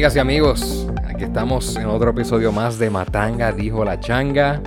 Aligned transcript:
Amigas 0.00 0.16
y 0.16 0.18
amigos. 0.18 0.86
Aquí 1.06 1.24
estamos 1.24 1.76
en 1.76 1.84
otro 1.84 2.12
episodio 2.12 2.52
más 2.52 2.78
de 2.78 2.88
Matanga, 2.88 3.52
dijo 3.52 3.84
la 3.84 4.00
changa. 4.00 4.62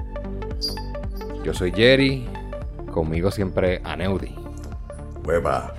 Yo 1.43 1.55
soy 1.55 1.71
Jerry, 1.71 2.29
conmigo 2.91 3.31
siempre 3.31 3.81
Aneudi. 3.83 4.35
Hueva, 5.25 5.73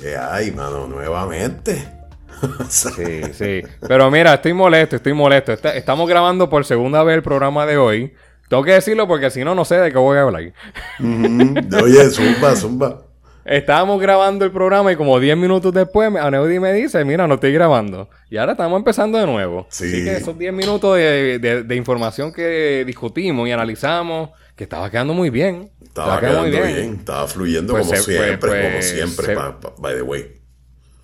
¿qué 0.00 0.16
hay, 0.16 0.52
mano? 0.52 0.86
Nuevamente. 0.86 1.86
sí, 2.70 3.20
sí. 3.34 3.60
Pero 3.86 4.10
mira, 4.10 4.32
estoy 4.32 4.54
molesto, 4.54 4.96
estoy 4.96 5.12
molesto. 5.12 5.52
Estamos 5.52 6.08
grabando 6.08 6.48
por 6.48 6.64
segunda 6.64 7.04
vez 7.04 7.16
el 7.16 7.22
programa 7.22 7.66
de 7.66 7.76
hoy. 7.76 8.14
Tengo 8.48 8.62
que 8.62 8.72
decirlo 8.72 9.06
porque 9.06 9.28
si 9.28 9.44
no, 9.44 9.54
no 9.54 9.66
sé 9.66 9.76
de 9.76 9.92
qué 9.92 9.98
voy 9.98 10.16
a 10.16 10.22
hablar. 10.22 10.50
Oye, 10.98 12.08
zumba, 12.08 12.56
zumba. 12.56 13.02
Estábamos 13.44 14.00
grabando 14.00 14.44
el 14.44 14.50
programa 14.52 14.90
y 14.92 14.96
como 14.96 15.20
10 15.20 15.36
minutos 15.36 15.72
después, 15.72 16.14
Aneudi 16.14 16.58
me 16.58 16.72
dice, 16.72 17.04
mira, 17.04 17.26
no 17.26 17.34
estoy 17.34 17.52
grabando. 17.52 18.08
Y 18.30 18.38
ahora 18.38 18.52
estamos 18.52 18.78
empezando 18.78 19.18
de 19.18 19.26
nuevo. 19.26 19.66
Sí. 19.68 19.84
Así 19.84 20.04
que 20.04 20.16
esos 20.16 20.38
10 20.38 20.52
minutos 20.54 20.96
de, 20.96 21.74
información 21.76 22.32
que 22.32 22.84
discutimos 22.86 23.46
y 23.46 23.52
analizamos, 23.52 24.30
que 24.56 24.64
estaba 24.64 24.90
quedando 24.90 25.12
muy 25.12 25.28
bien. 25.28 25.70
Estaba, 25.82 26.20
quedando 26.20 26.42
muy 26.42 26.50
bien. 26.50 26.96
Estaba 27.00 27.28
fluyendo 27.28 27.74
pues 27.74 27.86
como, 27.86 27.98
siempre, 27.98 28.50
como 28.50 28.72
pues, 28.72 28.88
siempre, 28.88 29.36
by 29.78 29.94
the 29.94 30.02
way. 30.02 30.40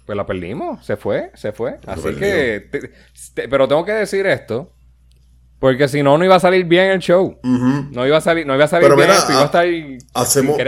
Pues 0.07 0.17
la 0.17 0.27
perdimos, 0.27 0.85
se 0.85 0.97
fue, 0.97 1.31
se 1.35 1.53
fue. 1.53 1.79
Así 1.87 2.15
que, 2.17 2.69
pero 3.49 3.69
tengo 3.69 3.85
que 3.85 3.93
decir 3.93 4.27
esto, 4.27 4.73
porque 5.61 5.89
si 5.89 6.03
no, 6.03 6.17
no 6.17 6.25
iba 6.25 6.37
a 6.37 6.41
salir 6.41 6.65
bien 6.65 6.91
el 6.91 7.01
show. 7.01 7.39
No 7.43 8.07
iba 8.07 8.17
a 8.17 8.21
salir, 8.23 8.47
no 8.47 8.55
iba 8.55 8.65
a 8.65 8.69
salir 8.69 8.89
bien 8.95 9.11
iba 9.11 9.43
a 9.43 9.45
estar 9.45 9.67
hacemos, 10.15 10.59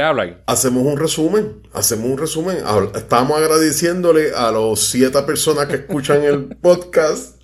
hacemos 0.47 0.87
un 0.87 0.99
resumen. 0.99 1.63
Hacemos 1.73 2.11
un 2.11 2.19
resumen. 2.19 2.59
Estamos 2.95 3.39
agradeciéndole 3.39 4.35
a 4.37 4.51
los 4.53 4.91
siete 4.91 5.23
personas 5.23 5.67
que 5.67 5.77
escuchan 5.77 6.23
el 6.23 6.57
podcast 6.61 7.41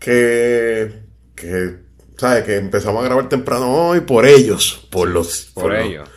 que, 0.00 1.02
que, 1.36 1.76
¿sabes? 2.16 2.42
Que 2.42 2.56
empezamos 2.56 3.00
a 3.00 3.06
grabar 3.06 3.28
temprano 3.28 3.72
hoy 3.72 4.00
por 4.00 4.26
ellos. 4.26 4.88
Por 4.90 5.08
los. 5.08 5.52
Por, 5.54 5.72
ellos. 5.72 6.08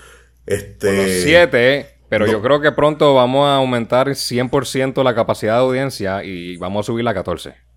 este, 0.47 0.87
por 0.87 0.95
los 0.95 1.11
siete, 1.23 1.95
pero 2.09 2.25
yo 2.25 2.41
creo 2.41 2.59
que 2.59 2.71
pronto 2.71 3.13
vamos 3.13 3.45
a 3.45 3.57
aumentar 3.57 4.07
100% 4.07 5.03
la 5.03 5.13
capacidad 5.13 5.53
de 5.53 5.59
audiencia 5.59 6.23
y 6.23 6.57
vamos 6.57 6.85
a 6.85 6.87
subir 6.87 7.05
la 7.05 7.13
14. 7.13 7.68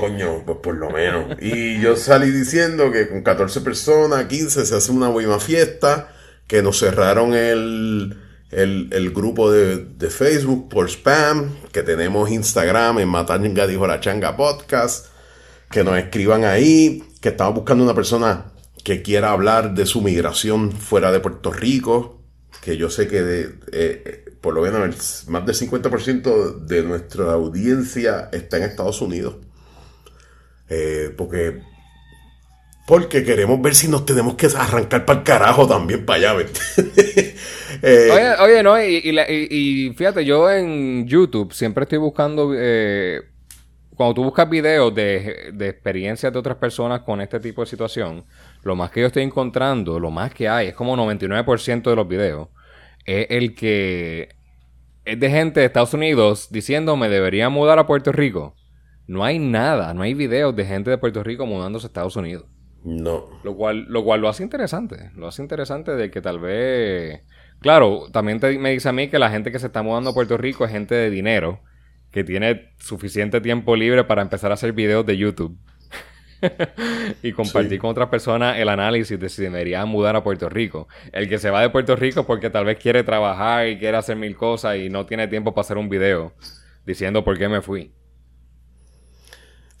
Coño, 0.00 0.42
pues 0.44 0.58
por 0.62 0.74
lo 0.74 0.90
menos. 0.90 1.36
Y 1.40 1.80
yo 1.80 1.96
salí 1.96 2.30
diciendo 2.30 2.90
que 2.90 3.08
con 3.08 3.22
14 3.22 3.60
personas, 3.60 4.24
15, 4.24 4.66
se 4.66 4.74
hace 4.74 4.90
una 4.92 5.08
buena 5.08 5.38
fiesta, 5.38 6.08
que 6.46 6.62
nos 6.62 6.78
cerraron 6.78 7.34
el, 7.34 8.16
el, 8.50 9.10
grupo 9.12 9.52
de, 9.52 10.10
Facebook 10.10 10.68
por 10.68 10.88
spam, 10.88 11.54
que 11.72 11.82
tenemos 11.82 12.30
Instagram 12.30 12.98
en 12.98 13.08
Matanga 13.08 13.66
dijo 13.66 13.86
la 13.86 14.00
changa 14.00 14.36
podcast, 14.36 15.06
que 15.70 15.84
nos 15.84 15.98
escriban 15.98 16.44
ahí, 16.44 17.04
que 17.20 17.28
estamos 17.28 17.54
buscando 17.54 17.84
una 17.84 17.94
persona 17.94 18.46
que 18.82 19.02
quiera 19.02 19.30
hablar 19.30 19.74
de 19.74 19.86
su 19.86 20.00
migración 20.00 20.72
fuera 20.72 21.12
de 21.12 21.20
Puerto 21.20 21.52
Rico, 21.52 22.22
que 22.62 22.76
yo 22.76 22.90
sé 22.90 23.06
que 23.06 23.22
de, 23.22 23.54
eh, 23.72 24.24
por 24.40 24.54
lo 24.54 24.62
menos 24.62 25.24
más 25.28 25.46
del 25.46 25.54
50% 25.54 26.60
de 26.66 26.82
nuestra 26.82 27.32
audiencia 27.32 28.28
está 28.32 28.56
en 28.56 28.64
Estados 28.64 29.00
Unidos. 29.00 29.36
Eh, 30.70 31.12
porque 31.16 31.60
porque 32.90 33.22
queremos 33.22 33.62
ver 33.62 33.74
si 33.76 33.86
nos 33.86 34.04
tenemos 34.04 34.34
que 34.34 34.46
arrancar 34.46 35.04
para 35.04 35.20
el 35.20 35.24
carajo 35.24 35.68
también 35.68 36.04
para 36.04 36.32
allá. 36.32 36.46
eh, 37.82 38.34
oye, 38.40 38.62
no, 38.64 38.82
y, 38.82 39.94
fíjate, 39.96 40.24
yo 40.24 40.50
en 40.50 41.06
YouTube 41.06 41.52
siempre 41.52 41.84
estoy 41.84 41.98
buscando, 41.98 42.52
eh, 42.52 43.20
cuando 43.94 44.14
tú 44.14 44.24
buscas 44.24 44.50
videos 44.50 44.92
de, 44.92 45.52
de, 45.52 45.68
experiencias 45.68 46.32
de 46.32 46.38
otras 46.40 46.56
personas 46.56 47.02
con 47.02 47.20
este 47.20 47.38
tipo 47.38 47.60
de 47.60 47.68
situación, 47.68 48.24
lo 48.64 48.74
más 48.74 48.90
que 48.90 49.02
yo 49.02 49.06
estoy 49.06 49.22
encontrando, 49.22 50.00
lo 50.00 50.10
más 50.10 50.34
que 50.34 50.48
hay, 50.48 50.68
es 50.68 50.74
como 50.74 50.96
99% 50.96 51.90
de 51.90 51.94
los 51.94 52.08
videos, 52.08 52.48
es 53.04 53.26
el 53.30 53.54
que 53.54 54.30
es 55.04 55.20
de 55.20 55.30
gente 55.30 55.60
de 55.60 55.66
Estados 55.66 55.94
Unidos 55.94 56.48
diciendo 56.50 56.96
me 56.96 57.08
debería 57.08 57.50
mudar 57.50 57.78
a 57.78 57.86
Puerto 57.86 58.10
Rico. 58.10 58.56
No 59.10 59.24
hay 59.24 59.40
nada, 59.40 59.92
no 59.92 60.02
hay 60.02 60.14
videos 60.14 60.54
de 60.54 60.64
gente 60.64 60.88
de 60.88 60.96
Puerto 60.96 61.24
Rico 61.24 61.44
mudándose 61.44 61.86
a 61.86 61.88
Estados 61.88 62.14
Unidos. 62.14 62.44
No. 62.84 63.28
Lo 63.42 63.56
cual, 63.56 63.86
lo 63.88 64.04
cual 64.04 64.20
lo 64.20 64.28
hace 64.28 64.44
interesante. 64.44 65.10
Lo 65.16 65.26
hace 65.26 65.42
interesante 65.42 65.96
de 65.96 66.12
que 66.12 66.20
tal 66.20 66.38
vez. 66.38 67.22
Claro, 67.58 68.04
también 68.12 68.38
me 68.60 68.70
dice 68.70 68.88
a 68.88 68.92
mí 68.92 69.08
que 69.08 69.18
la 69.18 69.28
gente 69.28 69.50
que 69.50 69.58
se 69.58 69.66
está 69.66 69.82
mudando 69.82 70.10
a 70.10 70.14
Puerto 70.14 70.36
Rico 70.36 70.64
es 70.64 70.70
gente 70.70 70.94
de 70.94 71.10
dinero, 71.10 71.58
que 72.12 72.22
tiene 72.22 72.70
suficiente 72.78 73.40
tiempo 73.40 73.74
libre 73.74 74.04
para 74.04 74.22
empezar 74.22 74.52
a 74.52 74.54
hacer 74.54 74.74
videos 74.74 75.04
de 75.04 75.16
YouTube. 75.16 75.58
y 77.24 77.32
compartir 77.32 77.80
con 77.80 77.90
otras 77.90 78.10
personas 78.10 78.58
el 78.58 78.68
análisis 78.68 79.18
de 79.18 79.28
si 79.28 79.42
debería 79.42 79.84
mudar 79.86 80.14
a 80.14 80.22
Puerto 80.22 80.48
Rico. 80.48 80.86
El 81.10 81.28
que 81.28 81.38
se 81.38 81.50
va 81.50 81.62
de 81.62 81.70
Puerto 81.70 81.96
Rico 81.96 82.26
porque 82.26 82.48
tal 82.48 82.64
vez 82.64 82.78
quiere 82.78 83.02
trabajar 83.02 83.66
y 83.66 83.76
quiere 83.76 83.96
hacer 83.96 84.14
mil 84.14 84.36
cosas 84.36 84.76
y 84.76 84.88
no 84.88 85.04
tiene 85.04 85.26
tiempo 85.26 85.52
para 85.52 85.62
hacer 85.62 85.78
un 85.78 85.88
video 85.88 86.32
diciendo 86.86 87.24
por 87.24 87.36
qué 87.36 87.48
me 87.48 87.60
fui. 87.60 87.92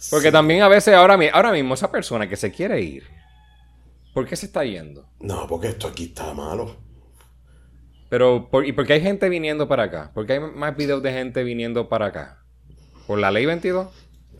Porque 0.08 0.32
también 0.32 0.62
a 0.62 0.68
veces 0.68 0.94
ahora, 0.94 1.18
ahora 1.32 1.52
mismo 1.52 1.74
esa 1.74 1.90
persona 1.90 2.28
que 2.28 2.36
se 2.36 2.50
quiere 2.52 2.80
ir, 2.80 3.04
¿por 4.12 4.26
qué 4.26 4.36
se 4.36 4.46
está 4.46 4.64
yendo? 4.64 5.08
No, 5.20 5.46
porque 5.46 5.68
esto 5.68 5.86
aquí 5.86 6.04
está 6.06 6.34
malo. 6.34 6.76
Pero, 8.08 8.50
¿y 8.64 8.72
por 8.72 8.86
qué 8.86 8.94
hay 8.94 9.00
gente 9.00 9.28
viniendo 9.28 9.68
para 9.68 9.84
acá? 9.84 10.12
¿Por 10.12 10.26
qué 10.26 10.34
hay 10.34 10.40
más 10.40 10.76
videos 10.76 11.02
de 11.02 11.12
gente 11.12 11.44
viniendo 11.44 11.88
para 11.88 12.06
acá? 12.06 12.44
¿Por 13.06 13.18
la 13.20 13.30
ley 13.30 13.46
22? 13.46 13.88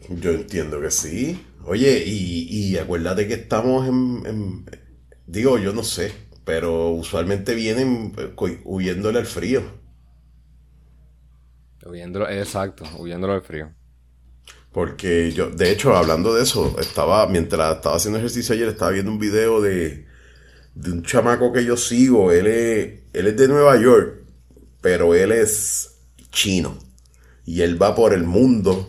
Yo 0.09 0.31
entiendo 0.33 0.81
que 0.81 0.91
sí. 0.91 1.47
Oye, 1.65 2.03
y, 2.07 2.73
y 2.73 2.79
acuérdate 2.79 3.29
que 3.29 3.35
estamos 3.35 3.87
en, 3.89 4.65
Digo, 5.27 5.59
yo 5.59 5.73
no 5.73 5.85
sé, 5.85 6.13
pero 6.45 6.91
usualmente 6.91 7.55
vienen 7.55 8.13
eh, 8.19 8.35
huyéndole 8.65 9.21
al 9.21 9.27
frío. 9.27 9.63
Huyéndolo, 11.85 12.27
exacto, 12.31 12.85
huyéndole 12.99 13.35
al 13.35 13.43
frío. 13.43 13.75
Porque 14.73 15.33
yo, 15.33 15.51
de 15.51 15.73
hecho, 15.73 15.97
hablando 15.97 16.35
de 16.35 16.43
eso, 16.43 16.77
estaba, 16.79 17.27
mientras 17.27 17.77
estaba 17.77 17.97
haciendo 17.97 18.19
ejercicio 18.19 18.55
ayer, 18.55 18.69
estaba 18.69 18.93
viendo 18.93 19.11
un 19.11 19.19
video 19.19 19.61
de, 19.61 20.07
de 20.75 20.93
un 20.93 21.03
chamaco 21.03 21.53
que 21.53 21.65
yo 21.65 21.77
sigo. 21.77 22.31
Él 22.31 22.47
es, 22.47 23.01
él 23.13 23.27
es 23.27 23.37
de 23.37 23.49
Nueva 23.49 23.81
York, 23.81 24.23
pero 24.81 25.15
él 25.15 25.33
es 25.33 25.97
chino. 26.31 26.79
Y 27.45 27.63
él 27.63 27.83
va 27.83 27.97
por 27.97 28.15
el 28.15 28.23
mundo 28.23 28.89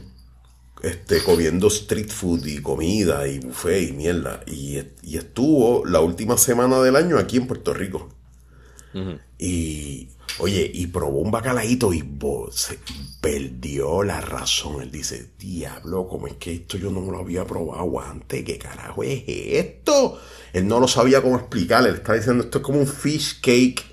este, 0.84 1.24
comiendo 1.24 1.68
street 1.68 2.10
food 2.10 2.46
y 2.46 2.62
comida 2.62 3.28
y 3.28 3.40
buffet 3.40 3.90
y 3.90 3.94
mierda. 3.94 4.44
Y, 4.46 4.80
y 5.02 5.18
estuvo 5.18 5.86
la 5.86 6.00
última 6.00 6.38
semana 6.38 6.80
del 6.82 6.96
año 6.96 7.18
aquí 7.18 7.38
en 7.38 7.48
Puerto 7.48 7.74
Rico. 7.74 8.14
Y 9.40 10.10
Oye, 10.40 10.70
y 10.74 10.88
probó 10.88 11.20
un 11.20 11.32
bacalaíto 11.32 11.94
y 11.94 12.04
se 12.52 12.80
perdió 13.20 14.04
la 14.04 14.22
razón. 14.22 14.82
Él 14.82 14.92
dice, 14.92 15.32
diablo, 15.38 16.08
¿cómo 16.08 16.28
es 16.28 16.36
que 16.36 16.54
esto 16.54 16.78
yo 16.78 16.90
no 16.90 17.02
lo 17.02 17.20
había 17.20 17.46
probado 17.46 18.00
antes? 18.00 18.44
¿Qué 18.44 18.58
carajo 18.58 19.04
es 19.04 19.24
esto? 19.28 20.20
Él 20.54 20.68
no 20.68 20.80
lo 20.80 20.88
sabía 20.88 21.22
cómo 21.22 21.38
explicarle. 21.38 21.90
Él 21.90 21.96
está 21.96 22.14
diciendo, 22.14 22.44
esto 22.44 22.60
es 22.60 22.64
como 22.64 22.80
un 22.80 22.88
fish 22.88 23.40
cake, 23.42 23.84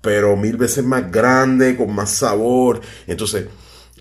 pero 0.00 0.36
mil 0.36 0.56
veces 0.56 0.84
más 0.84 1.10
grande, 1.10 1.76
con 1.76 1.94
más 1.94 2.10
sabor. 2.10 2.80
Entonces, 3.06 3.46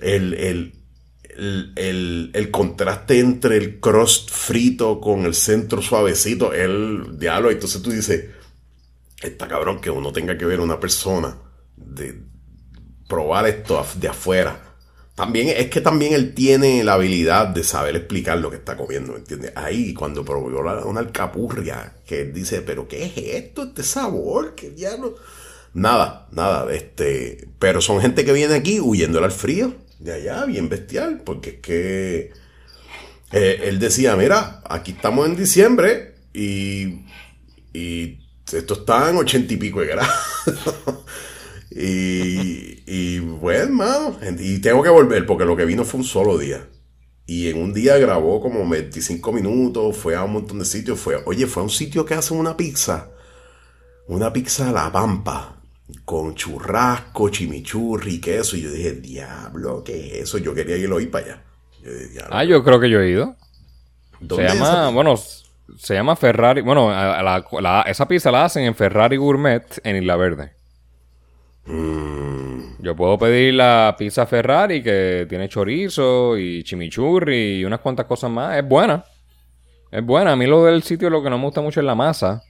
el, 0.02 0.34
el, 0.34 2.32
el, 2.34 2.52
contraste 2.52 3.20
entre 3.20 3.58
el 3.58 3.80
crust 3.80 4.30
frito 4.32 5.00
con 5.00 5.26
el 5.26 5.36
centro 5.36 5.82
suavecito, 5.82 6.54
el 6.54 7.18
diablo. 7.18 7.52
Entonces 7.52 7.82
tú 7.82 7.92
dices, 7.92 8.26
está 9.22 9.48
cabrón 9.48 9.80
que 9.80 9.90
uno 9.90 10.12
tenga 10.12 10.38
que 10.38 10.46
ver 10.46 10.60
a 10.60 10.64
una 10.64 10.80
persona 10.80 11.38
de 11.96 12.22
probar 13.08 13.48
esto 13.48 13.86
de 13.96 14.08
afuera. 14.08 14.72
También 15.16 15.50
es 15.50 15.70
que 15.70 15.82
también 15.82 16.14
él 16.14 16.34
tiene 16.34 16.84
la 16.84 16.94
habilidad 16.94 17.48
de 17.48 17.64
saber 17.64 17.96
explicar 17.96 18.38
lo 18.38 18.50
que 18.50 18.56
está 18.56 18.78
comiendo, 18.78 19.16
¿entiendes? 19.16 19.52
Ahí 19.56 19.94
cuando 19.94 20.24
probó 20.24 20.48
una 20.86 21.02
alcapurria, 21.02 21.94
que 22.06 22.22
él 22.22 22.34
dice, 22.34 22.62
pero 22.62 22.88
¿qué 22.88 23.06
es 23.06 23.18
esto? 23.18 23.64
Este 23.64 23.84
sabor, 23.84 24.56
¿qué 24.56 24.72
diablo? 24.72 25.18
Nada, 25.74 26.28
nada, 26.32 26.74
este, 26.74 27.50
pero 27.60 27.82
son 27.82 28.02
gente 28.02 28.26
que 28.26 28.34
viene 28.34 28.56
aquí 28.56 28.80
huyéndole 28.80 29.26
al 29.26 29.32
frío, 29.32 29.76
de 30.00 30.14
allá, 30.14 30.46
bien 30.46 30.70
bestial, 30.70 31.22
porque 31.24 31.50
es 31.52 31.56
que 31.58 32.32
eh, 33.32 33.62
él 33.66 33.80
decía, 33.80 34.16
mira, 34.16 34.62
aquí 34.68 34.92
estamos 34.92 35.28
en 35.28 35.36
diciembre 35.36 36.16
y, 36.34 37.06
y 37.74 38.20
esto 38.52 38.74
está 38.74 39.10
en 39.10 39.18
ochenta 39.18 39.54
y 39.54 39.58
pico 39.58 39.82
de 39.82 39.88
grados. 39.88 40.16
Y, 41.74 42.84
y 42.86 43.20
bueno, 43.20 43.74
mano, 43.74 44.18
y 44.40 44.60
tengo 44.60 44.84
que 44.84 44.90
volver 44.90 45.26
porque 45.26 45.46
lo 45.46 45.56
que 45.56 45.66
vino 45.66 45.86
fue 45.86 46.02
un 46.02 46.06
solo 46.06 46.38
día. 46.38 46.68
Y 47.26 47.50
en 47.50 47.62
un 47.62 47.74
día 47.74 47.98
grabó 47.98 48.42
como 48.42 48.68
25 48.68 49.32
minutos, 49.32 49.96
fue 49.96 50.16
a 50.16 50.24
un 50.24 50.34
montón 50.34 50.60
de 50.60 50.66
sitios, 50.66 51.00
fue, 51.00 51.22
oye, 51.26 51.48
fue 51.48 51.62
a 51.62 51.64
un 51.64 51.70
sitio 51.70 52.06
que 52.06 52.14
hacen 52.14 52.38
una 52.38 52.58
pizza, 52.58 53.12
una 54.08 54.34
pizza 54.34 54.70
a 54.70 54.74
la 54.74 54.92
pampa, 54.92 55.62
con 56.04 56.36
churrasco, 56.36 57.30
chimichurri, 57.30 58.20
queso. 58.20 58.58
Y 58.58 58.64
yo 58.64 58.72
dije, 58.72 58.94
diablo, 58.94 59.84
¿qué 59.84 60.08
es 60.08 60.24
eso? 60.24 60.40
Yo 60.40 60.54
quería 60.54 60.76
irlo 60.76 61.00
ir 61.00 61.10
para 61.10 61.26
allá. 61.26 61.44
ah, 62.30 62.44
yo 62.44 62.64
creo 62.66 62.82
que 62.82 62.90
yo 62.90 63.00
he 63.00 63.12
ido. 63.12 63.38
Se 64.30 64.44
llama, 64.44 64.90
bueno, 64.90 65.16
se 65.78 65.94
llama 65.94 66.18
Ferrari. 66.18 66.62
Bueno, 66.62 66.92
esa 67.86 68.08
pizza 68.10 68.30
la 68.30 68.46
hacen 68.46 68.66
en 68.66 68.76
Ferrari 68.76 69.16
Gourmet 69.16 69.80
en 69.84 69.96
Isla 69.96 70.18
Verde. 70.18 70.61
Mm. 71.66 72.82
Yo 72.82 72.96
puedo 72.96 73.18
pedir 73.18 73.54
la 73.54 73.96
pizza 73.98 74.26
Ferrari 74.26 74.82
que 74.82 75.26
tiene 75.30 75.48
chorizo 75.48 76.38
y 76.38 76.64
chimichurri 76.64 77.60
y 77.60 77.66
unas 77.66 77.80
cuantas 77.80 78.06
cosas 78.06 78.32
más. 78.32 78.58
Es 78.58 78.68
buena. 78.68 79.04
Es 79.92 80.04
buena. 80.04 80.32
A 80.34 80.36
mí 80.36 80.48
lo 80.48 80.66
del 80.66 80.84
sitio 80.84 81.10
lo 81.10 81.22
que 81.22 81.30
no 81.30 81.38
me 81.38 81.46
gusta 81.46 81.62
mucho 81.62 81.80
es 81.80 81.86
la 81.86 81.96
masa. 81.96 82.42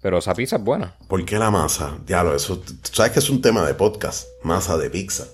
Pero 0.00 0.18
esa 0.18 0.34
pizza 0.34 0.56
es 0.56 0.62
buena. 0.62 0.94
¿Por 1.08 1.24
qué 1.24 1.38
la 1.38 1.50
masa? 1.50 1.96
Diablo, 2.06 2.34
eso. 2.34 2.62
sabes 2.82 3.12
que 3.12 3.20
es 3.20 3.30
un 3.30 3.40
tema 3.40 3.66
de 3.66 3.74
podcast. 3.74 4.28
Masa 4.42 4.76
de 4.76 4.90
pizza. 4.90 5.24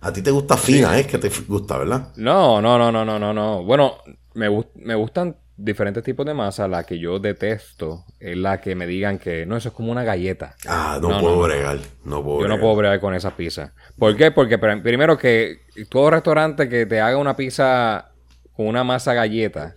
A 0.00 0.12
ti 0.12 0.22
te 0.22 0.30
gusta 0.30 0.56
fina, 0.56 0.98
¿eh? 0.98 1.06
Que 1.06 1.18
te 1.18 1.30
gusta, 1.48 1.76
¿verdad? 1.78 2.12
No, 2.16 2.60
no, 2.60 2.78
no, 2.78 2.92
no, 2.92 3.04
no, 3.04 3.18
no, 3.18 3.34
no. 3.34 3.64
Bueno, 3.64 3.96
me, 4.34 4.48
me 4.76 4.94
gustan 4.94 5.36
diferentes 5.62 6.02
tipos 6.02 6.26
de 6.26 6.34
masa. 6.34 6.68
La 6.68 6.84
que 6.84 6.98
yo 6.98 7.18
detesto 7.18 8.04
es 8.18 8.36
la 8.36 8.60
que 8.60 8.74
me 8.74 8.86
digan 8.86 9.18
que 9.18 9.46
no, 9.46 9.56
eso 9.56 9.68
es 9.68 9.74
como 9.74 9.92
una 9.92 10.04
galleta. 10.04 10.54
Ah, 10.66 10.98
no, 11.00 11.20
puedo 11.20 11.42
bregar. 11.42 11.78
No 12.04 12.22
puedo 12.22 12.42
yo 12.42 12.48
no 12.48 12.58
puedo 12.58 12.76
bregar 12.76 13.00
con 13.00 13.14
esa 13.14 13.36
pizza. 13.36 13.72
¿Por 13.98 14.16
qué? 14.16 14.30
Porque 14.30 14.58
primero 14.58 15.16
que 15.18 15.60
todo 15.88 16.10
restaurante 16.10 16.68
que 16.68 16.86
te 16.86 17.00
haga 17.00 17.16
una 17.16 17.36
pizza 17.36 18.12
con 18.52 18.66
una 18.66 18.84
masa 18.84 19.14
galleta 19.14 19.74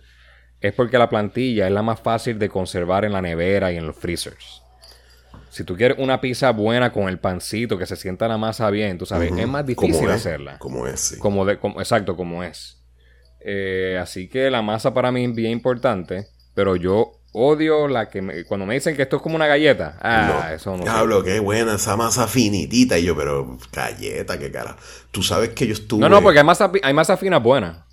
es 0.60 0.72
porque 0.72 0.98
la 0.98 1.08
plantilla 1.08 1.66
es 1.66 1.72
la 1.72 1.82
más 1.82 2.00
fácil 2.00 2.38
de 2.38 2.48
conservar 2.48 3.04
en 3.04 3.12
la 3.12 3.20
nevera 3.20 3.70
y 3.70 3.76
en 3.76 3.86
los 3.86 3.96
freezers. 3.96 4.62
Si 5.50 5.62
tú 5.62 5.76
quieres 5.76 5.98
una 6.00 6.20
pizza 6.20 6.50
buena 6.50 6.90
con 6.90 7.08
el 7.08 7.18
pancito, 7.18 7.78
que 7.78 7.86
se 7.86 7.96
sienta 7.96 8.26
la 8.26 8.38
masa 8.38 8.70
bien, 8.70 8.98
tú 8.98 9.06
sabes, 9.06 9.30
es 9.36 9.46
más 9.46 9.64
difícil 9.64 10.10
hacerla. 10.10 10.58
Como 10.58 10.86
es, 10.86 11.00
sí. 11.00 11.18
Como 11.18 11.44
de, 11.44 11.52
exacto, 11.52 12.16
como 12.16 12.42
es. 12.42 12.83
Eh, 13.46 13.98
así 14.00 14.28
que 14.28 14.50
la 14.50 14.62
masa 14.62 14.94
para 14.94 15.12
mí 15.12 15.24
es 15.24 15.34
bien 15.34 15.52
importante, 15.52 16.28
pero 16.54 16.76
yo 16.76 17.20
odio 17.34 17.88
la 17.88 18.08
que 18.08 18.44
cuando 18.46 18.64
me 18.64 18.74
dicen 18.74 18.96
que 18.96 19.02
esto 19.02 19.16
es 19.16 19.22
como 19.22 19.36
una 19.36 19.46
galleta. 19.46 19.98
Ah, 20.00 20.52
eso 20.54 20.76
no. 20.76 20.90
Hablo, 20.90 21.22
qué 21.22 21.40
buena 21.40 21.74
esa 21.74 21.96
masa 21.96 22.26
finitita. 22.26 22.98
Y 22.98 23.04
yo, 23.04 23.16
pero 23.16 23.58
galleta, 23.70 24.38
qué 24.38 24.50
cara. 24.50 24.76
Tú 25.10 25.22
sabes 25.22 25.50
que 25.50 25.66
yo 25.66 25.74
estuve. 25.74 26.00
No, 26.00 26.08
no, 26.08 26.22
porque 26.22 26.38
hay 26.38 26.44
masa, 26.44 26.72
hay 26.82 26.94
masa 26.94 27.16
fina 27.16 27.38
buena. 27.38 27.86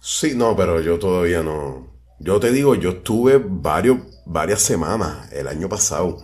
Sí, 0.00 0.34
no, 0.34 0.56
pero 0.56 0.80
yo 0.80 0.98
todavía 0.98 1.42
no. 1.42 1.92
Yo 2.18 2.40
te 2.40 2.50
digo, 2.52 2.74
yo 2.76 2.90
estuve 2.90 3.42
varios, 3.44 3.98
varias 4.24 4.62
semanas 4.62 5.30
el 5.32 5.48
año 5.48 5.68
pasado 5.68 6.22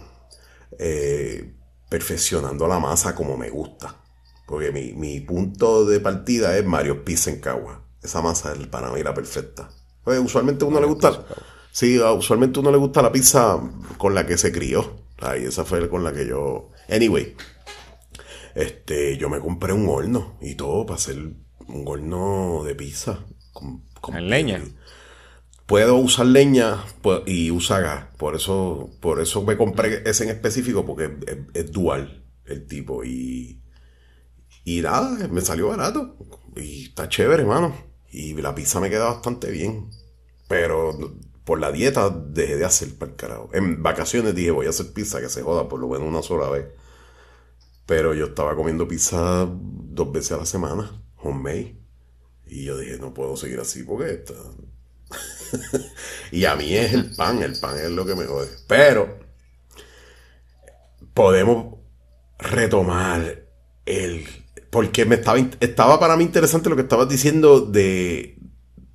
eh, 0.78 1.52
perfeccionando 1.88 2.66
la 2.68 2.78
masa 2.78 3.14
como 3.14 3.36
me 3.36 3.50
gusta. 3.50 3.96
Porque 4.46 4.70
mi, 4.72 4.92
mi 4.92 5.20
punto 5.20 5.84
de 5.84 6.00
partida 6.00 6.56
es 6.56 6.64
Mario 6.64 7.04
Pizza 7.04 7.30
en 7.30 7.40
Cagua. 7.40 7.89
Esa 8.02 8.22
masa 8.22 8.52
es 8.52 8.66
para 8.66 8.90
mí 8.92 9.02
la 9.02 9.14
perfecta. 9.14 9.68
Pues, 10.04 10.18
usualmente 10.18 10.64
uno 10.64 10.80
le 10.80 10.86
gusta. 10.86 11.24
Sí, 11.70 11.98
usualmente 11.98 12.58
a 12.58 12.62
uno 12.62 12.72
le 12.72 12.78
gusta 12.78 13.00
la 13.00 13.12
pizza 13.12 13.60
con 13.96 14.12
la 14.12 14.26
que 14.26 14.36
se 14.36 14.50
crió. 14.50 15.04
Ay, 15.18 15.44
esa 15.44 15.64
fue 15.64 15.88
con 15.88 16.02
la 16.02 16.12
que 16.12 16.26
yo. 16.26 16.70
Anyway. 16.88 17.36
Este, 18.56 19.16
yo 19.16 19.28
me 19.28 19.38
compré 19.38 19.72
un 19.72 19.88
horno 19.88 20.36
y 20.40 20.56
todo 20.56 20.84
para 20.84 20.96
hacer 20.96 21.16
un 21.16 21.84
horno 21.86 22.64
de 22.64 22.74
pizza. 22.74 23.24
Con, 23.52 23.84
en 24.16 24.28
leña. 24.28 24.60
Puedo 25.66 25.94
usar 25.94 26.26
leña 26.26 26.84
y 27.26 27.52
usar 27.52 27.82
gas. 27.82 28.06
Por 28.16 28.34
eso, 28.34 28.90
por 29.00 29.20
eso 29.20 29.44
me 29.44 29.56
compré 29.56 30.02
ese 30.04 30.24
en 30.24 30.30
específico, 30.30 30.84
porque 30.84 31.16
es, 31.54 31.70
dual 31.70 32.24
el 32.46 32.66
tipo. 32.66 33.04
Y, 33.04 33.62
y 34.64 34.80
nada, 34.80 35.28
me 35.28 35.40
salió 35.42 35.68
barato. 35.68 36.16
Y 36.56 36.86
está 36.86 37.08
chévere, 37.08 37.42
hermano. 37.42 37.89
Y 38.10 38.34
la 38.34 38.54
pizza 38.54 38.80
me 38.80 38.90
queda 38.90 39.06
bastante 39.06 39.50
bien. 39.50 39.90
Pero 40.48 40.98
por 41.44 41.60
la 41.60 41.72
dieta 41.72 42.10
dejé 42.10 42.56
de 42.56 42.64
hacer 42.64 42.96
para 42.96 43.12
el 43.12 43.16
carajo. 43.16 43.50
En 43.52 43.82
vacaciones 43.82 44.34
dije, 44.34 44.50
voy 44.50 44.66
a 44.66 44.70
hacer 44.70 44.92
pizza 44.92 45.20
que 45.20 45.28
se 45.28 45.42
joda 45.42 45.68
por 45.68 45.80
lo 45.80 45.88
menos 45.88 46.08
una 46.08 46.22
sola 46.22 46.48
vez. 46.50 46.66
Pero 47.86 48.14
yo 48.14 48.26
estaba 48.26 48.54
comiendo 48.54 48.86
pizza 48.86 49.48
dos 49.50 50.12
veces 50.12 50.32
a 50.32 50.36
la 50.38 50.46
semana, 50.46 51.02
homemade. 51.16 51.76
Y 52.46 52.64
yo 52.64 52.78
dije, 52.78 52.98
no 52.98 53.14
puedo 53.14 53.36
seguir 53.36 53.60
así 53.60 53.84
porque 53.84 54.24
y 56.32 56.44
a 56.44 56.54
mí 56.56 56.74
es 56.74 56.92
el 56.92 57.14
pan, 57.14 57.42
el 57.42 57.58
pan 57.58 57.78
es 57.78 57.90
lo 57.90 58.06
que 58.06 58.14
me 58.14 58.26
jode. 58.26 58.48
Pero 58.66 59.18
podemos 61.14 61.78
retomar 62.38 63.44
el... 63.86 64.26
Porque 64.70 65.04
me 65.04 65.16
estaba, 65.16 65.38
estaba 65.60 65.98
para 65.98 66.16
mí 66.16 66.24
interesante 66.24 66.70
lo 66.70 66.76
que 66.76 66.82
estabas 66.82 67.08
diciendo 67.08 67.60
de, 67.60 68.38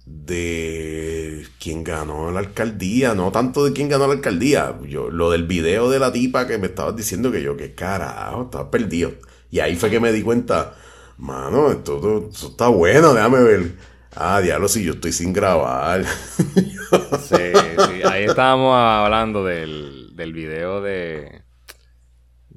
de 0.05 1.45
quién 1.59 1.83
ganó 1.83 2.31
la 2.31 2.39
alcaldía, 2.39 3.13
no 3.13 3.31
tanto 3.31 3.65
de 3.65 3.73
quién 3.73 3.89
ganó 3.89 4.07
la 4.07 4.13
alcaldía, 4.13 4.79
yo, 4.87 5.09
lo 5.09 5.29
del 5.31 5.43
video 5.43 5.89
de 5.89 5.99
la 5.99 6.13
tipa 6.13 6.47
que 6.47 6.57
me 6.57 6.67
estabas 6.67 6.95
diciendo 6.95 7.31
que 7.31 7.43
yo, 7.43 7.57
que 7.57 7.75
carajo, 7.75 8.43
estaba 8.43 8.71
perdido. 8.71 9.13
Y 9.51 9.59
ahí 9.59 9.75
fue 9.75 9.89
que 9.89 9.99
me 9.99 10.11
di 10.11 10.21
cuenta, 10.21 10.75
Mano, 11.17 11.71
esto, 11.71 12.29
está 12.29 12.67
bueno, 12.67 13.13
déjame 13.13 13.41
ver. 13.41 13.75
Ah, 14.15 14.41
diablo, 14.41 14.67
si 14.67 14.83
yo 14.83 14.93
estoy 14.93 15.13
sin 15.13 15.31
grabar. 15.31 16.05
sí, 16.37 17.35
sí, 17.37 18.03
ahí 18.03 18.25
estábamos 18.25 18.75
hablando 18.75 19.43
del, 19.43 20.15
del 20.15 20.33
video 20.33 20.81
de, 20.81 21.44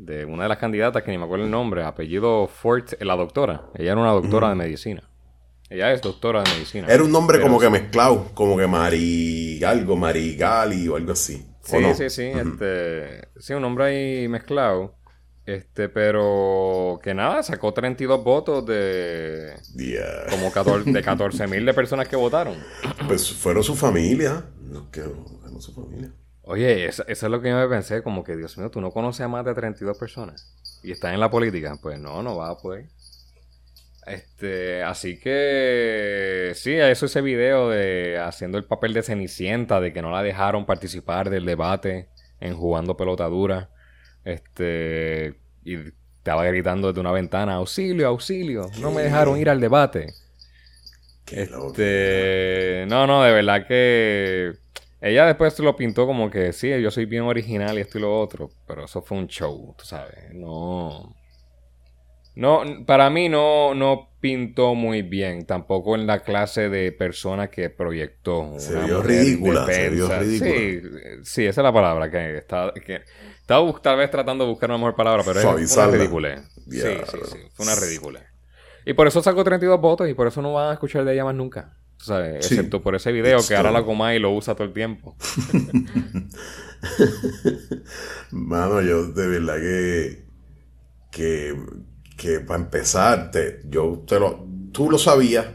de 0.09 0.25
una 0.25 0.45
de 0.45 0.49
las 0.49 0.59
candidatas, 0.59 1.03
que 1.03 1.11
ni 1.11 1.19
me 1.19 1.25
acuerdo 1.25 1.45
el 1.45 1.51
nombre, 1.51 1.85
apellido 1.85 2.49
Fort, 2.49 3.01
la 3.03 3.15
doctora. 3.15 3.67
Ella 3.75 3.93
era 3.93 4.01
una 4.01 4.13
doctora 4.13 4.49
de 4.49 4.55
medicina. 4.55 5.03
Ella 5.69 5.93
es 5.93 6.01
doctora 6.01 6.43
de 6.43 6.51
medicina. 6.51 6.87
Era 6.89 7.03
un 7.03 7.13
nombre 7.13 7.41
como 7.41 7.61
que 7.61 7.69
mezclado, 7.69 8.31
como 8.33 8.57
que 8.57 8.67
Mari 8.67 9.63
algo, 9.63 9.97
Marigali 9.97 10.89
o 10.89 10.97
algo 10.97 11.13
así. 11.13 11.47
Sí, 11.63 11.77
sí, 11.95 12.09
sí, 12.09 12.23
este, 12.23 13.29
sí, 13.39 13.53
un 13.53 13.61
nombre 13.61 13.85
ahí 13.85 14.29
mezclado. 14.29 14.95
Este, 15.45 15.89
pero 15.89 16.99
que 17.03 17.15
nada, 17.15 17.43
sacó 17.43 17.73
32 17.73 18.23
votos 18.23 18.67
de 18.67 19.55
como 20.31 20.53
14, 20.53 20.91
de 20.91 21.03
14 21.03 21.47
mil 21.47 21.65
de 21.65 21.75
personas 21.75 22.09
que 22.09 22.17
votaron. 22.17 22.55
Pues 23.07 23.33
fueron 23.33 23.63
su 23.63 23.75
familia, 23.75 24.45
no 24.63 24.91
que 24.91 25.03
su 25.59 25.73
familia. 25.73 26.13
Oye, 26.51 26.87
eso, 26.87 27.05
es 27.07 27.23
lo 27.25 27.43
que 27.43 27.51
yo 27.51 27.57
me 27.57 27.69
pensé, 27.69 28.03
como 28.03 28.25
que 28.25 28.35
Dios 28.35 28.57
mío, 28.57 28.71
tú 28.71 28.81
no 28.81 28.91
conoces 28.91 29.21
a 29.21 29.29
más 29.29 29.45
de 29.45 29.53
32 29.53 29.99
personas 29.99 30.51
y 30.83 30.93
estás 30.93 31.13
en 31.13 31.21
la 31.21 31.31
política, 31.31 31.77
pues 31.83 31.99
no, 31.99 32.23
no 32.23 32.39
va 32.39 32.57
pues. 32.57 32.87
Este, 34.07 34.83
así 34.83 35.21
que 35.21 36.53
sí, 36.55 36.73
eso 36.73 37.05
ese 37.05 37.21
video 37.21 37.69
de 37.69 38.19
haciendo 38.19 38.57
el 38.57 38.65
papel 38.65 38.95
de 38.95 39.03
Cenicienta, 39.03 39.79
de 39.79 39.93
que 39.93 40.01
no 40.01 40.11
la 40.11 40.23
dejaron 40.23 40.65
participar 40.65 41.29
del 41.29 41.45
debate 41.45 42.09
en 42.41 42.57
jugando 42.57 42.97
pelota 42.97 43.27
dura. 43.27 43.69
Este, 44.25 45.35
y 45.65 45.75
estaba 46.17 46.47
gritando 46.47 46.89
desde 46.89 47.01
una 47.03 47.13
ventana, 47.13 47.57
auxilio, 47.57 48.09
auxilio, 48.09 48.71
no 48.81 48.91
me 48.91 49.03
dejaron 49.03 49.39
ir 49.39 49.51
al 49.51 49.61
debate. 49.61 50.15
Este, 51.31 52.87
no, 52.89 53.07
no, 53.07 53.23
de 53.23 53.33
verdad 53.33 53.67
que 53.67 54.55
ella 55.01 55.27
después 55.27 55.59
lo 55.61 55.77
pintó 55.77 56.07
como 56.07 56.31
que 56.31 56.53
sí, 56.53 56.69
yo 56.81 56.91
soy 56.91 57.07
bien 57.07 57.23
original 57.23 57.79
y 57.79 57.83
esto 57.83 57.99
y 57.99 58.03
lo 58.03 58.19
otro, 58.19 58.51
pero 58.67 58.85
eso 58.85 59.03
fue 59.03 59.19
un 59.19 59.29
show, 59.29 59.75
tú 59.79 59.85
sabes, 59.85 60.33
no. 60.35 61.15
No, 62.35 62.63
para 62.87 63.11
mí 63.11 63.29
no, 63.29 63.75
no 63.75 64.11
pintó 64.21 64.77
muy 64.77 65.03
bien, 65.03 65.45
tampoco 65.45 65.97
en 65.97 66.07
la 66.07 66.21
clase 66.21 66.69
de 66.69 66.93
persona 66.93 67.49
que 67.49 67.69
proyectó. 67.69 68.55
Se 68.59 68.79
vio 68.85 69.03
ridícula, 69.03 69.67
se 69.67 69.91
vio 69.91 70.09
ridícula. 70.09 70.51
Sí, 70.51 70.81
sí, 71.25 71.47
esa 71.47 71.61
es 71.61 71.65
la 71.65 71.73
palabra 71.73 72.09
que 72.09 72.37
está, 72.37 72.73
que 72.75 73.03
estaba 73.41 73.73
tal 73.81 73.99
vez 73.99 74.11
tratando 74.11 74.45
de 74.45 74.51
buscar 74.51 74.71
una 74.71 74.79
mejor 74.79 74.95
palabra, 74.95 75.25
pero 75.25 75.59
es 75.59 75.77
una 75.77 75.87
ridícula. 75.89 76.45
Sí, 76.71 76.81
sí, 76.81 77.19
sí. 77.25 77.39
Fue 77.55 77.67
una 77.67 77.75
ridícula. 77.75 78.25
Y 78.85 78.93
por 78.93 79.07
eso 79.09 79.21
sacó 79.21 79.43
32 79.43 79.81
votos 79.81 80.09
y 80.09 80.15
por 80.15 80.29
eso 80.29 80.41
no 80.41 80.53
van 80.53 80.71
a 80.71 80.73
escuchar 80.75 81.05
de 81.05 81.15
ella 81.15 81.25
más 81.25 81.35
nunca. 81.35 81.77
Excepto 82.01 82.81
por 82.81 82.95
ese 82.95 83.13
video 83.13 83.39
que 83.47 83.57
ahora 83.57 83.71
la 83.71 83.85
coma 83.85 84.15
y 84.15 84.19
lo 84.19 84.33
usa 84.33 84.55
todo 84.55 84.67
el 84.67 84.73
tiempo. 84.73 85.17
Mano, 88.31 88.81
yo 88.83 89.09
de 89.09 89.27
verdad 89.27 89.57
que. 89.57 90.25
que. 91.11 91.57
que 92.17 92.41
para 92.41 92.63
empezar, 92.63 93.31
yo 93.69 94.05
te 94.07 94.21
lo. 94.21 94.47
Tú 94.73 94.91
lo 94.91 94.99
sabías. 94.99 95.47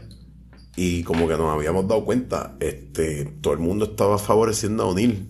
Y 0.76 1.04
como 1.04 1.28
que 1.28 1.36
nos 1.36 1.54
habíamos 1.54 1.86
dado 1.86 2.04
cuenta, 2.04 2.56
este, 2.58 3.26
todo 3.40 3.54
el 3.54 3.60
mundo 3.60 3.84
estaba 3.84 4.18
favoreciendo 4.18 4.82
a 4.82 4.86
O'Neill. 4.86 5.28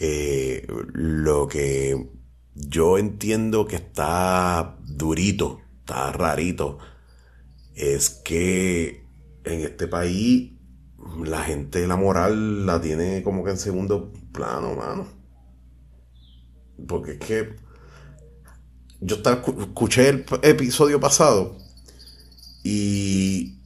Eh, 0.00 0.66
lo 0.92 1.46
que 1.46 2.10
yo 2.54 2.98
entiendo 2.98 3.66
que 3.66 3.76
está 3.76 4.78
durito, 4.82 5.60
está 5.80 6.10
rarito, 6.10 6.78
es 7.76 8.10
que 8.10 9.05
en 9.46 9.60
este 9.60 9.88
país 9.88 10.52
la 11.24 11.42
gente, 11.42 11.86
la 11.86 11.96
moral 11.96 12.66
la 12.66 12.80
tiene 12.80 13.22
como 13.22 13.44
que 13.44 13.52
en 13.52 13.58
segundo 13.58 14.12
plano, 14.32 14.74
mano. 14.74 15.08
Porque 16.86 17.12
es 17.12 17.18
que 17.18 17.56
yo 19.00 19.16
escuché 19.60 20.08
el 20.08 20.24
episodio 20.42 21.00
pasado 21.00 21.56
y 22.62 23.56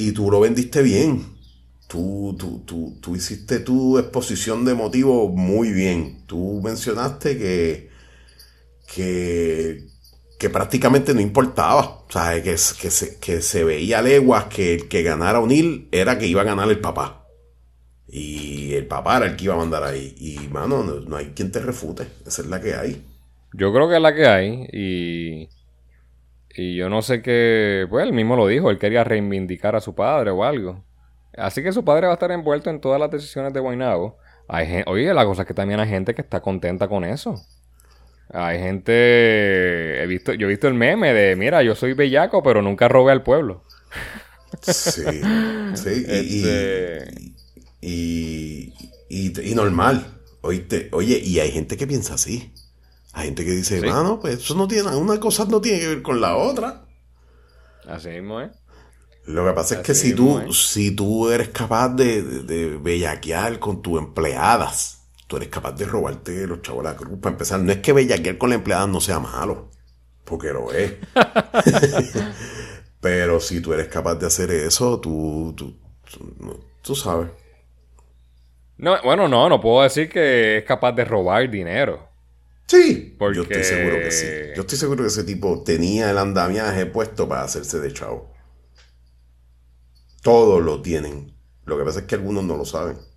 y 0.00 0.12
tú 0.12 0.30
lo 0.30 0.40
vendiste 0.40 0.80
bien. 0.82 1.36
Tú, 1.86 2.34
tú, 2.38 2.62
tú, 2.64 2.96
tú 3.02 3.16
hiciste 3.16 3.60
tu 3.60 3.98
exposición 3.98 4.64
de 4.64 4.72
motivo 4.74 5.28
muy 5.28 5.72
bien. 5.72 6.24
Tú 6.26 6.62
mencionaste 6.64 7.36
que, 7.36 7.90
que, 8.94 9.89
que 10.40 10.48
prácticamente 10.48 11.12
no 11.12 11.20
importaba. 11.20 11.82
O 11.82 12.06
sea, 12.08 12.42
que, 12.42 12.56
se, 12.56 13.18
que 13.20 13.42
se 13.42 13.62
veía 13.62 14.00
leguas 14.00 14.46
que 14.46 14.74
el 14.74 14.88
que 14.88 15.02
ganara 15.02 15.38
O'Neill 15.38 15.88
era 15.92 16.18
que 16.18 16.26
iba 16.26 16.40
a 16.40 16.44
ganar 16.44 16.70
el 16.70 16.80
papá. 16.80 17.26
Y 18.08 18.72
el 18.72 18.86
papá 18.86 19.18
era 19.18 19.26
el 19.26 19.36
que 19.36 19.44
iba 19.44 19.54
a 19.54 19.58
mandar 19.58 19.84
ahí. 19.84 20.14
Y, 20.18 20.48
mano, 20.48 20.82
no, 20.82 21.16
hay 21.16 21.26
quien 21.34 21.52
te 21.52 21.60
refute. 21.60 22.06
Esa 22.26 22.40
es 22.40 22.48
la 22.48 22.58
que 22.58 22.74
hay. 22.74 23.04
Yo 23.52 23.70
creo 23.70 23.86
que 23.86 23.96
es 23.96 24.00
la 24.00 24.14
que 24.14 24.26
hay. 24.26 24.66
Y. 24.72 25.48
Y 26.56 26.74
yo 26.74 26.88
no 26.88 27.02
sé 27.02 27.20
qué. 27.20 27.86
Pues 27.90 28.06
él 28.06 28.14
mismo 28.14 28.34
lo 28.34 28.46
dijo. 28.46 28.70
Él 28.70 28.78
quería 28.78 29.04
reivindicar 29.04 29.76
a 29.76 29.80
su 29.82 29.94
padre 29.94 30.30
o 30.30 30.42
algo. 30.42 30.82
Así 31.36 31.62
que 31.62 31.70
su 31.70 31.84
padre 31.84 32.06
va 32.06 32.14
a 32.14 32.16
estar 32.16 32.32
envuelto 32.32 32.70
en 32.70 32.80
todas 32.80 32.98
las 32.98 33.10
decisiones 33.10 33.52
de 33.52 33.60
Guaynabo. 33.60 34.16
Oye, 34.86 35.12
la 35.12 35.26
cosa 35.26 35.42
es 35.42 35.48
que 35.48 35.54
también 35.54 35.80
hay 35.80 35.88
gente 35.88 36.14
que 36.14 36.22
está 36.22 36.40
contenta 36.40 36.88
con 36.88 37.04
eso. 37.04 37.34
Hay 38.32 38.58
gente. 38.58 40.02
He 40.02 40.06
visto, 40.06 40.32
yo 40.34 40.46
he 40.46 40.50
visto 40.50 40.68
el 40.68 40.74
meme 40.74 41.12
de: 41.12 41.36
Mira, 41.36 41.62
yo 41.62 41.74
soy 41.74 41.94
bellaco, 41.94 42.42
pero 42.42 42.62
nunca 42.62 42.88
robé 42.88 43.12
al 43.12 43.22
pueblo. 43.22 43.64
Sí, 44.62 45.02
sí. 45.74 46.04
Este 46.08 47.30
y, 47.80 48.74
y, 49.08 49.54
normal. 49.54 50.20
Oíste, 50.42 50.88
oye, 50.92 51.18
y 51.18 51.38
hay 51.40 51.50
gente 51.50 51.76
que 51.76 51.86
piensa 51.86 52.14
así. 52.14 52.52
Hay 53.12 53.26
gente 53.26 53.44
que 53.44 53.50
dice, 53.50 53.80
no, 53.80 54.20
pues 54.20 54.38
eso 54.38 54.54
no 54.54 54.68
tiene, 54.68 54.94
una 54.94 55.18
cosa 55.18 55.44
no 55.44 55.60
tiene 55.60 55.80
que 55.80 55.88
ver 55.88 56.02
con 56.02 56.20
la 56.20 56.36
otra. 56.36 56.86
Así 57.86 58.08
mismo, 58.08 58.40
¿eh? 58.40 58.50
Lo 59.26 59.44
que 59.46 59.52
pasa 59.52 59.76
es 59.76 59.80
que 59.82 59.94
si 59.94 60.14
tú, 60.14 60.52
si 60.52 60.92
tú 60.92 61.28
eres 61.28 61.48
capaz 61.48 61.90
de, 61.90 62.78
bellaquear 62.80 63.58
con 63.58 63.82
tus 63.82 63.98
empleadas, 63.98 64.99
tú 65.30 65.36
eres 65.36 65.48
capaz 65.48 65.72
de 65.72 65.84
robarte 65.84 66.44
los 66.44 66.60
chavos 66.60 66.82
de 66.82 66.90
la 66.90 66.96
cruz. 66.96 67.20
Para 67.20 67.34
empezar, 67.34 67.60
no 67.60 67.70
es 67.70 67.78
que 67.78 67.92
bellaquear 67.92 68.36
con 68.36 68.50
la 68.50 68.56
empleada 68.56 68.88
no 68.88 69.00
sea 69.00 69.20
malo, 69.20 69.70
porque 70.24 70.48
lo 70.48 70.72
es. 70.72 70.94
Pero 73.00 73.38
si 73.38 73.60
tú 73.60 73.72
eres 73.72 73.86
capaz 73.86 74.16
de 74.16 74.26
hacer 74.26 74.50
eso, 74.50 74.98
tú, 74.98 75.54
tú, 75.56 75.78
tú, 76.82 76.96
sabes. 76.96 77.30
No, 78.76 79.00
bueno, 79.04 79.28
no, 79.28 79.48
no 79.48 79.60
puedo 79.60 79.84
decir 79.84 80.08
que 80.10 80.58
es 80.58 80.64
capaz 80.64 80.92
de 80.92 81.04
robar 81.04 81.48
dinero. 81.48 82.08
Sí, 82.66 83.14
porque... 83.16 83.36
yo 83.36 83.42
estoy 83.44 83.62
seguro 83.62 83.98
que 83.98 84.10
sí. 84.10 84.26
Yo 84.56 84.62
estoy 84.62 84.78
seguro 84.78 85.04
que 85.04 85.08
ese 85.10 85.22
tipo 85.22 85.62
tenía 85.62 86.10
el 86.10 86.18
andamiaje 86.18 86.86
puesto 86.86 87.28
para 87.28 87.44
hacerse 87.44 87.78
de 87.78 87.92
chavo. 87.92 88.32
Todos 90.22 90.60
lo 90.60 90.82
tienen. 90.82 91.32
Lo 91.66 91.78
que 91.78 91.84
pasa 91.84 92.00
es 92.00 92.06
que 92.06 92.16
algunos 92.16 92.42
no 92.42 92.56
lo 92.56 92.64
saben. 92.64 93.09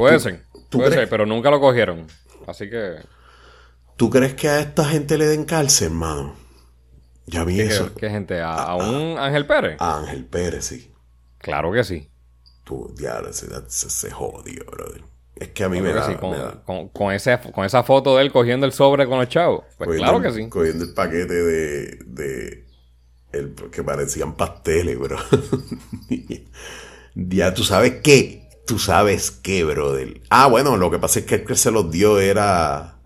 Puede 0.00 0.18
ser. 0.18 0.44
puede 0.70 0.92
ser, 0.92 1.08
pero 1.08 1.26
nunca 1.26 1.50
lo 1.50 1.60
cogieron. 1.60 2.06
Así 2.46 2.70
que. 2.70 2.96
¿Tú 3.96 4.08
crees 4.08 4.34
que 4.34 4.48
a 4.48 4.60
esta 4.60 4.86
gente 4.86 5.18
le 5.18 5.26
den 5.26 5.44
cárcel, 5.44 5.88
hermano? 5.88 6.34
Ya 7.26 7.44
vi 7.44 7.60
eso. 7.60 7.94
¿Qué 7.94 8.08
gente? 8.08 8.40
¿A, 8.40 8.74
un 8.76 9.18
Ángel 9.18 9.46
Pérez? 9.46 9.76
A 9.78 9.98
Ángel 9.98 10.24
Pérez, 10.24 10.64
sí. 10.64 10.90
Claro 11.38 11.70
que 11.70 11.84
sí. 11.84 12.10
Tú, 12.64 12.94
diablo, 12.96 13.32
se, 13.32 13.46
se, 13.68 14.10
jodió, 14.10 14.64
brother. 14.64 15.02
Es 15.36 15.48
que 15.48 15.64
a 15.64 15.68
mí 15.68 15.80
me 15.80 15.92
da, 15.92 16.16
con, 16.64 16.88
Con, 16.88 17.12
ese, 17.12 17.38
con, 17.52 17.64
esa 17.64 17.82
foto 17.82 18.16
de 18.16 18.22
él 18.22 18.32
cogiendo 18.32 18.66
el 18.66 18.72
sobre 18.72 19.06
con 19.06 19.18
los 19.18 19.28
chavos. 19.28 19.64
Pues 19.76 19.98
claro 19.98 20.20
que 20.22 20.32
sí. 20.32 20.48
Cogiendo 20.48 20.84
el 20.84 20.94
paquete 20.94 21.34
de 21.34 22.64
el, 23.32 23.54
que 23.70 23.82
parecían 23.82 24.34
pasteles, 24.34 24.98
bro. 24.98 25.18
ya 27.14 27.54
tú 27.54 27.64
sabes 27.64 28.00
qué, 28.02 28.39
tú 28.70 28.78
sabes 28.78 29.32
qué, 29.32 29.64
brother. 29.64 30.20
Ah, 30.30 30.46
bueno, 30.46 30.76
lo 30.76 30.92
que 30.92 31.00
pasa 31.00 31.18
es 31.18 31.24
que 31.24 31.34
el 31.34 31.44
que 31.44 31.56
se 31.56 31.72
los 31.72 31.90
dio 31.90 32.20
era 32.20 32.98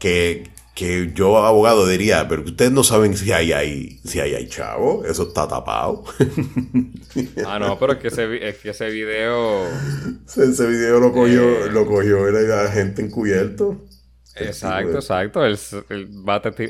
que, 0.00 0.50
que 0.74 1.12
yo, 1.14 1.38
abogado, 1.38 1.86
diría, 1.86 2.26
pero 2.26 2.42
ustedes 2.42 2.72
no 2.72 2.82
saben 2.82 3.16
si 3.16 3.30
hay 3.30 3.52
ahí, 3.52 4.00
si 4.04 4.18
hay 4.18 4.34
ahí 4.34 4.48
chavo, 4.48 5.04
eso 5.04 5.28
está 5.28 5.46
tapado. 5.46 6.02
ah, 7.46 7.60
no, 7.60 7.78
pero 7.78 7.92
es 7.92 7.98
que 8.00 8.08
ese, 8.08 8.48
es 8.48 8.56
que 8.56 8.70
ese 8.70 8.90
video... 8.90 9.64
Ese 10.26 10.66
video 10.66 10.98
lo 10.98 11.12
cogió, 11.12 11.66
eh, 11.66 11.70
lo 11.70 11.86
cogió 11.86 12.26
era 12.26 12.68
gente 12.72 13.00
encubierto. 13.00 13.80
Exacto, 14.34 14.96
exacto. 14.96 15.40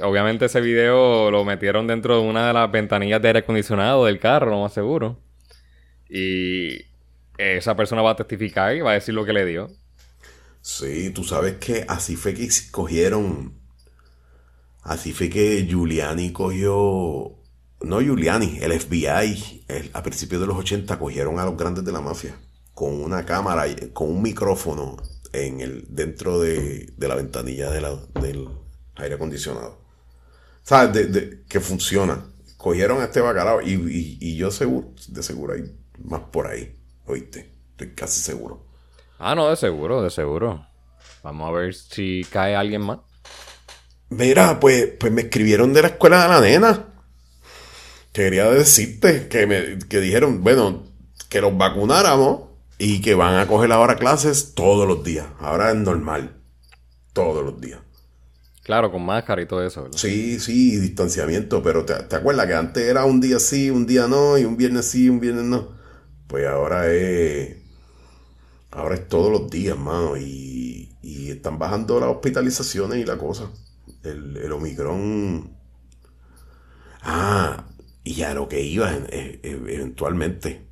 obviamente 0.03 0.45
ese 0.45 0.61
video 0.61 1.31
lo 1.31 1.43
metieron 1.47 1.87
dentro 1.87 2.21
de 2.21 2.29
una 2.29 2.49
de 2.49 2.53
las 2.53 2.71
ventanillas 2.71 3.23
de 3.23 3.29
aire 3.29 3.39
acondicionado 3.39 4.05
del 4.05 4.19
carro, 4.19 4.51
lo 4.51 4.61
más 4.61 4.75
seguro. 4.75 5.19
Y 6.07 6.93
esa 7.39 7.77
persona 7.77 8.03
va 8.03 8.13
a 8.13 8.17
testificar 8.17 8.75
y 8.77 8.81
va 8.81 8.93
a 8.93 8.95
decir 8.95 9.15
lo 9.15 9.25
que 9.25 9.33
le 9.33 9.45
dio. 9.45 9.71
Sí, 10.61 11.11
tú 11.11 11.25
sabes 11.25 11.57
que 11.57 11.85
así 11.89 12.17
fue 12.17 12.35
que 12.35 12.49
cogieron. 12.71 13.55
Así 14.83 15.13
fue 15.13 15.29
que 15.29 15.67
Giuliani 15.67 16.33
cogió. 16.33 17.37
No 17.83 18.01
Giuliani, 18.01 18.59
el 18.63 18.79
FBI, 18.81 19.67
a 19.93 20.03
principios 20.03 20.41
de 20.41 20.47
los 20.47 20.57
80 20.57 20.99
cogieron 20.99 21.39
a 21.39 21.45
los 21.45 21.57
grandes 21.57 21.85
de 21.85 21.93
la 21.93 22.01
mafia 22.01 22.35
con 22.75 23.01
una 23.01 23.25
cámara, 23.25 23.65
con 23.93 24.11
un 24.11 24.23
micrófono 24.23 24.97
en 25.33 25.61
el, 25.61 25.87
dentro 25.89 26.41
de, 26.41 26.93
la 26.99 27.15
ventanilla 27.15 27.71
del 27.71 28.49
aire 28.97 29.15
acondicionado. 29.15 29.79
¿Sabes? 30.63 31.13
De, 31.13 31.45
que 31.49 31.61
funciona. 31.61 32.27
Cogieron 32.57 33.01
a 33.01 33.05
este 33.05 33.21
bacalao 33.21 33.61
y, 33.63 34.37
yo 34.37 34.51
seguro, 34.51 34.93
de 35.09 35.23
seguro 35.23 35.55
hay 35.55 35.65
más 36.03 36.23
por 36.33 36.47
ahí. 36.47 36.75
¿Oíste? 37.07 37.53
Estoy 37.73 37.95
casi 37.95 38.21
seguro. 38.21 38.67
Ah, 39.19 39.35
no, 39.35 39.49
de 39.49 39.57
seguro, 39.57 40.03
de 40.03 40.11
seguro. 40.11 40.67
Vamos 41.23 41.49
a 41.49 41.53
ver 41.53 41.75
si 41.75 42.27
cae 42.31 42.55
alguien 42.55 42.83
más. 42.83 42.99
Mira, 44.11 44.61
pues, 44.61 44.93
pues 44.99 45.13
me 45.13 45.23
escribieron 45.23 45.73
de 45.73 45.83
la 45.83 45.89
escuela 45.89 46.23
de 46.23 46.29
la 46.29 46.41
nena. 46.41 46.87
Quería 48.13 48.49
decirte 48.51 49.29
que 49.29 49.47
me 49.47 49.79
que 49.89 50.01
dijeron, 50.01 50.45
bueno, 50.45 50.85
que 51.29 51.41
los 51.41 51.57
vacunáramos 51.57 52.43
y 52.79 53.01
que 53.01 53.15
van 53.15 53.39
a 53.39 53.47
coger 53.47 53.73
ahora 53.73 53.97
clases 53.97 54.55
todos 54.55 54.87
los 54.87 55.03
días. 55.03 55.27
Ahora 55.41 55.71
es 55.71 55.77
normal. 55.77 56.37
Todos 57.13 57.45
los 57.45 57.61
días. 57.61 57.81
Claro, 58.63 58.91
con 58.91 59.05
máscara 59.05 59.43
y 59.43 59.47
todo 59.47 59.65
eso, 59.65 59.83
¿verdad? 59.83 59.99
Sí, 59.99 60.41
sí, 60.41 60.77
distanciamiento, 60.79 61.63
pero 61.63 61.85
te, 61.85 61.95
acuerdas 62.17 62.47
que 62.47 62.55
antes 62.55 62.83
era 62.85 63.05
un 63.05 63.21
día 63.21 63.39
sí, 63.39 63.71
un 63.71 63.87
día 63.87 64.09
no, 64.09 64.39
y 64.39 64.45
un 64.45 64.57
viernes 64.57 64.87
sí, 64.87 65.09
un 65.09 65.21
viernes 65.21 65.45
no. 65.45 65.84
Pues 66.27 66.47
ahora 66.47 66.93
es. 66.93 67.57
Ahora 68.71 68.97
es 68.97 69.09
todos 69.09 69.31
los 69.31 69.51
días, 69.51 69.79
mano, 69.79 70.17
y, 70.17 70.97
y 71.01 71.31
están 71.31 71.59
bajando 71.59 72.01
las 72.01 72.09
hospitalizaciones 72.09 72.99
y 72.99 73.05
la 73.05 73.17
cosa. 73.17 73.51
El, 74.03 74.37
el 74.37 74.53
Omicron. 74.53 75.57
Ah, 77.03 77.67
y 78.03 78.15
ya 78.15 78.35
lo 78.35 78.49
que 78.49 78.63
iba 78.63 78.91
eventualmente 79.43 80.65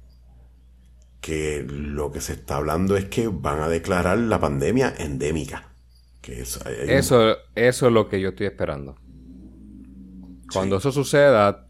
que 1.22 1.64
lo 1.66 2.10
que 2.10 2.20
se 2.20 2.34
está 2.34 2.56
hablando 2.56 2.96
es 2.96 3.06
que 3.06 3.28
van 3.28 3.60
a 3.60 3.68
declarar 3.68 4.18
la 4.18 4.40
pandemia 4.40 4.92
endémica. 4.98 5.72
Que 6.20 6.42
eso, 6.42 6.60
eso, 6.68 7.36
es 7.54 7.80
lo 7.82 8.08
que 8.08 8.20
yo 8.20 8.30
estoy 8.30 8.46
esperando. 8.46 8.96
Cuando 10.52 10.76
eso 10.76 10.92
suceda, 10.92 11.68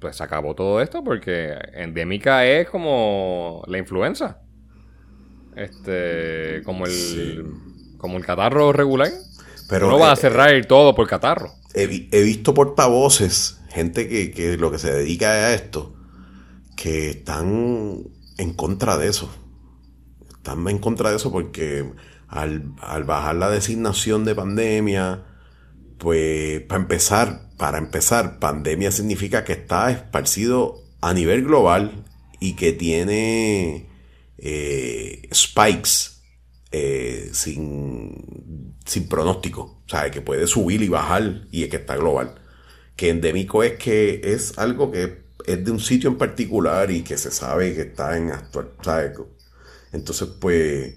pues 0.00 0.16
se 0.16 0.24
acabó 0.24 0.54
todo 0.54 0.80
esto 0.80 1.02
porque 1.02 1.54
endémica 1.74 2.44
es 2.46 2.68
como 2.68 3.62
la 3.66 3.78
influenza. 3.78 4.40
Este, 5.54 6.62
como 6.64 6.86
el, 6.86 7.46
como 7.96 8.18
el 8.18 8.24
catarro 8.24 8.72
regular. 8.72 9.10
Pero 9.68 9.88
no 9.88 9.98
va 9.98 10.10
a 10.10 10.14
eh, 10.14 10.16
cerrar 10.16 10.66
todo 10.66 10.94
por 10.94 11.08
catarro. 11.08 11.52
He, 11.74 12.08
he 12.12 12.22
visto 12.22 12.54
portavoces, 12.54 13.60
gente 13.68 14.08
que, 14.08 14.30
que 14.30 14.56
lo 14.56 14.70
que 14.70 14.78
se 14.78 14.92
dedica 14.92 15.30
a 15.30 15.54
esto, 15.54 15.96
que 16.76 17.10
están 17.10 18.04
en 18.38 18.54
contra 18.54 18.96
de 18.98 19.08
eso. 19.08 19.30
Están 20.28 20.68
en 20.68 20.78
contra 20.78 21.10
de 21.10 21.16
eso 21.16 21.32
porque 21.32 21.90
al, 22.28 22.74
bajar 23.04 23.36
la 23.36 23.50
designación 23.50 24.24
de 24.24 24.34
pandemia, 24.34 25.24
pues 25.98 26.60
para 26.62 26.82
empezar, 26.82 27.50
para 27.56 27.78
empezar, 27.78 28.38
pandemia 28.38 28.90
significa 28.92 29.44
que 29.44 29.52
está 29.52 29.90
esparcido 29.90 30.82
a 31.00 31.14
nivel 31.14 31.44
global 31.44 32.04
y 32.40 32.54
que 32.56 32.72
tiene 32.72 33.88
eh, 34.38 35.28
spikes 35.32 36.16
eh, 36.72 37.30
sin, 37.32 38.76
sin 38.84 39.08
pronóstico. 39.08 39.82
O 39.86 39.88
sea, 39.88 40.10
que 40.10 40.20
puede 40.20 40.46
subir 40.46 40.82
y 40.82 40.88
bajar 40.88 41.46
y 41.50 41.64
es 41.64 41.70
que 41.70 41.76
está 41.76 41.96
global. 41.96 42.34
Que 42.96 43.10
endémico 43.10 43.62
es 43.62 43.74
que 43.78 44.20
es 44.24 44.58
algo 44.58 44.90
que 44.90 45.26
es 45.46 45.64
de 45.64 45.70
un 45.70 45.80
sitio 45.80 46.10
en 46.10 46.18
particular 46.18 46.90
y 46.90 47.02
que 47.02 47.16
se 47.16 47.30
sabe 47.30 47.74
que 47.74 47.82
está 47.82 48.16
en 48.16 48.30
actual. 48.32 48.72
Entonces, 49.92 50.28
pues, 50.40 50.94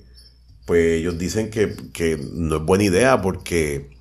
pues 0.66 1.00
ellos 1.00 1.18
dicen 1.18 1.50
que, 1.50 2.18
no 2.34 2.58
es 2.58 2.64
buena 2.64 2.84
idea 2.84 3.22
porque, 3.22 3.98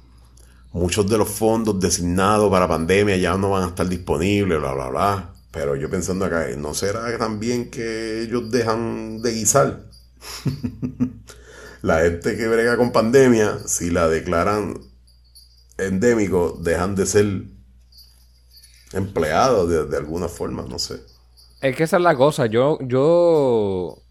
muchos 0.72 1.08
de 1.08 1.18
los 1.18 1.28
fondos 1.28 1.80
designados 1.80 2.50
para 2.50 2.68
pandemia 2.68 3.16
ya 3.16 3.36
no 3.36 3.50
van 3.50 3.64
a 3.64 3.68
estar 3.68 3.88
disponibles, 3.88 4.58
bla, 4.58 4.72
bla, 4.74 4.88
bla. 4.88 5.34
Pero 5.50 5.76
yo 5.76 5.88
pensando 5.88 6.24
acá, 6.24 6.46
¿no 6.56 6.74
será 6.74 7.16
también 7.18 7.70
que 7.70 8.22
ellos 8.22 8.50
dejan 8.50 9.22
de 9.22 9.32
guisar? 9.32 9.84
la 11.82 12.00
gente 12.00 12.36
que 12.36 12.48
brega 12.48 12.76
con 12.76 12.92
pandemia, 12.92 13.58
si 13.66 13.90
la 13.90 14.08
declaran 14.08 14.78
endémico, 15.78 16.58
dejan 16.60 16.94
de 16.94 17.06
ser 17.06 17.42
empleados 18.92 19.90
de, 19.90 19.96
alguna 19.96 20.28
forma, 20.28 20.64
no 20.68 20.78
sé. 20.78 21.00
Es 21.60 21.76
que 21.76 21.84
esa 21.84 21.96
es 21.96 22.02
la 22.02 22.16
cosa, 22.16 22.46
yo, 22.46 22.78
yo, 22.82 24.02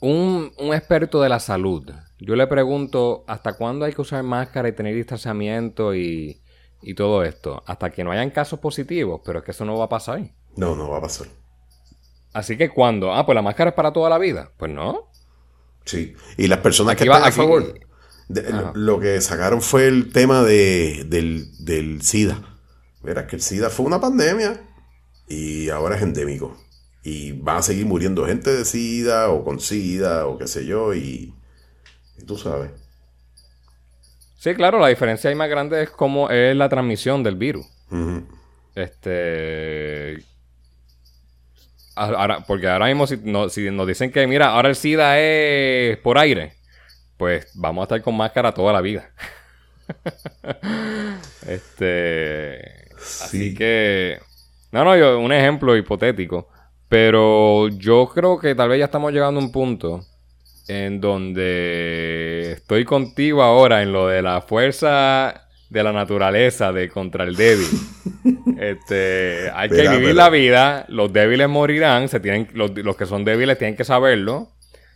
un, 0.00 0.52
un 0.58 0.74
experto 0.74 1.20
de 1.20 1.28
la 1.28 1.40
salud, 1.40 1.90
yo 2.18 2.34
le 2.34 2.46
pregunto, 2.46 3.24
¿hasta 3.26 3.54
cuándo 3.54 3.84
hay 3.84 3.92
que 3.92 4.00
usar 4.00 4.22
máscara 4.22 4.68
y 4.68 4.72
tener 4.72 4.94
distanciamiento 4.94 5.94
y, 5.94 6.40
y 6.82 6.94
todo 6.94 7.22
esto? 7.22 7.62
Hasta 7.66 7.90
que 7.90 8.04
no 8.04 8.10
hayan 8.10 8.30
casos 8.30 8.58
positivos, 8.58 9.20
pero 9.24 9.40
es 9.40 9.44
que 9.44 9.50
eso 9.50 9.64
no 9.64 9.76
va 9.76 9.84
a 9.84 9.88
pasar. 9.88 10.22
No, 10.56 10.74
no 10.74 10.88
va 10.88 10.98
a 10.98 11.02
pasar. 11.02 11.26
Así 12.32 12.56
que 12.56 12.70
cuando, 12.70 13.12
ah, 13.12 13.26
pues 13.26 13.34
la 13.34 13.42
máscara 13.42 13.70
es 13.70 13.76
para 13.76 13.92
toda 13.92 14.08
la 14.08 14.18
vida. 14.18 14.50
Pues 14.56 14.72
no. 14.72 15.10
Sí. 15.84 16.14
Y 16.38 16.48
las 16.48 16.60
personas 16.60 16.96
que 16.96 17.04
están 17.04 17.22
a 17.22 17.32
favor, 17.32 17.78
lo, 18.74 18.98
que 18.98 19.20
sacaron 19.20 19.60
fue 19.60 19.86
el 19.86 20.10
tema 20.12 20.42
de, 20.42 21.04
del, 21.06 21.64
del 21.64 22.02
SIDA. 22.02 22.42
Verás 23.02 23.26
que 23.26 23.36
el 23.36 23.42
SIDA 23.42 23.70
fue 23.70 23.86
una 23.86 24.00
pandemia 24.00 24.60
y 25.28 25.68
ahora 25.68 25.96
es 25.96 26.02
endémico. 26.02 26.56
Y 27.02 27.32
va 27.32 27.58
a 27.58 27.62
seguir 27.62 27.86
muriendo 27.86 28.26
gente 28.26 28.52
de 28.52 28.64
SIDA 28.64 29.28
o 29.28 29.44
con 29.44 29.60
SIDA 29.60 30.26
o 30.26 30.38
qué 30.38 30.48
sé 30.48 30.66
yo. 30.66 30.92
Y 30.94 31.35
y 31.35 31.35
tú 32.24 32.36
sabes. 32.36 32.70
Sí, 34.38 34.54
claro, 34.54 34.78
la 34.78 34.88
diferencia 34.88 35.28
ahí 35.28 35.34
más 35.34 35.48
grande 35.48 35.82
es 35.82 35.90
cómo 35.90 36.30
es 36.30 36.54
la 36.54 36.68
transmisión 36.68 37.22
del 37.22 37.36
virus. 37.36 37.66
Este. 38.74 40.22
Ahora, 41.94 42.44
porque 42.46 42.68
ahora 42.68 42.86
mismo, 42.86 43.06
si, 43.06 43.16
si, 43.48 43.70
nos 43.70 43.86
dicen 43.86 44.12
que, 44.12 44.26
mira, 44.26 44.48
ahora 44.48 44.68
el 44.68 44.76
SIDA 44.76 45.18
es 45.18 45.96
por 45.98 46.18
aire, 46.18 46.52
pues 47.16 47.50
vamos 47.54 47.82
a 47.82 47.84
estar 47.84 48.02
con 48.02 48.16
máscara 48.16 48.52
toda 48.52 48.72
la 48.72 48.82
vida. 48.82 49.10
este. 51.48 52.88
Así 52.96 53.54
que. 53.54 54.20
No, 54.70 54.84
no, 54.84 54.96
yo, 54.96 55.18
un 55.18 55.32
ejemplo 55.32 55.76
hipotético. 55.76 56.48
Pero 56.88 57.68
yo 57.68 58.08
creo 58.14 58.38
que 58.38 58.54
tal 58.54 58.68
vez 58.68 58.78
ya 58.78 58.84
estamos 58.84 59.12
llegando 59.12 59.40
a 59.40 59.42
un 59.42 59.50
punto 59.50 60.06
en 60.68 61.00
donde 61.00 62.52
estoy 62.52 62.84
contigo 62.84 63.42
ahora 63.42 63.82
en 63.82 63.92
lo 63.92 64.08
de 64.08 64.22
la 64.22 64.40
fuerza 64.40 65.46
de 65.68 65.82
la 65.82 65.92
naturaleza 65.92 66.72
de 66.72 66.88
contra 66.88 67.24
el 67.24 67.36
débil. 67.36 67.66
este, 68.60 69.50
hay 69.54 69.68
que 69.68 69.88
vivir 69.88 70.14
la 70.14 70.30
vida, 70.30 70.84
los 70.88 71.12
débiles 71.12 71.48
morirán, 71.48 72.08
se 72.08 72.20
tienen, 72.20 72.48
los, 72.54 72.96
que 72.96 73.06
son 73.06 73.24
débiles 73.24 73.58
tienen 73.58 73.76
que 73.76 73.84
saberlo. 73.84 74.52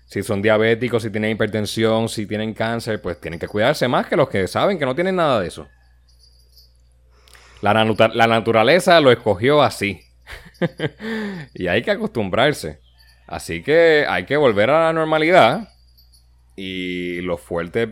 Si 0.06 0.24
son 0.24 0.42
diabéticos, 0.42 1.04
si 1.04 1.11
tienen 1.11 1.30
hipertensión, 1.33 2.09
si 2.09 2.26
tienen 2.26 2.52
cáncer, 2.52 3.00
pues 3.00 3.20
tienen 3.20 3.38
que 3.38 3.46
cuidarse 3.46 3.87
más 3.87 4.06
que 4.06 4.16
los 4.16 4.28
que 4.28 4.48
saben 4.48 4.76
que 4.76 4.85
no 4.85 4.94
tienen 4.96 5.14
nada 5.14 5.40
de 5.40 5.46
eso. 5.46 5.68
La, 7.62 7.72
la 7.74 8.26
naturaleza 8.26 9.00
lo 9.00 9.12
escogió 9.12 9.62
así. 9.62 10.00
y 11.54 11.68
hay 11.68 11.83
que 11.83 11.92
acostumbrarse. 11.92 12.80
Así 13.31 13.62
que 13.62 14.05
hay 14.09 14.25
que 14.25 14.37
volver 14.37 14.71
a 14.71 14.87
la 14.87 14.93
normalidad. 14.93 15.69
Y 16.57 17.21
los 17.23 17.40
fuertes 17.40 17.88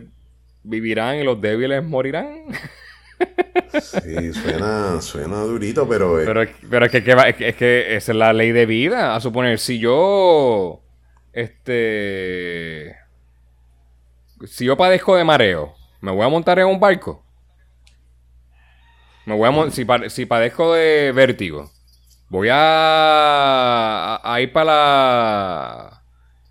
vivirán 0.63 1.15
y 1.15 1.23
los 1.23 1.39
débiles 1.39 1.81
morirán. 1.83 2.43
Sí, 3.81 4.33
suena, 4.33 5.01
suena 5.01 5.37
durito, 5.41 5.87
pero... 5.87 6.15
Pero, 6.25 6.43
pero 6.69 6.85
es, 6.85 6.91
que, 6.91 6.97
es, 7.47 7.55
que, 7.55 7.95
esa 7.95 8.11
es 8.11 8.17
la 8.17 8.33
ley 8.33 8.51
de 8.51 8.65
vida. 8.65 9.15
A 9.15 9.21
suponer, 9.21 9.59
si 9.59 9.79
yo... 9.79 10.81
Este... 11.31 12.95
Si 14.45 14.65
yo 14.65 14.75
padezco 14.75 15.15
de 15.15 15.23
mareo, 15.23 15.73
¿me 16.01 16.11
voy 16.11 16.25
a 16.25 16.29
montar 16.29 16.59
en 16.59 16.67
un 16.67 16.79
barco? 16.79 17.23
Me 19.25 19.35
voy 19.35 19.49
a 19.49 19.71
si, 19.71 19.85
si 20.09 20.25
padezco 20.25 20.73
de 20.73 21.11
vértigo, 21.13 21.69
Voy 22.29 22.47
a, 22.51 24.37
ir 24.39 24.53
para 24.53 24.65
la, 24.65 26.03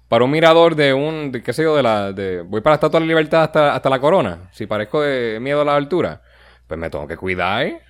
para 0.09 0.25
un 0.25 0.31
mirador 0.31 0.75
de 0.75 0.93
un, 0.93 1.31
qué 1.33 1.53
sé 1.53 1.63
yo, 1.63 1.77
de 1.77 1.83
la, 1.83 2.13
de, 2.13 2.43
voy 2.43 2.61
para 2.61 2.73
la 2.73 2.75
Estatua 2.75 2.99
de 3.01 3.07
la 3.07 3.11
Libertad 3.11 3.45
hasta, 3.45 3.75
hasta 3.75 3.89
la 3.89 4.01
corona. 4.01 4.49
Si 4.53 4.67
parezco 4.67 5.03
de 5.03 5.39
miedo 5.41 5.61
a 5.61 5.65
la 5.65 5.77
altura, 5.77 6.23
pues 6.67 6.79
me 6.79 6.91
tengo 6.91 7.07
que 7.07 7.17
cuidar. 7.17 7.81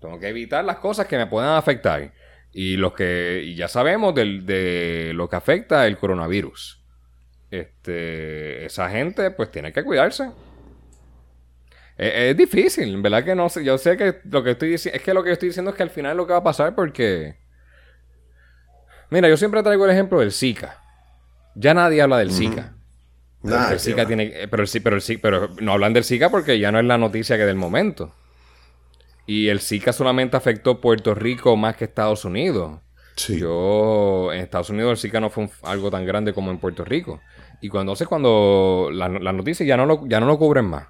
Tengo 0.00 0.18
que 0.18 0.28
evitar 0.28 0.64
las 0.64 0.78
cosas 0.78 1.06
que 1.06 1.18
me 1.18 1.26
puedan 1.26 1.56
afectar. 1.56 2.12
Y 2.52 2.76
los 2.76 2.94
que, 2.94 3.42
y 3.44 3.54
ya 3.56 3.68
sabemos 3.68 4.14
de 4.14 5.12
lo 5.14 5.28
que 5.28 5.36
afecta 5.36 5.86
el 5.86 5.98
coronavirus. 5.98 6.84
Este, 7.50 8.64
esa 8.64 8.90
gente 8.90 9.30
pues 9.30 9.50
tiene 9.50 9.72
que 9.72 9.84
cuidarse. 9.84 10.30
Es, 11.96 12.36
difícil, 12.36 13.00
¿verdad 13.00 13.24
que 13.24 13.34
no 13.34 13.48
sé? 13.48 13.64
Yo 13.64 13.78
sé 13.78 13.96
que 13.96 14.20
lo 14.24 14.42
que 14.42 14.52
estoy 14.52 14.70
diciendo, 14.70 14.96
es 14.96 15.02
que 15.02 15.14
lo 15.14 15.22
que 15.22 15.32
estoy 15.32 15.48
diciendo 15.48 15.70
es 15.70 15.76
que 15.76 15.84
al 15.84 15.90
final 15.90 16.12
es 16.12 16.16
lo 16.16 16.26
que 16.26 16.32
va 16.32 16.40
a 16.40 16.44
pasar 16.44 16.74
porque... 16.74 17.36
Mira, 19.10 19.28
yo 19.28 19.36
siempre 19.36 19.62
traigo 19.62 19.84
el 19.84 19.92
ejemplo 19.92 20.18
del 20.18 20.32
Zika. 20.32 20.80
Ya 21.54 21.72
nadie 21.72 22.02
habla 22.02 22.18
del 22.18 22.32
Zika. 22.32 22.74
el 23.44 23.78
Zika 23.78 24.06
tiene, 24.06 24.24
eh, 24.34 24.48
pero, 24.48 24.64
el, 24.64 24.82
pero, 24.82 24.96
el, 24.96 25.20
pero 25.20 25.50
no 25.60 25.72
hablan 25.72 25.92
del 25.92 26.02
Zika 26.02 26.30
porque 26.30 26.58
ya 26.58 26.72
no 26.72 26.80
es 26.80 26.84
la 26.84 26.98
noticia 26.98 27.36
que 27.36 27.44
del 27.44 27.56
momento. 27.56 28.12
Y 29.26 29.48
el 29.48 29.60
Zika 29.60 29.92
solamente 29.92 30.36
afectó 30.36 30.80
Puerto 30.80 31.14
Rico 31.14 31.56
más 31.56 31.76
que 31.76 31.84
Estados 31.84 32.24
Unidos. 32.24 32.80
Sí. 33.14 33.38
Yo, 33.38 34.32
en 34.32 34.40
Estados 34.40 34.70
Unidos 34.70 34.90
el 34.92 34.98
Zika 34.98 35.20
no 35.20 35.30
fue 35.30 35.48
algo 35.62 35.92
tan 35.92 36.04
grande 36.04 36.32
como 36.34 36.50
en 36.50 36.58
Puerto 36.58 36.84
Rico. 36.84 37.20
Y 37.60 37.68
cuando 37.68 37.94
cuando 38.08 38.90
las 38.92 39.34
noticias 39.34 39.66
ya 39.66 39.76
no 39.76 39.86
lo, 39.86 40.06
ya 40.08 40.18
no 40.18 40.26
lo 40.26 40.36
cubren 40.38 40.64
más. 40.64 40.88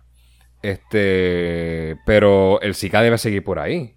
Este, 0.64 1.98
pero 2.06 2.58
el 2.62 2.74
Zika 2.74 3.02
debe 3.02 3.18
seguir 3.18 3.44
por 3.44 3.58
ahí. 3.58 3.94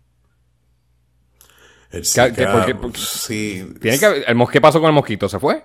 El 1.92 2.06
Zika, 2.06 2.66
sí. 2.94 3.66
Tiene 3.80 3.98
que, 3.98 4.06
el, 4.28 4.48
¿Qué 4.52 4.60
pasó 4.60 4.82
con 4.82 4.90
el 4.90 4.94
mosquito? 4.94 5.30
¿Se 5.30 5.40
fue? 5.40 5.64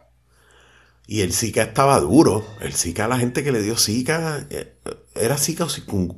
Y 1.09 1.23
el 1.23 1.33
Zika 1.33 1.65
estaba 1.65 1.99
duro. 1.99 2.47
El 2.61 2.73
Zika, 2.73 3.09
la 3.09 3.19
gente 3.19 3.43
que 3.43 3.51
le 3.51 3.61
dio 3.62 3.77
Zika, 3.77 4.47
eh, 4.49 4.77
¿era 5.17 5.37
Zika 5.37 5.65
o 5.65 5.69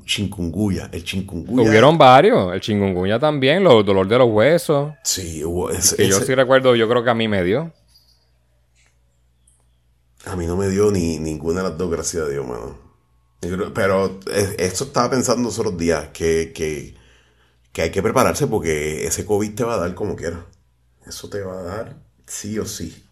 chikungunya? 0.05 0.90
El 0.92 1.03
chikungunya. 1.03 1.66
Hubieron 1.66 1.97
varios. 1.97 2.53
El 2.53 2.61
chikungunya 2.61 3.18
también, 3.18 3.64
los 3.64 3.87
dolor 3.87 4.07
de 4.07 4.18
los 4.18 4.29
huesos. 4.29 4.92
Sí, 5.03 5.42
hubo 5.42 5.70
ese, 5.70 6.07
yo 6.07 6.20
sí 6.20 6.35
recuerdo, 6.35 6.77
yo 6.77 6.87
creo 6.90 7.03
que 7.03 7.09
a 7.09 7.14
mí 7.14 7.27
me 7.27 7.42
dio. 7.42 7.73
A 10.27 10.37
mí 10.37 10.47
no 10.47 10.59
me 10.59 10.68
dio 10.68 10.90
ni 10.90 11.18
ninguna 11.18 11.62
de 11.62 11.70
las 11.70 11.79
dos, 11.79 11.90
gracias 11.90 12.25
a 12.25 12.29
Dios, 12.29 12.47
mano. 12.47 12.84
Pero 13.74 14.20
esto 14.28 14.85
estaba 14.85 15.11
pensando 15.11 15.44
los 15.44 15.59
otros 15.59 15.76
días, 15.76 16.09
que, 16.09 16.52
que, 16.54 17.83
hay 17.83 17.90
que 17.90 18.02
prepararse 18.02 18.46
porque 18.46 19.07
ese 19.07 19.24
COVID 19.24 19.54
te 19.54 19.64
va 19.64 19.74
a 19.74 19.78
dar 19.78 19.94
como 19.94 20.16
quiera. 20.16 20.44
Eso 21.07 21.28
te 21.28 21.40
va 21.40 21.59
a 21.59 21.62
dar 21.62 21.96
sí 22.26 22.59
o 22.59 22.64
sí. 22.64 23.04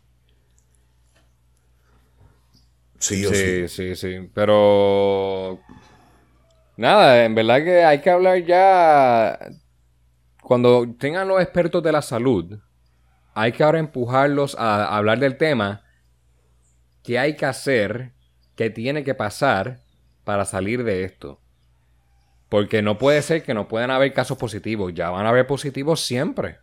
Sí 2.99 3.27
o 3.27 3.31
sí. 3.31 3.69
Sí, 3.69 3.69
sí, 3.69 3.97
sí. 3.97 4.31
Pero... 4.35 5.61
Nada, 6.77 7.25
en 7.25 7.35
verdad 7.35 7.63
que 7.65 7.85
hay 7.85 8.01
que 8.01 8.11
hablar 8.11 8.45
ya... 8.45 9.39
Cuando 10.43 10.87
tengan 10.99 11.29
los 11.29 11.41
expertos 11.41 11.83
de 11.83 11.93
la 11.93 12.03
salud, 12.03 12.59
hay 13.35 13.53
que 13.53 13.63
ahora 13.63 13.79
empujarlos 13.79 14.57
a 14.59 14.97
hablar 14.97 15.19
del 15.19 15.37
tema. 15.37 15.85
¿Qué 17.03 17.19
hay 17.19 17.37
que 17.37 17.47
hacer? 17.47 18.13
¿Qué 18.57 18.71
tiene 18.71 19.03
que 19.05 19.15
pasar? 19.15 19.82
Para 20.25 20.45
salir 20.45 20.85
de 20.85 21.05
esto. 21.05 21.41
Porque 22.49 22.83
no 22.83 22.99
puede 22.99 23.23
ser 23.23 23.43
que 23.43 23.55
no 23.55 23.69
puedan 23.69 23.91
haber 23.91 24.13
casos 24.13 24.37
positivos. 24.37 24.93
Ya 24.95 25.11
van 25.11 25.27
a 25.27 25.31
haber 25.31 25.47
positivos 25.47 26.05
siempre. 26.05 26.59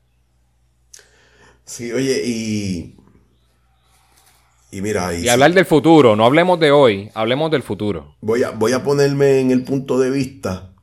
Sí, 1.66 1.92
oye, 1.92 2.22
y. 2.26 2.96
Y 4.72 4.82
mira. 4.82 5.16
Y, 5.16 5.28
hablar 5.30 5.54
del 5.54 5.66
futuro. 5.66 6.16
No 6.16 6.26
hablemos 6.26 6.60
de 6.60 6.72
hoy, 6.72 7.10
hablemos 7.16 7.50
del 7.50 7.64
futuro. 7.64 8.16
Voy 8.22 8.44
a, 8.44 8.52
voy 8.52 8.74
a 8.74 8.84
ponerme 8.84 9.40
en 9.40 9.50
el 9.50 9.64
punto 9.64 10.00
de 10.00 10.12
vista 10.12 10.74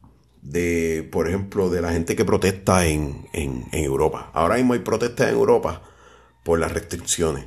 de, 0.43 1.09
por 1.13 1.29
ejemplo, 1.29 1.71
de 1.71 1.83
la 1.83 1.93
gente 1.93 2.17
que 2.17 2.25
protesta 2.25 2.87
en, 2.87 3.29
en 3.33 3.65
Europa. 3.73 4.31
Ahora 4.35 4.57
mismo 4.57 4.75
hay 4.75 4.81
protestas 4.81 5.29
en 5.29 5.35
Europa 5.35 5.83
por 6.43 6.59
las 6.59 6.73
restricciones 6.73 7.47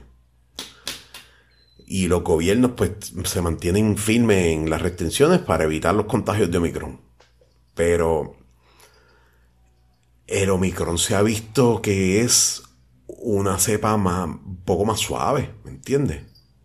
y 1.92 2.08
los 2.08 2.24
gobiernos 2.24 2.74
pues 2.78 2.92
se 3.24 3.42
mantienen 3.42 3.98
firmes 3.98 4.46
en 4.54 4.70
las 4.70 4.80
restricciones 4.80 5.40
para 5.40 5.64
evitar 5.64 5.96
los 5.96 6.06
contagios 6.06 6.52
de 6.52 6.60
Omicron. 6.60 7.02
Pero 7.74 8.36
el 10.28 10.52
Omicron 10.52 11.00
se 11.00 11.16
ha 11.16 11.24
visto 11.24 11.82
que 11.82 12.22
es 12.22 12.62
una 13.08 13.58
cepa 13.58 13.98
más, 13.98 14.28
un 14.28 14.62
poco 14.64 14.86
más 14.86 15.00
suave, 15.00 15.56
¿me 15.64 15.72
entiendes? 15.72 16.22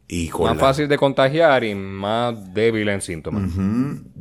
Y 0.09 0.31
más 0.39 0.59
fácil 0.59 0.89
de 0.89 0.99
contagiar 0.99 1.65
y 1.65 1.75
más 1.75 2.53
débil 2.53 2.91
en 2.91 3.01
síntomas. 3.01 3.51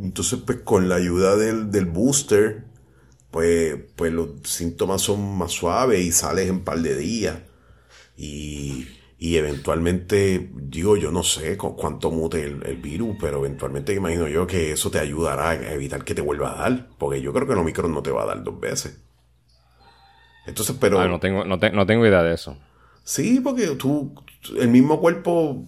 Entonces, 0.02 0.40
pues 0.46 0.60
con 0.60 0.88
la 0.88 0.96
ayuda 0.96 1.36
del, 1.36 1.70
del 1.70 1.86
booster, 1.86 2.64
pues, 3.30 3.76
pues 3.98 4.14
los 4.14 4.30
síntomas 4.46 5.02
son 5.02 5.38
más 5.38 5.52
suaves 5.52 6.00
y 6.00 6.14
sales 6.14 6.48
en 6.48 6.56
un 6.56 6.64
par 6.64 6.80
de 6.80 6.96
días. 6.96 7.40
Y, 8.16 8.88
y 9.24 9.38
eventualmente, 9.38 10.50
digo, 10.54 10.98
yo 10.98 11.10
no 11.10 11.24
sé 11.24 11.56
cuánto 11.56 12.12
mute 12.12 12.44
el, 12.44 12.76
virus, 12.76 13.16
pero 13.22 13.38
eventualmente 13.38 13.94
imagino 13.94 14.28
yo 14.28 14.46
que 14.46 14.74
eso 14.74 14.92
te 14.92 15.00
ayudará 15.00 15.52
a 15.52 15.72
evitar 15.72 16.04
que 16.04 16.14
te 16.14 16.20
vuelva 16.20 16.52
a 16.52 16.64
dar, 16.64 16.90
porque 16.98 17.22
yo 17.22 17.32
creo 17.32 17.48
que 17.48 17.54
el 17.54 17.60
Omicron 17.60 17.94
no 17.94 18.04
te 18.04 18.12
va 18.12 18.24
a 18.24 18.26
dar 18.26 18.44
dos 18.44 18.60
veces. 18.60 19.02
Entonces, 20.46 20.76
pero... 20.78 21.00
Ah, 21.00 21.08
no, 21.08 21.22
tengo, 21.22 21.46
no, 21.46 21.56
no 21.56 21.86
tengo 21.86 22.06
idea 22.06 22.22
de 22.22 22.34
eso. 22.34 22.58
Sí, 23.06 23.40
porque 23.40 23.68
tú, 23.78 24.14
el 24.60 24.68
mismo 24.68 25.00
cuerpo 25.00 25.64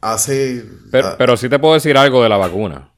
hace... 0.00 0.64
Pero, 0.92 1.16
pero 1.18 1.36
sí 1.36 1.48
te 1.48 1.58
puedo 1.58 1.74
decir 1.74 1.98
algo 1.98 2.22
de 2.22 2.28
la 2.28 2.36
vacuna. 2.36 2.92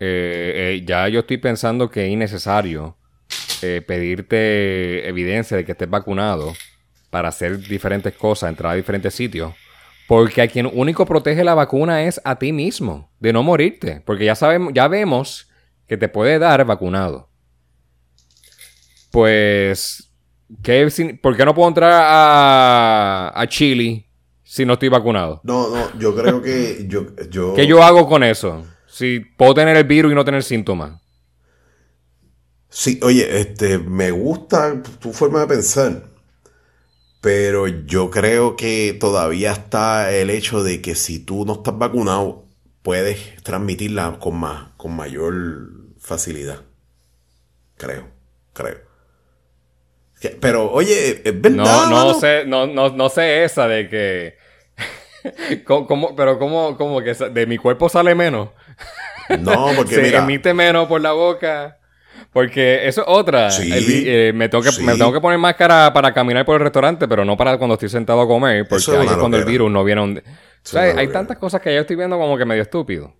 Eh, 0.00 0.80
eh, 0.80 0.84
ya 0.84 1.06
yo 1.06 1.20
estoy 1.20 1.36
pensando 1.36 1.88
que 1.88 2.06
es 2.06 2.10
innecesario 2.10 2.96
eh, 3.62 3.80
pedirte 3.86 5.06
evidencia 5.08 5.56
de 5.56 5.64
que 5.64 5.70
estés 5.70 5.88
vacunado 5.88 6.52
para 7.10 7.28
hacer 7.28 7.58
diferentes 7.58 8.14
cosas, 8.14 8.50
entrar 8.50 8.72
a 8.72 8.76
diferentes 8.76 9.14
sitios. 9.14 9.54
Porque 10.06 10.40
a 10.40 10.48
quien 10.48 10.70
único 10.72 11.04
protege 11.04 11.44
la 11.44 11.54
vacuna 11.54 12.04
es 12.04 12.20
a 12.24 12.38
ti 12.38 12.52
mismo, 12.52 13.10
de 13.20 13.32
no 13.32 13.42
morirte. 13.42 14.02
Porque 14.06 14.24
ya 14.24 14.34
sabemos, 14.34 14.72
ya 14.74 14.88
vemos 14.88 15.48
que 15.86 15.96
te 15.96 16.08
puede 16.08 16.38
dar 16.38 16.64
vacunado. 16.64 17.28
Pues, 19.10 20.10
¿qué, 20.62 21.18
¿por 21.22 21.36
qué 21.36 21.44
no 21.44 21.54
puedo 21.54 21.68
entrar 21.68 21.92
a, 21.92 23.32
a 23.34 23.46
Chile 23.48 24.06
si 24.42 24.64
no 24.64 24.74
estoy 24.74 24.88
vacunado? 24.88 25.40
No, 25.44 25.68
no, 25.68 25.98
yo 25.98 26.14
creo 26.14 26.42
que 26.42 26.86
yo, 26.88 27.06
yo... 27.30 27.54
¿Qué 27.54 27.66
yo 27.66 27.82
hago 27.82 28.08
con 28.08 28.22
eso? 28.22 28.64
Si 28.86 29.20
puedo 29.20 29.54
tener 29.54 29.76
el 29.76 29.84
virus 29.84 30.12
y 30.12 30.14
no 30.14 30.24
tener 30.24 30.42
síntomas. 30.42 31.00
Sí, 32.70 32.98
oye, 33.02 33.40
este, 33.40 33.78
me 33.78 34.10
gusta 34.10 34.82
tu 35.00 35.12
forma 35.12 35.40
de 35.40 35.46
pensar. 35.46 36.02
Pero 37.20 37.66
yo 37.66 38.10
creo 38.10 38.56
que 38.56 38.96
todavía 38.98 39.52
está 39.52 40.12
el 40.12 40.30
hecho 40.30 40.62
de 40.62 40.80
que 40.80 40.94
si 40.94 41.18
tú 41.18 41.44
no 41.44 41.54
estás 41.54 41.76
vacunado, 41.76 42.44
puedes 42.82 43.42
transmitirla 43.42 44.18
con 44.20 44.36
más, 44.38 44.68
con 44.76 44.94
mayor 44.94 45.70
facilidad. 45.98 46.62
Creo, 47.76 48.08
creo. 48.52 48.88
Pero, 50.40 50.70
oye, 50.70 51.22
es 51.24 51.40
verdad. 51.40 51.64
No, 51.64 51.90
no 51.90 52.14
sé, 52.14 52.44
no, 52.44 52.66
no, 52.66 52.90
no 52.90 53.08
sé 53.08 53.44
esa 53.44 53.68
de 53.68 53.88
que. 53.88 54.38
¿Cómo, 55.64 56.14
pero 56.16 56.38
cómo, 56.38 56.76
cómo 56.76 57.02
que 57.02 57.14
de 57.14 57.46
mi 57.46 57.58
cuerpo 57.58 57.88
sale 57.88 58.14
menos? 58.14 58.50
No, 59.40 59.70
porque 59.76 59.94
se 59.96 60.16
emite 60.16 60.54
menos 60.54 60.88
por 60.88 61.00
la 61.00 61.12
boca. 61.12 61.77
Porque 62.32 62.86
eso 62.86 63.00
es 63.02 63.06
otra. 63.08 63.48
Eh, 63.60 64.32
me, 64.34 64.48
tengo 64.48 64.62
que, 64.62 64.70
me 64.82 64.94
tengo 64.96 65.12
que 65.12 65.20
poner 65.20 65.38
máscara 65.38 65.92
para 65.92 66.12
caminar 66.12 66.44
por 66.44 66.56
el 66.56 66.62
restaurante, 66.62 67.08
pero 67.08 67.24
no 67.24 67.36
para 67.36 67.56
cuando 67.56 67.74
estoy 67.74 67.88
sentado 67.88 68.20
a 68.20 68.26
comer, 68.26 68.68
porque 68.68 68.90
ahí 68.96 69.06
es 69.06 69.12
cuando 69.14 69.38
el 69.38 69.44
virus 69.44 69.70
no 69.70 69.82
viene. 69.82 70.00
Donde... 70.00 70.20
O 70.20 70.24
sea, 70.62 70.82
hay 70.82 71.08
tantas 71.08 71.38
cosas 71.38 71.60
que 71.60 71.74
yo 71.74 71.80
estoy 71.80 71.96
viendo 71.96 72.18
como 72.18 72.36
que 72.36 72.44
medio 72.44 72.62
estúpido. 72.62 73.14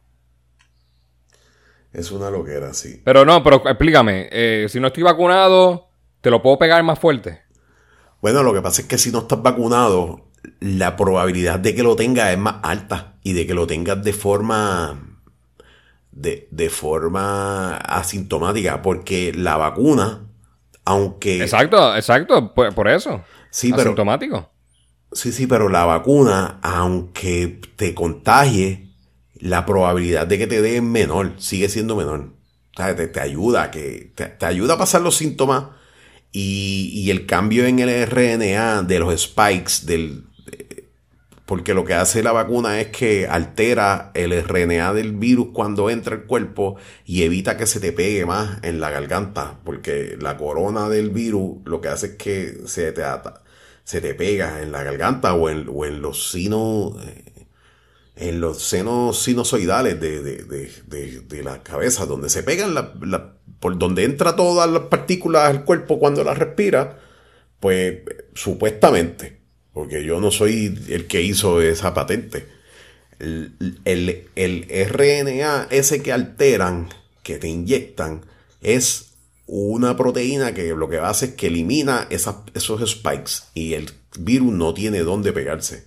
Es 1.92 2.10
una 2.10 2.30
loquera, 2.30 2.74
sí. 2.74 3.00
Pero 3.02 3.24
no, 3.24 3.42
pero 3.42 3.62
explícame. 3.66 4.28
Eh, 4.30 4.66
si 4.68 4.78
no 4.78 4.88
estoy 4.88 5.02
vacunado, 5.02 5.88
¿te 6.20 6.30
lo 6.30 6.42
puedo 6.42 6.58
pegar 6.58 6.82
más 6.82 6.98
fuerte? 6.98 7.40
Bueno, 8.20 8.42
lo 8.42 8.52
que 8.52 8.60
pasa 8.60 8.82
es 8.82 8.88
que 8.88 8.98
si 8.98 9.10
no 9.10 9.20
estás 9.20 9.42
vacunado, 9.42 10.28
la 10.60 10.96
probabilidad 10.96 11.58
de 11.58 11.74
que 11.74 11.82
lo 11.82 11.96
tengas 11.96 12.30
es 12.30 12.38
más 12.38 12.56
alta 12.62 13.14
y 13.22 13.32
de 13.32 13.46
que 13.46 13.54
lo 13.54 13.66
tengas 13.66 14.04
de 14.04 14.12
forma 14.12 15.07
de, 16.12 16.70
forma 16.70 17.76
asintomática, 17.76 18.82
porque 18.82 19.32
la 19.32 19.56
vacuna, 19.56 20.26
aunque... 20.84 21.42
Exacto, 21.42 21.94
exacto, 21.94 22.52
por, 22.54 22.88
eso. 22.88 23.22
Sí, 23.50 23.72
asintomático. 23.72 24.50
sí, 25.12 25.32
sí, 25.32 25.46
pero 25.46 25.68
la 25.68 25.84
vacuna, 25.84 26.58
aunque 26.62 27.60
te 27.76 27.94
contagie, 27.94 28.90
la 29.34 29.64
probabilidad 29.64 30.26
de 30.26 30.38
que 30.38 30.46
te 30.46 30.62
dé 30.62 30.80
menor, 30.80 31.34
sigue 31.38 31.68
siendo 31.68 31.96
menor. 31.96 32.32
O 32.74 32.82
sea, 32.82 32.94
te, 32.94 33.20
ayuda, 33.20 33.70
que, 33.70 34.12
te, 34.14 34.46
ayuda 34.46 34.74
a 34.74 34.78
pasar 34.78 35.00
los 35.00 35.16
síntomas 35.16 35.64
y, 36.32 36.90
y, 36.94 37.10
el 37.10 37.26
cambio 37.26 37.66
en 37.66 37.78
el 37.80 38.06
RNA 38.06 38.82
de 38.82 38.98
los 39.00 39.20
spikes 39.20 39.84
del, 39.84 40.27
porque 41.48 41.72
lo 41.72 41.87
que 41.87 41.94
hace 41.94 42.22
la 42.22 42.32
vacuna 42.32 42.78
es 42.78 42.88
que 42.88 43.26
altera 43.26 44.11
el 44.12 44.38
RNA 44.44 44.92
del 44.92 45.12
virus 45.12 45.48
cuando 45.54 45.88
entra 45.88 46.14
al 46.14 46.24
cuerpo 46.24 46.76
y 47.06 47.22
evita 47.22 47.56
que 47.56 47.66
se 47.66 47.80
te 47.80 47.90
pegue 47.90 48.26
más 48.26 48.58
en 48.62 48.80
la 48.80 48.90
garganta, 48.90 49.58
porque 49.64 50.18
la 50.20 50.37
corona 50.37 50.90
del 50.90 51.08
virus 51.08 51.56
lo 51.64 51.80
que 51.80 51.88
hace 51.88 52.08
es 52.08 52.12
que 52.16 52.58
se 52.66 52.92
te, 52.92 53.02
se 53.82 54.02
te 54.02 54.14
pega 54.14 54.61
en 54.61 54.72
la 54.72 54.82
garganta 54.82 55.32
o 55.32 55.48
en, 55.48 56.02
los 56.02 56.30
sinos, 56.30 57.02
eh, 57.06 57.46
en 58.16 58.42
los 58.42 58.61
senos 58.61 59.22
sinusoidales 59.22 59.98
de, 59.98 61.42
la 61.42 61.62
cabeza, 61.62 62.04
donde 62.04 62.28
se 62.28 62.42
pegan, 62.42 62.74
por 63.58 63.78
donde 63.78 64.04
entra 64.04 64.37
todas 64.37 64.68
las 64.68 64.82
partículas 64.82 65.44
al 65.44 65.64
cuerpo 65.64 65.98
cuando 65.98 66.22
las 66.24 66.37
respira, 66.37 66.98
pues 67.58 68.02
supuestamente 68.34 69.38
porque 69.72 70.04
yo 70.04 70.20
no 70.20 70.31
soy 70.31 70.78
el 70.88 71.07
que 71.07 71.22
hizo 71.22 71.61
esa 71.61 71.94
patente. 71.94 72.48
El, 73.18 74.28
RNA, 74.37 75.68
ese 75.70 76.02
que 76.02 76.12
alteran, 76.12 76.88
que 77.22 77.38
te 77.38 77.48
inyectan, 77.48 78.22
es 78.61 79.12
una 79.46 79.96
proteína 79.96 80.52
que 80.52 80.68
lo 80.74 80.88
que 80.88 80.98
hace 80.98 81.26
es 81.26 81.33
que 81.33 81.46
elimina 81.48 82.07
esos 82.11 82.90
spikes 82.90 83.44
y 83.54 83.74
el 83.74 83.90
virus 84.18 84.52
no 84.52 84.74
tiene 84.74 85.00
dónde 85.00 85.33
pegarse. 85.33 85.87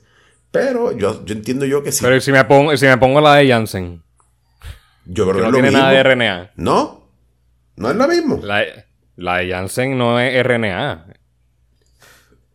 Pero 0.51 0.97
yo, 0.97 1.23
yo 1.25 1.33
entiendo 1.33 1.65
yo 1.65 1.83
que 1.83 1.91
sí. 1.91 2.03
Pero 2.03 2.19
si 2.19 2.31
me 2.31 2.43
pongo, 2.43 2.75
si 2.75 2.85
me 2.85 2.97
pongo 2.97 3.21
la 3.21 3.35
de 3.35 3.47
Janssen. 3.47 4.03
Yo 5.05 5.29
creo 5.29 5.37
que, 5.37 5.41
no 5.43 5.53
tiene 5.53 5.71
nada 5.71 5.91
de 5.91 6.03
RNA. 6.03 6.51
No, 6.55 7.07
no 7.77 7.89
es 7.89 7.95
lo 7.95 8.07
mismo. 8.07 8.39
La, 8.43 8.63
la 9.15 9.37
de 9.37 9.49
Janssen 9.49 9.97
no 9.97 10.19
es 10.19 10.43
RNA. 10.45 11.05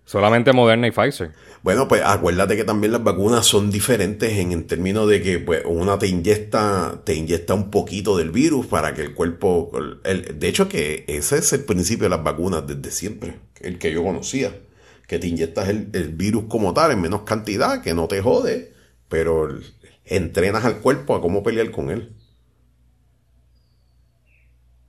Solamente 0.07 0.53
Moderna 0.53 0.87
y 0.87 0.93
Pfizer. 0.93 1.33
Bueno, 1.65 1.89
pues 1.89 2.01
acuérdate 2.05 2.57
que 2.57 2.63
también 2.63 2.93
las 2.93 3.03
vacunas 3.03 3.45
son 3.45 3.73
diferentes 3.73 4.39
en, 4.39 4.65
términos 4.69 5.09
de 5.09 5.21
que 5.21 5.41
pues, 5.41 5.65
una 5.67 5.99
te 5.99 6.07
inyecta, 6.07 7.03
te 7.05 7.15
inyecta 7.15 7.55
un 7.55 7.73
poquito 7.73 8.17
del 8.17 8.31
virus 8.31 8.67
para 8.67 8.95
que 8.95 9.03
el 9.03 9.15
cuerpo... 9.15 9.73
de 10.05 10.49
hecho 10.49 10.69
que 10.69 11.05
ese 11.09 11.39
es 11.39 11.53
el 11.53 11.65
principio 11.65 12.05
de 12.05 12.11
las 12.11 12.23
vacunas 12.23 12.65
desde 12.69 12.93
siempre, 12.93 13.41
el 13.61 13.81
que 13.81 13.93
yo 13.93 14.05
conocía, 14.05 14.57
que 15.09 15.19
te 15.19 15.27
inyectas 15.27 15.69
el, 15.69 16.15
virus 16.15 16.45
como 16.45 16.73
tal 16.73 16.93
en 16.93 17.01
menos 17.01 17.23
cantidad, 17.23 17.83
que 17.83 17.93
no 17.93 18.07
te 18.07 18.23
jode, 18.23 18.73
pero 19.09 19.49
entrenas 20.05 20.65
al 20.65 20.79
cuerpo 20.79 21.17
a 21.17 21.21
cómo 21.21 21.43
pelear 21.43 21.73
con 21.73 21.91
él. 21.91 22.15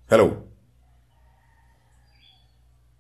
Hello. 0.10 0.46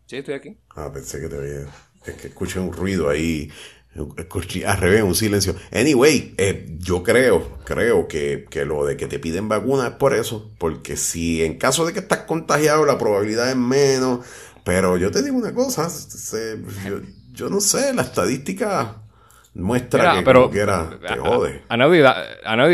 Sí, 0.08 0.15
estoy 0.15 0.34
aquí. 0.34 0.58
Ah, 0.75 0.89
pensé 0.91 1.19
que 1.19 1.27
te 1.27 1.38
veía. 1.38 1.67
Es 2.08 2.15
que 2.15 2.28
escuché 2.28 2.60
un 2.60 2.72
ruido 2.72 3.10
ahí, 3.10 3.52
escuché 4.17 4.65
al 4.65 4.78
revés, 4.78 5.04
un 5.04 5.15
silencio. 5.15 5.56
Anyway, 5.72 6.34
eh, 6.38 6.78
yo 6.80 7.04
creo, 7.04 7.58
creo 7.63 8.08
que, 8.08 8.46
lo 8.65 8.86
de 8.86 8.98
que 8.98 9.08
te 9.08 9.20
piden 9.20 9.50
vacuna 9.50 9.88
es 9.88 9.93
por 9.93 10.13
eso, 10.13 10.52
porque 10.58 10.98
si 10.98 11.43
en 11.43 11.58
caso 11.58 11.86
de 11.86 11.93
que 11.93 12.00
estás 12.00 12.20
contagiado 12.20 12.86
la 12.86 12.98
probabilidad 12.98 13.50
es 13.50 13.56
menos, 13.56 14.26
pero 14.63 14.98
yo 14.98 15.12
te 15.12 15.24
digo 15.24 15.38
una 15.38 15.54
cosa, 15.54 15.88
yo, 17.34 17.50
no 17.50 17.60
sé, 17.60 17.93
la 17.93 18.04
estadística 18.04 18.96
muestra 19.54 20.15
que 20.15 20.22
pero, 20.22 20.50
quiera 20.52 20.89
te 21.06 21.17
jode. 21.17 21.63
A, 21.70 21.78
nadie, 21.78 22.02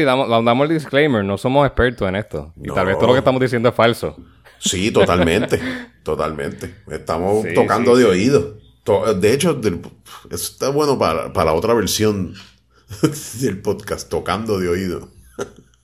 damos, 0.05 0.29
damos, 0.29 0.69
el 0.69 0.77
disclaimer, 0.77 1.23
no 1.23 1.37
somos 1.37 1.65
expertos 1.65 2.07
en 2.07 2.15
esto. 2.15 2.53
Y 2.61 2.71
tal 2.73 2.87
vez 2.87 2.97
todo 2.97 3.07
lo 3.07 3.13
que 3.13 3.19
estamos 3.19 3.41
diciendo 3.41 3.69
es 3.69 3.75
falso. 3.75 4.17
Sí, 4.59 4.91
totalmente, 4.91 5.59
totalmente. 6.03 6.73
Estamos 6.89 7.45
tocando 7.53 7.95
de 7.95 8.05
oído. 8.05 8.62
De 8.85 9.33
hecho, 9.33 9.59
está 10.29 10.69
bueno 10.69 10.99
para, 10.99 11.31
para 11.31 11.53
otra 11.53 11.73
versión 11.73 12.33
del 13.39 13.61
podcast, 13.61 14.09
Tocando 14.09 14.59
de 14.59 14.67
Oído. 14.67 15.09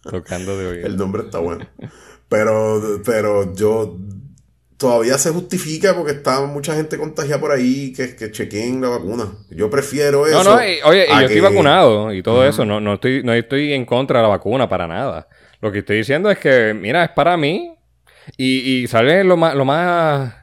Tocando 0.02 0.58
de 0.58 0.68
Oído. 0.68 0.86
El 0.86 0.98
nombre 0.98 1.24
está 1.24 1.40
bueno. 1.40 1.66
Pero, 2.28 3.02
pero 3.06 3.56
yo 3.56 3.98
todavía 4.78 5.18
se 5.18 5.32
justifica 5.32 5.96
porque 5.96 6.12
está 6.12 6.42
mucha 6.42 6.76
gente 6.76 6.98
contagiada 6.98 7.40
por 7.40 7.52
ahí 7.52 7.94
que, 7.94 8.16
que 8.16 8.32
chequen 8.32 8.82
la 8.82 8.90
vacuna. 8.90 9.30
Yo 9.50 9.70
prefiero 9.70 10.28
eso. 10.28 10.44
No, 10.44 10.56
no, 10.56 10.56
oye, 10.56 11.06
yo 11.08 11.20
estoy 11.20 11.40
vacunado 11.40 12.14
y 12.14 12.22
todo 12.22 12.46
eso. 12.46 12.66
No, 12.66 12.82
no, 12.82 12.96
estoy, 12.96 13.24
no 13.24 13.34
estoy 13.34 13.74
en 13.74 13.86
contra 13.86 14.20
de 14.20 14.24
la 14.24 14.30
vacuna 14.30 14.68
para 14.68 14.88
nada. 14.88 15.28
Lo 15.62 15.72
que 15.72 15.80
estoy 15.80 15.98
diciendo 15.98 16.30
es 16.30 16.38
que, 16.38 16.74
mira, 16.74 17.06
es 17.06 17.12
para 17.12 17.38
mí. 17.38 17.76
Y, 18.38 18.84
y 18.84 18.88
sale 18.88 19.24
lo 19.24 19.38
más, 19.38 19.56
lo 19.56 19.66
más 19.66 20.38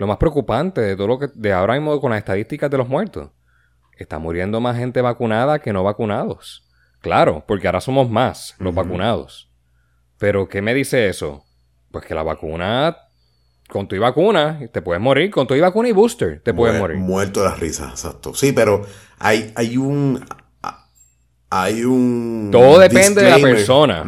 lo 0.00 0.06
más 0.06 0.16
preocupante 0.16 0.80
de 0.80 0.96
todo 0.96 1.06
lo 1.08 1.18
que 1.18 1.28
de 1.34 1.52
ahora 1.52 1.74
mismo 1.74 2.00
con 2.00 2.10
las 2.10 2.20
estadísticas 2.20 2.70
de 2.70 2.78
los 2.78 2.88
muertos 2.88 3.32
está 3.98 4.18
muriendo 4.18 4.58
más 4.58 4.78
gente 4.78 5.02
vacunada 5.02 5.58
que 5.58 5.74
no 5.74 5.84
vacunados. 5.84 6.66
Claro, 7.02 7.44
porque 7.46 7.66
ahora 7.66 7.82
somos 7.82 8.08
más 8.08 8.54
los 8.58 8.74
vacunados. 8.74 9.50
Pero, 10.16 10.48
¿qué 10.48 10.62
me 10.62 10.72
dice 10.72 11.08
eso? 11.08 11.44
Pues 11.90 12.06
que 12.06 12.14
la 12.14 12.22
vacuna, 12.22 12.96
con 13.68 13.88
tu 13.88 13.94
y 13.94 13.98
vacuna, 13.98 14.58
te 14.72 14.80
puedes 14.80 15.02
morir. 15.02 15.30
Con 15.30 15.46
tu 15.46 15.54
y 15.54 15.60
vacuna 15.60 15.90
y 15.90 15.92
booster, 15.92 16.40
te 16.42 16.54
puedes 16.54 16.80
morir. 16.80 16.96
Muerto 16.96 17.42
de 17.42 17.50
la 17.50 17.54
risa, 17.56 17.90
exacto. 17.90 18.32
Sí, 18.32 18.52
pero 18.52 18.80
hay, 19.18 19.52
hay 19.54 19.76
un 19.76 20.24
hay 21.50 21.84
un. 21.84 22.48
Todo 22.52 22.78
depende 22.78 23.22
de 23.22 23.30
la 23.30 23.38
persona. 23.38 24.04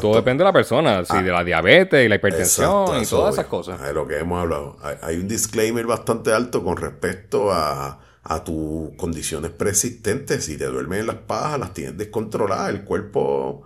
todo 0.00 0.14
depende 0.14 0.42
de 0.42 0.44
la 0.44 0.52
persona. 0.52 1.04
Si 1.04 1.16
ah. 1.16 1.22
de 1.22 1.32
la 1.32 1.42
diabetes 1.42 2.06
y 2.06 2.08
la 2.08 2.14
hipertensión 2.14 3.02
y 3.02 3.06
todas 3.06 3.34
esas 3.34 3.46
cosas. 3.46 3.82
De 3.82 3.92
lo 3.92 4.06
que 4.06 4.18
hemos 4.18 4.40
hablado. 4.40 4.76
Hay, 5.02 5.16
un 5.16 5.26
disclaimer 5.26 5.84
bastante 5.84 6.32
alto 6.32 6.62
con 6.62 6.76
respecto 6.76 7.52
a, 7.52 7.98
a 8.22 8.44
tus 8.44 8.92
condiciones 8.96 9.50
preexistentes. 9.50 10.44
Si 10.44 10.56
te 10.56 10.66
duermes 10.66 11.00
en 11.00 11.08
las 11.08 11.16
pajas, 11.16 11.58
las 11.58 11.74
tienes 11.74 11.98
descontroladas. 11.98 12.70
El 12.70 12.84
cuerpo. 12.84 13.62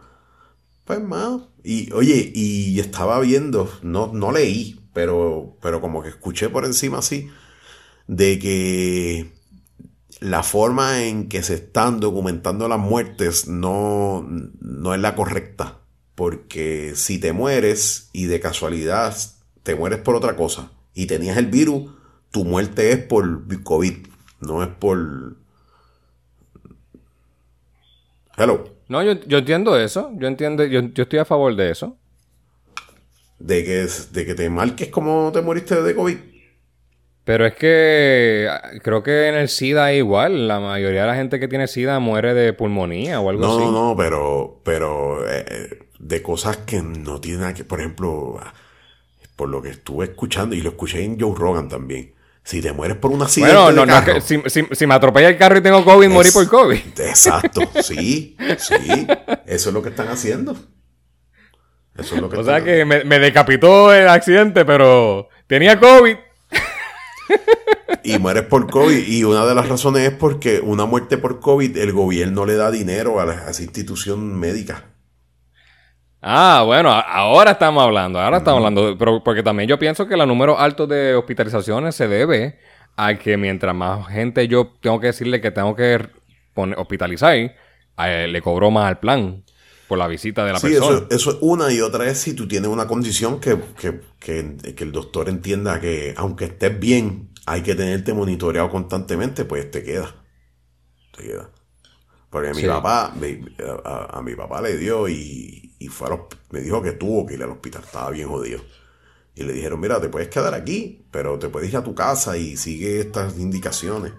Pues 0.85 1.01
más. 1.01 1.43
Y 1.63 1.93
oye, 1.93 2.33
y 2.35 2.81
estaba 2.81 3.21
viendo, 3.21 3.71
no, 3.83 4.11
no 4.15 4.33
leí, 4.33 4.81
pero, 4.95 5.59
pero 5.61 5.83
como 5.83 6.03
que 6.03 6.09
escuché 6.09 6.49
por 6.49 6.65
encima 6.65 6.99
así, 6.99 7.29
de 8.07 8.39
que 8.39 9.40
la 10.21 10.43
forma 10.43 11.03
en 11.03 11.29
que 11.29 11.43
se 11.43 11.55
están 11.55 11.99
documentando 11.99 12.69
las 12.69 12.79
muertes 12.79 13.49
no, 13.49 14.27
no 14.61 14.95
es 14.95 15.01
la 15.01 15.15
correcta. 15.15 15.79
Porque 16.15 16.93
si 16.95 17.19
te 17.19 17.33
mueres 17.33 18.11
y 18.13 18.27
de 18.27 18.41
casualidad 18.41 19.17
te 19.63 19.75
mueres 19.75 20.01
por 20.01 20.15
otra 20.15 20.37
cosa 20.37 20.71
y 20.95 21.07
tenías 21.07 21.39
el 21.39 21.47
virus, 21.47 21.91
tu 22.31 22.45
muerte 22.45 22.93
es 22.93 22.99
por 22.99 23.47
COVID, 23.63 23.95
no 24.41 24.63
es 24.63 24.69
por... 24.69 25.37
Hello. 28.37 28.65
No, 28.89 29.03
yo, 29.03 29.13
yo 29.27 29.39
entiendo 29.39 29.79
eso. 29.79 30.11
Yo 30.17 30.27
entiendo, 30.27 30.65
yo, 30.65 30.81
yo, 30.81 31.03
estoy 31.05 31.19
a 31.19 31.25
favor 31.25 31.55
de 31.57 31.71
eso. 31.71 31.97
De 33.39 33.65
que, 33.65 33.87
de 34.13 34.27
que 34.27 34.35
te 34.35 34.51
marques 34.51 34.89
como 34.89 35.31
te 35.33 35.41
moriste 35.41 35.81
de 35.81 35.95
COVID. 35.95 36.17
Pero 37.31 37.47
es 37.47 37.55
que 37.55 38.49
creo 38.83 39.05
que 39.05 39.29
en 39.29 39.37
el 39.37 39.49
SIDA 39.49 39.93
igual. 39.93 40.49
La 40.49 40.59
mayoría 40.59 41.03
de 41.03 41.07
la 41.07 41.15
gente 41.15 41.39
que 41.39 41.47
tiene 41.47 41.69
SIDA 41.69 42.01
muere 42.01 42.35
de 42.35 42.53
pulmonía 42.53 43.21
o 43.21 43.31
algo 43.31 43.47
así. 43.47 43.65
No, 43.67 43.71
no, 43.71 43.97
pero, 43.97 44.61
pero 44.65 45.25
eh, 45.31 45.79
de 46.01 46.23
cosas 46.23 46.57
que 46.57 46.83
no 46.83 47.21
tienen 47.21 47.43
nada 47.43 47.55
que, 47.55 47.63
por 47.63 47.79
ejemplo, 47.79 48.41
por 49.37 49.49
lo 49.49 49.63
que 49.63 49.71
estuve 49.71 50.07
escuchando 50.07 50.57
y 50.57 50.61
lo 50.61 50.71
escuché 50.71 51.05
en 51.05 51.21
Joe 51.21 51.33
Rogan 51.37 51.69
también. 51.69 52.17
Si 52.43 52.61
te 52.61 52.73
mueres 52.73 52.97
por 52.97 53.13
una 53.13 53.27
accidente 53.27 53.55
bueno, 53.55 53.87
no, 53.87 53.87
no, 53.87 54.05
que 54.05 54.21
si, 54.21 54.43
si, 54.49 54.87
me 54.89 54.95
atropella 54.95 55.29
el 55.29 55.37
carro 55.37 55.59
y 55.59 55.63
tengo 55.63 55.85
COVID, 55.85 56.09
morí 56.09 56.33
por 56.33 56.49
COVID. 56.49 56.81
Exacto, 56.99 57.61
sí, 57.81 58.37
sí. 58.59 59.07
Eso 59.47 59.69
es 59.69 59.73
lo 59.73 59.81
que 59.85 59.91
están 59.91 60.09
haciendo. 60.09 60.57
Eso 61.97 62.17
es 62.17 62.23
lo 62.23 62.29
que 62.29 62.39
O 62.39 62.43
sea 62.43 62.65
que 62.65 62.85
me, 62.85 63.05
me 63.05 63.21
decapitó 63.21 63.95
el 63.95 64.09
accidente, 64.09 64.65
pero 64.65 65.29
tenía 65.47 65.79
COVID 65.79 66.17
y 68.03 68.19
mueres 68.19 68.45
por 68.45 68.71
COVID. 68.71 69.07
Y 69.07 69.25
una 69.25 69.45
de 69.47 69.55
las 69.55 69.69
razones 69.69 70.09
es 70.09 70.15
porque 70.15 70.61
una 70.61 70.87
muerte 70.87 71.19
por 71.19 71.41
COVID, 71.41 71.77
el 71.77 71.93
gobierno 71.93 72.47
le 72.47 72.55
da 72.57 72.71
dinero 72.71 73.21
a, 73.21 73.51
esa 73.51 73.63
institución 73.63 74.39
médica. 74.39 74.85
Ah, 76.23 76.63
bueno, 76.67 76.91
ahora 76.91 77.53
estamos 77.53 77.83
hablando, 77.83 78.21
ahora 78.21 78.39
estamos 78.39 78.59
hablando, 78.59 78.97
pero 78.99 79.25
porque 79.25 79.43
también 79.43 79.69
yo 79.69 79.79
pienso 79.79 80.07
que 80.07 80.15
el 80.15 80.29
número 80.29 80.59
alto 80.59 80.87
de 80.87 81.15
hospitalizaciones 81.15 81.95
se 81.95 82.09
debe 82.09 82.59
a 82.97 83.15
que 83.15 83.39
mientras 83.39 83.75
más 83.75 84.07
gente 84.09 84.47
yo 84.47 84.71
tengo 84.83 85.01
que 85.01 85.07
decirle 85.09 85.41
que 85.41 85.51
tengo 85.51 85.75
que 85.75 86.09
hospitalizar, 86.77 87.55
le 87.97 88.43
cobro 88.43 88.71
más 88.71 88.89
al 88.89 88.99
plan 88.99 89.43
por 89.91 89.99
la 89.99 90.07
visita 90.07 90.45
de 90.45 90.53
la 90.53 90.61
persona. 90.61 90.99
Eso, 90.99 91.07
eso 91.11 91.31
es 91.33 91.37
una 91.41 91.73
y 91.73 91.81
otra 91.81 92.09
es 92.09 92.19
si 92.19 92.35
tú 92.35 92.47
tienes 92.47 92.71
una 92.71 92.87
condición 92.87 93.41
que, 93.41 93.59
que, 93.77 94.01
que, 94.21 94.57
que 94.77 94.85
el 94.85 94.93
doctor 94.93 95.29
entienda 95.29 95.81
que 95.81 96.15
aunque 96.17 96.45
estés 96.45 96.79
bien, 96.79 97.31
hay 97.45 97.63
que 97.63 97.75
tenerte 97.75 98.15
monitoreado 98.15 98.71
constantemente, 98.71 99.45
pues 99.47 99.69
te 99.69 99.83
queda. 99.83 100.15
Te 101.17 101.25
queda. 101.25 101.51
Porque 102.31 102.55
mi 102.55 102.63
papá, 102.63 103.13
a, 103.85 104.23
mi 104.23 104.37
papá 104.37 104.63
le 104.63 104.77
dio 104.77 105.09
y, 105.09 105.75
y 105.81 105.89
fue 105.89 106.09
me 106.51 106.61
dijo 106.61 106.81
que 106.81 106.93
tuvo 106.93 107.27
que 107.27 107.35
ir 107.35 107.43
al 107.43 107.51
hospital, 107.51 107.83
estaba 107.83 108.11
bien 108.11 108.29
jodido. 108.29 108.61
Y 109.35 109.43
le 109.43 109.53
dijeron, 109.53 109.81
mira, 109.81 110.01
te 110.01 110.09
puedes 110.09 110.29
quedar 110.29 110.55
aquí, 110.55 111.05
pero 111.11 111.37
te 111.37 111.49
puedes 111.49 111.69
ir 111.69 111.77
a 111.77 111.83
tu 111.83 111.97
casa 111.97 112.37
y 112.37 112.57
sigue 112.57 113.01
estas 113.01 113.37
indicaciones. 113.41 114.13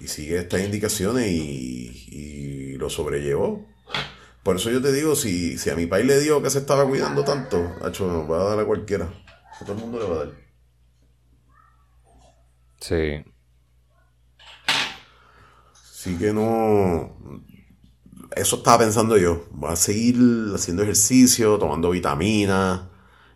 Y 0.00 0.08
sigue 0.08 0.36
estas 0.36 0.60
indicaciones 0.60 1.28
y, 1.28 2.08
y 2.10 2.39
lo 2.80 2.90
sobrellevó. 2.90 3.66
Por 4.42 4.56
eso 4.56 4.70
yo 4.70 4.80
te 4.80 4.92
digo, 4.92 5.14
si, 5.14 5.58
si 5.58 5.70
a 5.70 5.76
mi 5.76 5.86
país 5.86 6.06
le 6.06 6.18
dio 6.18 6.42
que 6.42 6.50
se 6.50 6.58
estaba 6.58 6.86
cuidando 6.86 7.24
tanto, 7.24 7.76
hecho, 7.86 8.06
nos 8.06 8.30
va 8.30 8.40
a 8.40 8.44
dar 8.50 8.60
a 8.60 8.64
cualquiera. 8.64 9.08
A 9.60 9.64
todo 9.64 9.74
el 9.74 9.80
mundo 9.80 9.98
le 9.98 10.04
va 10.06 10.14
a 10.14 10.24
dar. 10.24 10.34
Sí. 12.80 13.24
Sí 15.92 16.16
que 16.16 16.32
no. 16.32 17.16
Eso 18.34 18.56
estaba 18.56 18.78
pensando 18.78 19.18
yo. 19.18 19.46
Voy 19.50 19.72
a 19.72 19.76
seguir 19.76 20.16
haciendo 20.54 20.82
ejercicio, 20.82 21.58
tomando 21.58 21.90
vitaminas, 21.90 22.82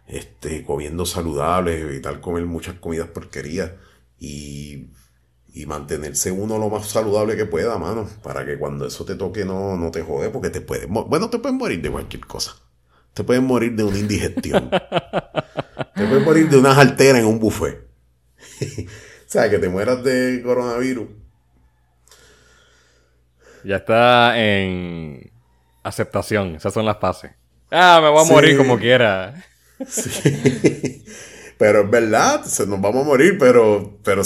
este, 0.07 0.65
comiendo 0.65 1.05
saludable, 1.05 1.81
evitar 1.81 2.21
comer 2.23 2.47
muchas 2.47 2.77
comidas 2.77 3.09
porquerías 3.09 3.73
y 4.19 4.87
y 5.55 5.67
mantenerse 5.67 6.33
uno 6.33 6.59
lo 6.59 6.69
más 6.69 6.89
saludable 6.89 7.37
que 7.37 7.47
pueda, 7.47 7.79
mano, 7.79 8.09
para 8.25 8.45
que 8.45 8.59
cuando 8.59 8.87
eso 8.87 9.05
te 9.05 9.15
toque 9.15 9.45
no, 9.45 9.77
no 9.77 9.93
te 9.93 10.03
jode, 10.03 10.29
porque 10.31 10.51
te 10.51 10.61
puedes, 10.61 10.89
bueno, 10.89 11.31
te 11.31 11.39
puedes 11.39 11.57
morir 11.57 11.81
de 11.81 11.93
cualquier 11.93 12.27
cosa. 12.27 12.57
Te 13.15 13.23
puedes 13.23 13.41
morir 13.41 13.77
de 13.77 13.85
una 13.85 13.97
indigestión. 13.97 14.69
te 15.95 16.07
puedes 16.07 16.25
morir 16.25 16.51
de 16.51 16.59
una 16.59 16.75
jaltera 16.75 17.21
en 17.21 17.27
un 17.27 17.39
buffet. 17.39 17.87
o 18.61 18.91
sea, 19.27 19.49
que 19.49 19.59
te 19.61 19.69
mueras 19.69 20.03
de 20.03 20.43
coronavirus. 20.45 21.07
Ya 23.63 23.77
está 23.77 24.37
en 24.37 25.31
aceptación, 25.85 26.57
esas 26.57 26.75
son 26.75 26.85
las 26.85 26.99
fases. 26.99 27.31
Ah, 27.71 28.01
me 28.03 28.09
voy 28.09 28.27
a 28.27 28.29
morir 28.29 28.57
como 28.57 28.77
quiera. 28.77 29.45
sí. 29.87 31.05
Pero 31.57 31.83
es 31.83 31.91
verdad, 31.91 32.45
nos 32.45 32.81
vamos 32.81 33.03
a 33.03 33.07
morir, 33.07 33.39
pero, 33.39 34.01
pero 34.03 34.23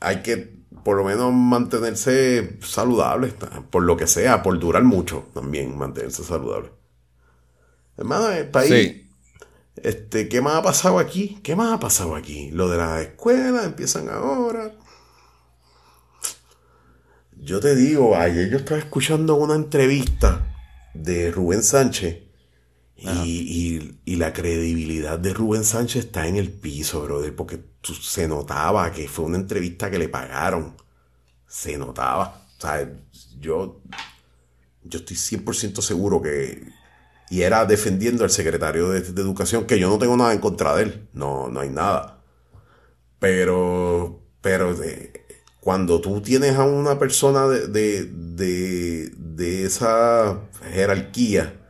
hay 0.00 0.22
que 0.22 0.56
por 0.84 0.96
lo 0.96 1.04
menos 1.04 1.32
mantenerse 1.32 2.58
saludable, 2.62 3.34
por 3.70 3.82
lo 3.82 3.96
que 3.96 4.06
sea, 4.06 4.42
por 4.42 4.58
durar 4.58 4.84
mucho 4.84 5.26
también 5.34 5.76
mantenerse 5.76 6.22
saludable. 6.22 6.70
Hermano, 7.96 8.30
el 8.30 8.48
país. 8.48 9.02
Este, 9.76 10.28
¿qué 10.28 10.40
más 10.40 10.56
ha 10.56 10.62
pasado 10.62 10.98
aquí? 10.98 11.38
¿Qué 11.42 11.54
más 11.56 11.72
ha 11.72 11.80
pasado 11.80 12.14
aquí? 12.14 12.50
Lo 12.50 12.68
de 12.68 12.78
las 12.78 13.02
escuelas 13.02 13.66
empiezan 13.66 14.08
ahora. 14.08 14.72
Yo 17.32 17.60
te 17.60 17.74
digo, 17.74 18.16
ayer 18.16 18.48
yo 18.48 18.56
estaba 18.56 18.80
escuchando 18.80 19.34
una 19.34 19.54
entrevista 19.54 20.54
de 20.94 21.30
Rubén 21.30 21.62
Sánchez 21.62 22.22
y, 22.96 23.98
y, 24.04 24.16
la 24.16 24.32
credibilidad 24.32 25.18
de 25.18 25.34
Rubén 25.34 25.64
Sánchez 25.64 26.06
está 26.06 26.26
en 26.26 26.36
el 26.36 26.50
piso, 26.50 27.02
brother, 27.02 27.36
porque 27.36 27.62
se 27.94 28.28
notaba 28.28 28.90
que 28.92 29.08
fue 29.08 29.24
una 29.24 29.38
entrevista 29.38 29.90
que 29.90 29.98
le 29.98 30.08
pagaron. 30.08 30.76
Se 31.46 31.78
notaba. 31.78 32.42
O 32.56 32.60
sea, 32.60 32.90
yo, 33.38 33.80
yo 34.84 34.98
estoy 34.98 35.16
100% 35.16 35.80
seguro 35.80 36.20
que... 36.20 36.68
Y 37.28 37.42
era 37.42 37.64
defendiendo 37.64 38.22
al 38.24 38.30
secretario 38.30 38.90
de, 38.90 38.98
Educación, 38.98 39.66
que 39.66 39.80
yo 39.80 39.88
no 39.88 39.98
tengo 39.98 40.16
nada 40.16 40.32
en 40.32 40.38
contra 40.38 40.76
de 40.76 40.84
él. 40.84 41.08
No, 41.12 41.48
no 41.48 41.60
hay 41.60 41.70
nada. 41.70 42.22
Pero, 43.18 44.20
pero 44.40 44.76
cuando 45.60 46.00
tú 46.00 46.20
tienes 46.20 46.56
a 46.56 46.64
una 46.64 46.98
persona 46.98 47.48
de, 47.48 47.66
de, 47.66 48.04
de, 48.04 49.12
de 49.16 49.64
esa 49.64 50.40
jerarquía, 50.72 51.60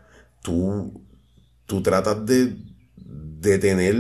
tú 0.42 1.07
tú 1.66 1.83
tratas 1.83 2.24
de, 2.24 2.57
de 2.96 3.59
tener, 3.59 3.96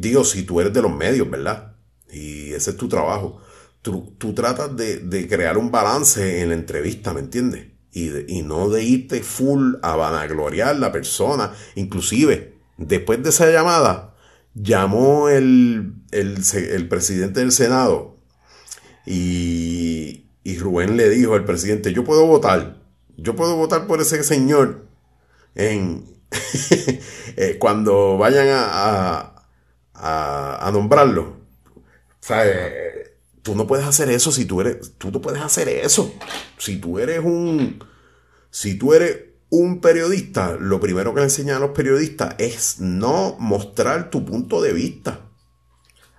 digo, 0.00 0.24
si 0.24 0.42
tú 0.44 0.60
eres 0.60 0.72
de 0.72 0.82
los 0.82 0.94
medios, 0.94 1.30
¿verdad? 1.30 1.74
Y 2.10 2.52
ese 2.52 2.70
es 2.70 2.76
tu 2.76 2.88
trabajo. 2.88 3.40
Tú, 3.82 4.14
tú 4.18 4.34
tratas 4.34 4.76
de, 4.76 5.26
crear 5.28 5.58
un 5.58 5.70
balance 5.70 6.42
en 6.42 6.48
la 6.48 6.54
entrevista, 6.54 7.12
¿me 7.12 7.20
entiendes? 7.20 7.66
Y, 7.92 8.10
y 8.32 8.42
no 8.42 8.68
de 8.68 8.84
irte 8.84 9.22
full 9.22 9.74
a 9.82 9.96
vanagloriar 9.96 10.76
la 10.76 10.92
persona. 10.92 11.52
Inclusive, 11.74 12.54
después 12.76 13.22
de 13.22 13.30
esa 13.30 13.50
llamada, 13.50 14.14
llamó 14.54 15.28
el, 15.28 15.94
el, 16.10 16.38
el 16.54 16.88
presidente 16.88 17.40
del 17.40 17.52
Senado 17.52 18.16
y, 19.06 20.26
y 20.44 20.58
Rubén 20.58 20.96
le 20.96 21.08
dijo 21.08 21.34
al 21.34 21.44
presidente, 21.44 21.92
yo 21.92 22.04
puedo 22.04 22.26
votar, 22.26 22.78
yo 23.16 23.36
puedo 23.36 23.56
votar 23.56 23.86
por 23.86 24.00
ese 24.00 24.22
señor 24.24 24.86
en, 25.54 26.04
eh, 27.36 27.56
cuando 27.58 28.18
vayan 28.18 28.48
a, 28.50 29.29
a, 30.00 30.70
nombrarlo. 30.72 31.36
tú 33.42 33.54
no 33.54 33.66
puedes 33.66 33.86
hacer 33.86 34.10
eso 34.10 34.32
si 34.32 34.44
tú 34.44 34.60
eres, 34.60 34.96
tú 34.98 35.10
no 35.10 35.20
puedes 35.20 35.42
hacer 35.42 35.68
eso. 35.68 36.14
Si 36.58 36.76
tú 36.78 36.98
eres 36.98 37.20
un, 37.20 37.84
si 38.50 38.78
tú 38.78 38.94
eres 38.94 39.18
un 39.50 39.80
periodista, 39.80 40.56
lo 40.58 40.80
primero 40.80 41.12
que 41.12 41.20
le 41.20 41.24
enseñan 41.24 41.56
a 41.56 41.60
los 41.60 41.70
periodistas 41.70 42.34
es 42.38 42.80
no 42.80 43.36
mostrar 43.38 44.10
tu 44.10 44.24
punto 44.24 44.62
de 44.62 44.72
vista. 44.72 45.20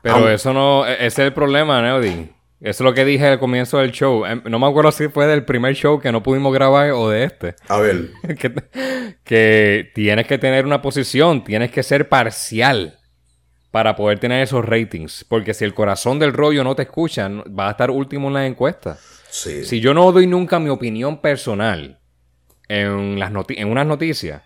Pero 0.01 0.29
eso 0.29 0.53
no, 0.53 0.85
e-, 0.85 0.93
ese 0.93 1.05
es 1.05 1.27
el 1.27 1.33
problema, 1.33 1.81
Neody. 1.81 2.29
Eso 2.59 2.83
es 2.83 2.85
lo 2.85 2.93
que 2.93 3.05
dije 3.05 3.25
al 3.25 3.39
comienzo 3.39 3.79
del 3.79 3.91
show. 3.91 4.25
Em, 4.25 4.43
no 4.45 4.59
me 4.59 4.67
acuerdo 4.67 4.91
si 4.91 5.07
fue 5.07 5.25
del 5.25 5.45
primer 5.45 5.73
show 5.75 5.99
que 5.99 6.11
no 6.11 6.21
pudimos 6.21 6.53
grabar 6.53 6.91
o 6.91 7.09
de 7.09 7.23
este. 7.23 7.55
A 7.67 7.79
ver. 7.79 8.11
que, 9.23 9.91
tienes 9.95 10.27
que 10.27 10.37
tener 10.37 10.65
una 10.65 10.81
posición, 10.81 11.43
tienes 11.43 11.71
que 11.71 11.81
ser 11.81 12.07
parcial 12.07 13.00
para 13.71 13.95
poder 13.95 14.19
tener 14.19 14.43
esos 14.43 14.63
ratings. 14.65 15.25
Porque 15.27 15.53
si 15.53 15.65
el 15.65 15.73
corazón 15.73 16.19
del 16.19 16.33
rollo 16.33 16.63
no 16.63 16.75
te 16.75 16.83
escucha, 16.83 17.29
va 17.29 17.67
a 17.67 17.71
estar 17.71 17.89
último 17.89 18.27
en 18.27 18.33
las 18.33 18.47
encuestas. 18.47 18.99
Sí. 19.29 19.63
Si 19.63 19.79
yo 19.79 19.93
no 19.93 20.11
doy 20.11 20.27
nunca 20.27 20.59
mi 20.59 20.69
opinión 20.69 21.21
personal 21.21 21.99
en, 22.67 23.19
las 23.19 23.31
en 23.49 23.67
unas 23.69 23.87
noticias, 23.87 24.43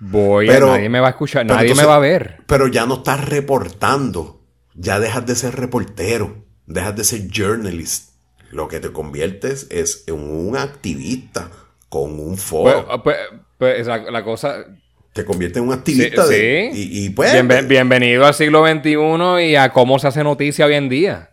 voy 0.00 0.48
pero, 0.48 0.68
nadie 0.68 0.88
me 0.88 1.00
va 1.00 1.08
a 1.08 1.10
escuchar, 1.10 1.46
nadie 1.46 1.74
me 1.74 1.84
va 1.84 1.96
a 1.96 2.00
ver. 2.00 2.38
Pero 2.46 2.66
ya 2.66 2.86
no 2.86 2.96
estás 2.96 3.24
reportando. 3.28 4.40
Ya 4.74 4.98
dejas 4.98 5.26
de 5.26 5.34
ser 5.34 5.56
reportero 5.56 6.50
dejas 6.70 6.96
de 6.96 7.04
ser 7.04 7.28
journalist. 7.28 8.10
Lo 8.50 8.68
que 8.68 8.80
te 8.80 8.90
conviertes 8.92 9.66
es 9.70 10.04
en 10.06 10.14
un 10.14 10.56
activista 10.56 11.50
con 11.88 12.18
un 12.18 12.36
foro. 12.36 12.86
Pues, 13.02 13.18
pues, 13.58 13.86
pues 13.86 13.86
la, 13.86 14.24
cosa... 14.24 14.64
Te 15.12 15.24
convierte 15.24 15.58
en 15.58 15.66
un 15.66 15.72
activista. 15.72 16.26
Sí, 16.26 16.70
y, 16.72 17.10
pues, 17.10 17.32
bienvenido 17.66 18.26
al 18.26 18.34
siglo 18.34 18.64
XXI 18.64 19.44
y 19.44 19.56
a 19.56 19.70
cómo 19.72 19.98
se 19.98 20.06
hace 20.06 20.22
noticia 20.22 20.66
hoy 20.66 20.74
en 20.74 20.88
día. 20.88 21.30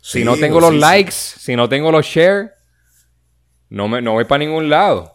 si 0.00 0.24
no 0.24 0.36
tengo 0.36 0.60
los 0.60 0.74
likes, 0.74 1.12
si 1.12 1.56
no 1.56 1.68
tengo 1.68 1.90
los 1.90 2.06
shares, 2.06 2.50
no, 3.68 3.88
me, 3.88 4.00
no 4.00 4.12
voy 4.12 4.24
para 4.24 4.38
ningún 4.38 4.70
lado. 4.70 5.14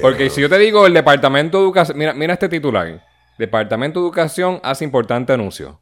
Porque 0.00 0.28
si 0.30 0.40
yo 0.40 0.48
te 0.48 0.58
digo 0.58 0.86
el 0.86 0.94
Departamento 0.94 1.58
de 1.58 1.64
Educación... 1.64 1.96
Mira, 1.96 2.12
mira 2.12 2.32
este 2.32 2.48
titular. 2.48 3.04
Departamento 3.38 4.00
de 4.00 4.06
Educación 4.06 4.60
hace 4.64 4.84
importante 4.84 5.32
anuncio. 5.32 5.80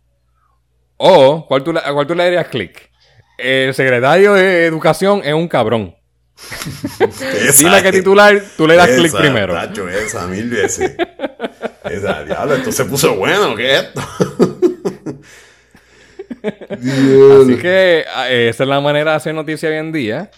O, 0.99 1.47
¿cuál 1.47 1.65
tú, 1.65 1.73
¿a 1.77 1.93
cuál 1.93 2.07
tú 2.07 2.15
le 2.15 2.25
darías 2.25 2.49
clic? 2.49 2.91
El 3.39 3.73
secretario 3.73 4.35
de 4.35 4.67
Educación 4.67 5.23
es 5.25 5.33
un 5.33 5.49
cabrón. 5.49 5.98
Dile 7.59 7.83
que 7.83 7.93
titular, 7.93 8.43
tú 8.57 8.67
le 8.67 8.77
das 8.77 8.91
clic 8.91 9.13
primero. 9.17 9.55
Tacho, 9.55 9.89
esa, 9.89 10.27
mil 10.27 10.49
veces. 10.49 10.97
esa, 11.85 12.25
diablo, 12.25 12.55
esto 12.55 12.73
se 12.73 12.85
puso 12.85 13.15
bueno, 13.17 13.55
¿qué 13.57 13.75
es 13.75 13.83
esto? 13.85 14.03
Así 17.43 17.57
que 17.57 18.05
esa 18.29 18.63
es 18.63 18.69
la 18.69 18.81
manera 18.81 19.13
de 19.13 19.17
hacer 19.17 19.35
noticia 19.35 19.69
hoy 19.69 19.77
en 19.77 19.93
día. 19.93 20.31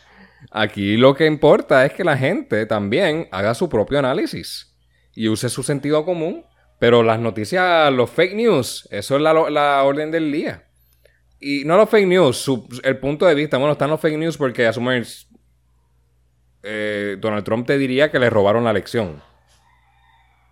Aquí 0.50 0.96
lo 0.96 1.14
que 1.14 1.26
importa 1.26 1.84
es 1.84 1.92
que 1.92 2.02
la 2.02 2.16
gente 2.16 2.66
también 2.66 3.28
haga 3.30 3.54
su 3.54 3.68
propio 3.68 3.98
análisis 3.98 4.74
y 5.14 5.28
use 5.28 5.48
su 5.48 5.62
sentido 5.62 6.04
común 6.04 6.44
pero 6.80 7.02
las 7.02 7.20
noticias, 7.20 7.92
los 7.92 8.10
fake 8.10 8.34
news, 8.34 8.88
eso 8.90 9.16
es 9.16 9.22
la, 9.22 9.82
orden 9.84 10.10
del 10.10 10.32
día. 10.32 10.64
Y 11.38 11.62
no 11.66 11.76
los 11.76 11.90
fake 11.90 12.06
news, 12.06 12.50
el 12.82 12.98
punto 12.98 13.26
de 13.26 13.34
vista. 13.34 13.58
Bueno, 13.58 13.72
están 13.72 13.90
los 13.90 14.00
fake 14.00 14.16
news 14.16 14.38
porque 14.38 14.66
asumir 14.66 15.06
eh, 16.62 17.16
Donald 17.20 17.44
Trump 17.44 17.66
te 17.66 17.78
diría 17.78 18.10
que 18.10 18.18
le 18.18 18.30
robaron 18.30 18.64
la 18.64 18.70
elección. 18.70 19.22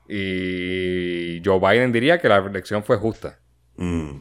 Y 0.08 1.42
Joe 1.44 1.60
Biden 1.60 1.92
diría 1.92 2.18
que 2.18 2.28
la 2.28 2.38
elección 2.38 2.82
fue 2.82 2.96
justa. 2.96 3.38
Mm. 3.76 4.16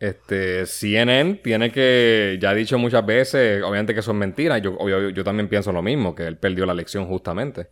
Este, 0.00 0.64
CNN 0.66 1.34
tiene 1.42 1.72
que, 1.72 2.38
ya 2.40 2.50
ha 2.50 2.54
dicho 2.54 2.78
muchas 2.78 3.04
veces, 3.04 3.62
obviamente 3.62 3.94
que 3.94 4.02
son 4.02 4.16
mentiras. 4.16 4.60
Yo, 4.62 4.76
yo 5.10 5.24
también 5.24 5.48
pienso 5.48 5.72
lo 5.72 5.82
mismo, 5.82 6.14
que 6.14 6.26
él 6.26 6.36
perdió 6.36 6.66
la 6.66 6.72
elección 6.72 7.06
justamente. 7.06 7.68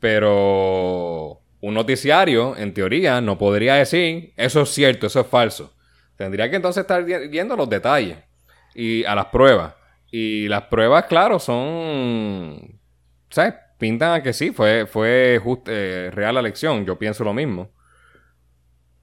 Pero 0.00 1.40
un 1.60 1.74
noticiario, 1.74 2.56
en 2.56 2.74
teoría, 2.74 3.20
no 3.20 3.38
podría 3.38 3.74
decir 3.74 4.32
eso 4.36 4.62
es 4.62 4.68
cierto, 4.70 5.06
eso 5.06 5.20
es 5.20 5.26
falso. 5.26 5.74
Tendría 6.16 6.50
que 6.50 6.56
entonces 6.56 6.82
estar 6.82 7.04
viendo 7.04 7.56
los 7.56 7.68
detalles 7.68 8.18
y 8.74 9.04
a 9.04 9.14
las 9.14 9.26
pruebas. 9.26 9.74
Y 10.10 10.48
las 10.48 10.62
pruebas, 10.62 11.04
claro, 11.06 11.38
son. 11.38 12.80
¿Sabes? 13.30 13.54
Pintan 13.78 14.12
a 14.12 14.22
que 14.22 14.32
sí, 14.32 14.50
fue, 14.52 14.86
fue 14.86 15.40
eh, 15.66 16.10
real 16.12 16.34
la 16.34 16.40
elección. 16.40 16.86
Yo 16.86 16.98
pienso 16.98 17.24
lo 17.24 17.34
mismo. 17.34 17.70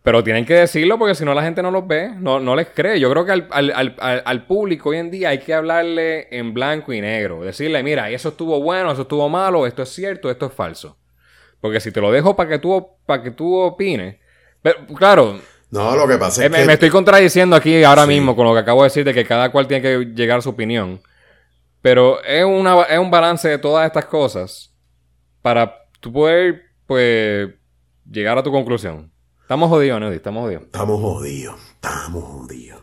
Pero 0.01 0.21
tienen 0.21 0.45
que 0.45 0.55
decirlo 0.55 0.99
porque 0.99 1.15
si 1.15 1.23
no 1.23 1.33
la 1.33 1.43
gente 1.43 1.61
no 1.61 1.71
los 1.71 1.87
ve, 1.87 2.09
no, 2.17 2.39
no 2.39 2.55
les 2.55 2.67
cree. 2.67 2.99
Yo 2.99 3.09
creo 3.09 3.25
que 3.25 3.31
al, 3.31 3.47
al, 3.51 3.95
al, 4.25 4.45
público 4.45 4.89
hoy 4.89 4.97
en 4.97 5.09
día 5.09 5.29
hay 5.29 5.39
que 5.39 5.53
hablarle 5.53 6.27
en 6.37 6.53
blanco 6.53 6.91
y 6.91 6.99
negro. 6.99 7.41
Decirle, 7.41 7.81
mira, 7.83 8.09
eso 8.09 8.29
estuvo 8.29 8.61
bueno, 8.61 8.91
eso 8.91 9.03
estuvo 9.03 9.29
malo, 9.29 9.65
esto 9.65 9.83
es 9.83 9.89
cierto, 9.89 10.29
esto 10.29 10.47
es 10.47 10.53
falso. 10.53 10.97
Porque 11.61 11.79
si 11.79 11.93
te 11.93 12.01
lo 12.01 12.11
dejo 12.11 12.35
para 12.35 12.49
que 12.49 12.59
tú, 12.59 12.85
para 13.05 13.23
que 13.23 13.31
tú 13.31 13.55
opines. 13.55 14.17
Pero, 14.61 14.85
claro. 14.87 15.39
No, 15.73 15.95
lo 15.95 16.07
que 16.07 16.19
pasa 16.19 16.45
es 16.45 16.51
me, 16.51 16.59
que. 16.59 16.65
Me 16.65 16.73
estoy 16.73 16.91
contradiciendo 16.91 17.55
aquí 17.55 17.83
ahora 17.83 18.05
mismo 18.05 18.35
con 18.35 18.45
lo 18.45 18.53
que 18.53 18.59
acabo 18.59 18.83
de 18.83 18.89
decir 18.89 19.03
de 19.03 19.11
que 19.11 19.25
cada 19.25 19.51
cual 19.51 19.67
tiene 19.67 19.81
que 19.81 20.05
llegar 20.13 20.37
a 20.37 20.41
su 20.41 20.49
opinión. 20.49 21.01
Pero 21.81 22.23
es, 22.23 22.45
una, 22.45 22.83
es 22.83 22.99
un 22.99 23.09
balance 23.09 23.49
de 23.49 23.57
todas 23.57 23.87
estas 23.87 24.05
cosas 24.05 24.71
para 25.41 25.73
tú 25.99 26.13
poder, 26.13 26.61
pues, 26.85 27.49
llegar 28.07 28.37
a 28.37 28.43
tu 28.43 28.51
conclusión. 28.51 29.11
Estamos 29.41 29.67
jodidos, 29.67 29.99
¿no? 29.99 30.11
Estamos 30.11 30.43
jodidos. 30.43 30.63
Estamos 30.65 31.01
jodidos. 31.01 31.59
Estamos 31.73 32.23
jodidos. 32.23 32.82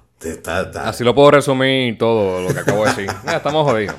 Así 0.85 1.03
lo 1.03 1.15
puedo 1.15 1.31
resumir 1.31 1.97
todo 1.97 2.43
lo 2.43 2.53
que 2.53 2.61
acabo 2.61 2.85
de 2.85 2.91
decir. 2.91 3.11
estamos 3.27 3.65
jodidos. 3.65 3.97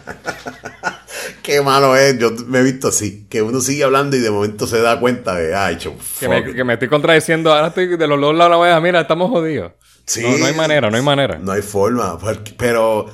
Qué 1.42 1.62
malo 1.62 1.96
es. 1.96 2.20
Yo 2.20 2.32
me 2.46 2.60
he 2.60 2.64
visto 2.64 2.90
así. 2.90 3.26
Que 3.28 3.42
uno 3.42 3.60
sigue 3.60 3.84
hablando 3.84 4.16
y 4.16 4.20
de 4.20 4.30
momento 4.30 4.68
se 4.68 4.82
da 4.82 5.00
cuenta 5.00 5.36
de, 5.36 5.56
ay, 5.56 5.78
que, 6.20 6.30
me, 6.30 6.54
que 6.54 6.64
me 6.64 6.74
estoy 6.74 6.90
contradiciendo. 6.90 7.52
Ahora 7.52 7.68
estoy 7.68 7.98
de 7.98 8.08
los 8.08 8.22
dos 8.22 8.36
lados 8.36 8.68
la 8.68 8.80
mira, 8.80 9.02
estamos 9.02 9.30
jodidos. 9.32 9.74
Sí. 10.06 10.22
No, 10.22 10.46
hay 10.46 10.54
manera, 10.54 10.92
no 10.92 10.98
hay 10.98 11.04
manera. 11.04 11.40
No 11.40 11.52
hay 11.54 11.62
forma. 11.64 12.20
pero, 12.58 13.08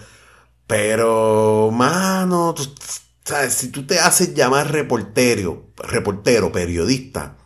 pero, 0.66 1.70
mano, 1.72 2.56
sabes, 3.24 3.54
si 3.54 3.72
tú 3.72 3.86
te 3.86 4.00
haces 4.00 4.34
llamar 4.34 4.72
reportero, 4.72 5.72
reportero, 5.78 6.52
periodista, 6.52 7.37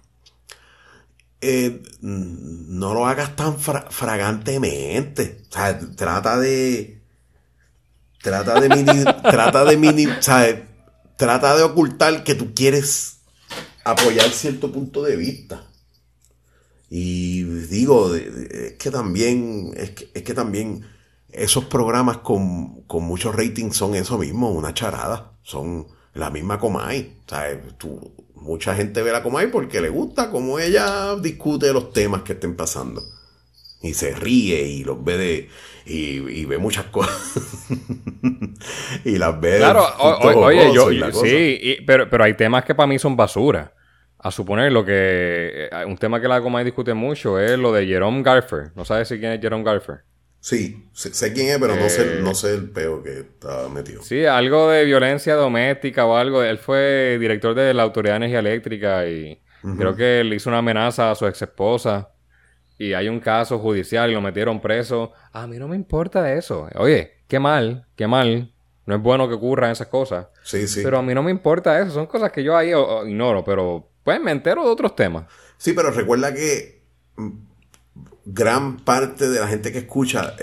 eh, 1.41 1.82
no 2.01 2.93
lo 2.93 3.08
hagas 3.08 3.36
tan 3.36 3.60
fragantemente. 3.60 5.41
O 5.49 5.54
sea, 5.54 5.80
trata 5.95 6.39
de 6.39 7.01
Trata 8.21 8.60
de 8.60 8.69
mini, 8.69 9.04
trata 9.23 9.65
de 9.65 9.77
mini. 9.77 10.08
Trata 11.17 11.56
de 11.56 11.63
ocultar 11.63 12.23
que 12.23 12.36
tú 12.36 12.54
quieres 12.54 13.17
apoyar 13.83 14.29
cierto 14.29 14.71
punto 14.71 15.04
de 15.04 15.15
vista. 15.15 15.67
Y 16.89 17.44
digo, 17.44 18.13
es 18.15 18.73
que 18.73 18.92
también, 18.92 19.71
es 19.75 19.92
que, 19.92 20.33
también 20.33 20.85
esos 21.29 21.65
programas 21.65 22.17
con, 22.17 22.81
con 22.83 23.04
muchos 23.04 23.33
ratings 23.35 23.77
son 23.77 23.96
eso 23.96 24.17
mismo, 24.17 24.52
una 24.52 24.73
charada. 24.73 25.37
Son 25.42 25.87
la 26.13 26.29
misma 26.29 26.60
Comay. 26.60 27.21
¿sabes? 27.27 27.60
Tú, 27.77 28.13
mucha 28.42 28.75
gente 28.75 29.02
ve 29.02 29.12
la 29.12 29.23
Comay 29.23 29.48
porque 29.48 29.81
le 29.81 29.89
gusta 29.89 30.29
cómo 30.29 30.60
ella 30.60 31.15
discute 31.15 31.71
los 31.71 31.94
temas 31.94 32.23
que 32.23 32.33
estén 32.33 32.56
pasando. 32.56 33.02
Y 33.81 33.94
se 33.94 34.13
ríe 34.13 34.62
y 34.62 34.83
los 34.83 35.04
ve 35.04 35.17
de, 35.17 35.50
y, 35.85 36.46
ve 36.46 36.58
muchas 36.58 36.85
cosas. 36.85 37.69
y 39.06 39.17
las 39.17 39.39
ve. 39.39 39.58
Claro, 39.58 39.85
oye, 40.00 40.71
yo, 40.73 40.89
sí, 41.13 41.77
pero, 41.85 42.10
pero 42.10 42.23
hay 42.23 42.35
temas 42.35 42.63
que 42.63 42.75
para 42.75 42.87
mí 42.87 43.00
son 43.00 43.15
basura. 43.15 43.73
A 44.23 44.29
suponer 44.29 44.71
lo 44.71 44.85
que. 44.85 45.67
Eh, 45.71 45.85
un 45.87 45.98
tema 45.98 46.21
que 46.21 46.27
la 46.27 46.42
Comay 46.42 46.63
discute 46.63 46.94
mucho 46.94 47.39
es 47.39 47.58
lo 47.58 47.73
de 47.73 47.87
Jerome 47.87 48.21
Garfer. 48.21 48.71
¿No 48.75 48.85
sabes 48.85 49.08
si 49.08 49.17
quién 49.17 49.31
es 49.31 49.42
Jerome 49.42 49.63
Garfer? 49.63 50.04
Sí, 50.42 50.89
sé, 50.92 51.33
quién 51.33 51.50
es, 51.50 51.60
pero 51.60 51.75
no, 51.75 51.87
sé, 51.87 52.19
no 52.19 52.33
sé 52.33 52.56
el 52.56 52.71
peo 52.71 53.04
que 53.04 53.19
está 53.19 53.69
metido. 53.69 54.02
Sí, 54.02 54.25
algo 54.25 54.69
de 54.69 54.83
violencia 54.85 55.35
doméstica 55.35 56.08
o 56.08 56.17
algo. 56.17 56.42
Él 56.42 56.58
fue 56.58 57.17
director 57.19 57.54
de 57.54 57.75
la 57.75 57.83
Autoridad 57.83 58.13
de 58.13 58.25
Energía 58.25 58.39
Eléctrica 58.39 59.08
y 59.08 59.39
creo 59.77 59.96
que 59.96 60.23
le 60.23 60.35
hizo 60.35 60.50
una 60.50 60.58
amenaza 60.58 61.12
a 61.12 61.15
su 61.15 61.27
ex 61.27 61.44
esposa 61.44 62.10
y 62.79 62.94
hay 62.94 63.08
un 63.08 63.19
caso 63.19 63.60
judicial 63.60 64.10
y 64.10 64.15
lo 64.15 64.21
metieron 64.21 64.60
preso. 64.60 65.12
A 65.31 65.46
mí 65.46 65.60
no 65.60 65.67
me 65.67 65.75
importa 65.75 66.33
eso. 66.33 66.67
Oye, 66.73 67.19
qué 67.27 67.37
mal, 67.37 67.85
qué 67.96 68.08
mal. 68.08 68.52
No 68.87 68.96
es 68.96 69.02
bueno 69.02 69.27
que 69.27 69.35
ocurran 69.35 69.69
esas 69.69 69.87
cosas. 69.87 70.25
Sí, 70.42 70.67
sí. 70.67 70.81
Pero 70.83 70.98
a 70.98 71.04
mí 71.04 71.13
no 71.13 71.21
me 71.21 71.29
importa 71.29 71.79
eso. 71.79 71.92
Son 71.92 72.08
cosas 72.08 72.31
que 72.31 72.44
yo 72.44 72.58
ahí 72.58 72.71
ignoro. 73.06 73.44
Pero 73.44 73.92
pues 74.04 74.19
me 74.19 74.31
entero 74.31 74.63
de 74.63 74.71
otros 74.71 74.96
temas. 74.96 75.25
Sí, 75.58 75.73
pero 75.73 75.92
recuerda 75.92 76.33
que 76.33 76.81
gran 78.26 78.78
parte 78.78 79.30
de 79.30 79.40
la 79.40 79.48
gente 79.48 79.72
que 79.72 79.80
escucha 79.80 80.36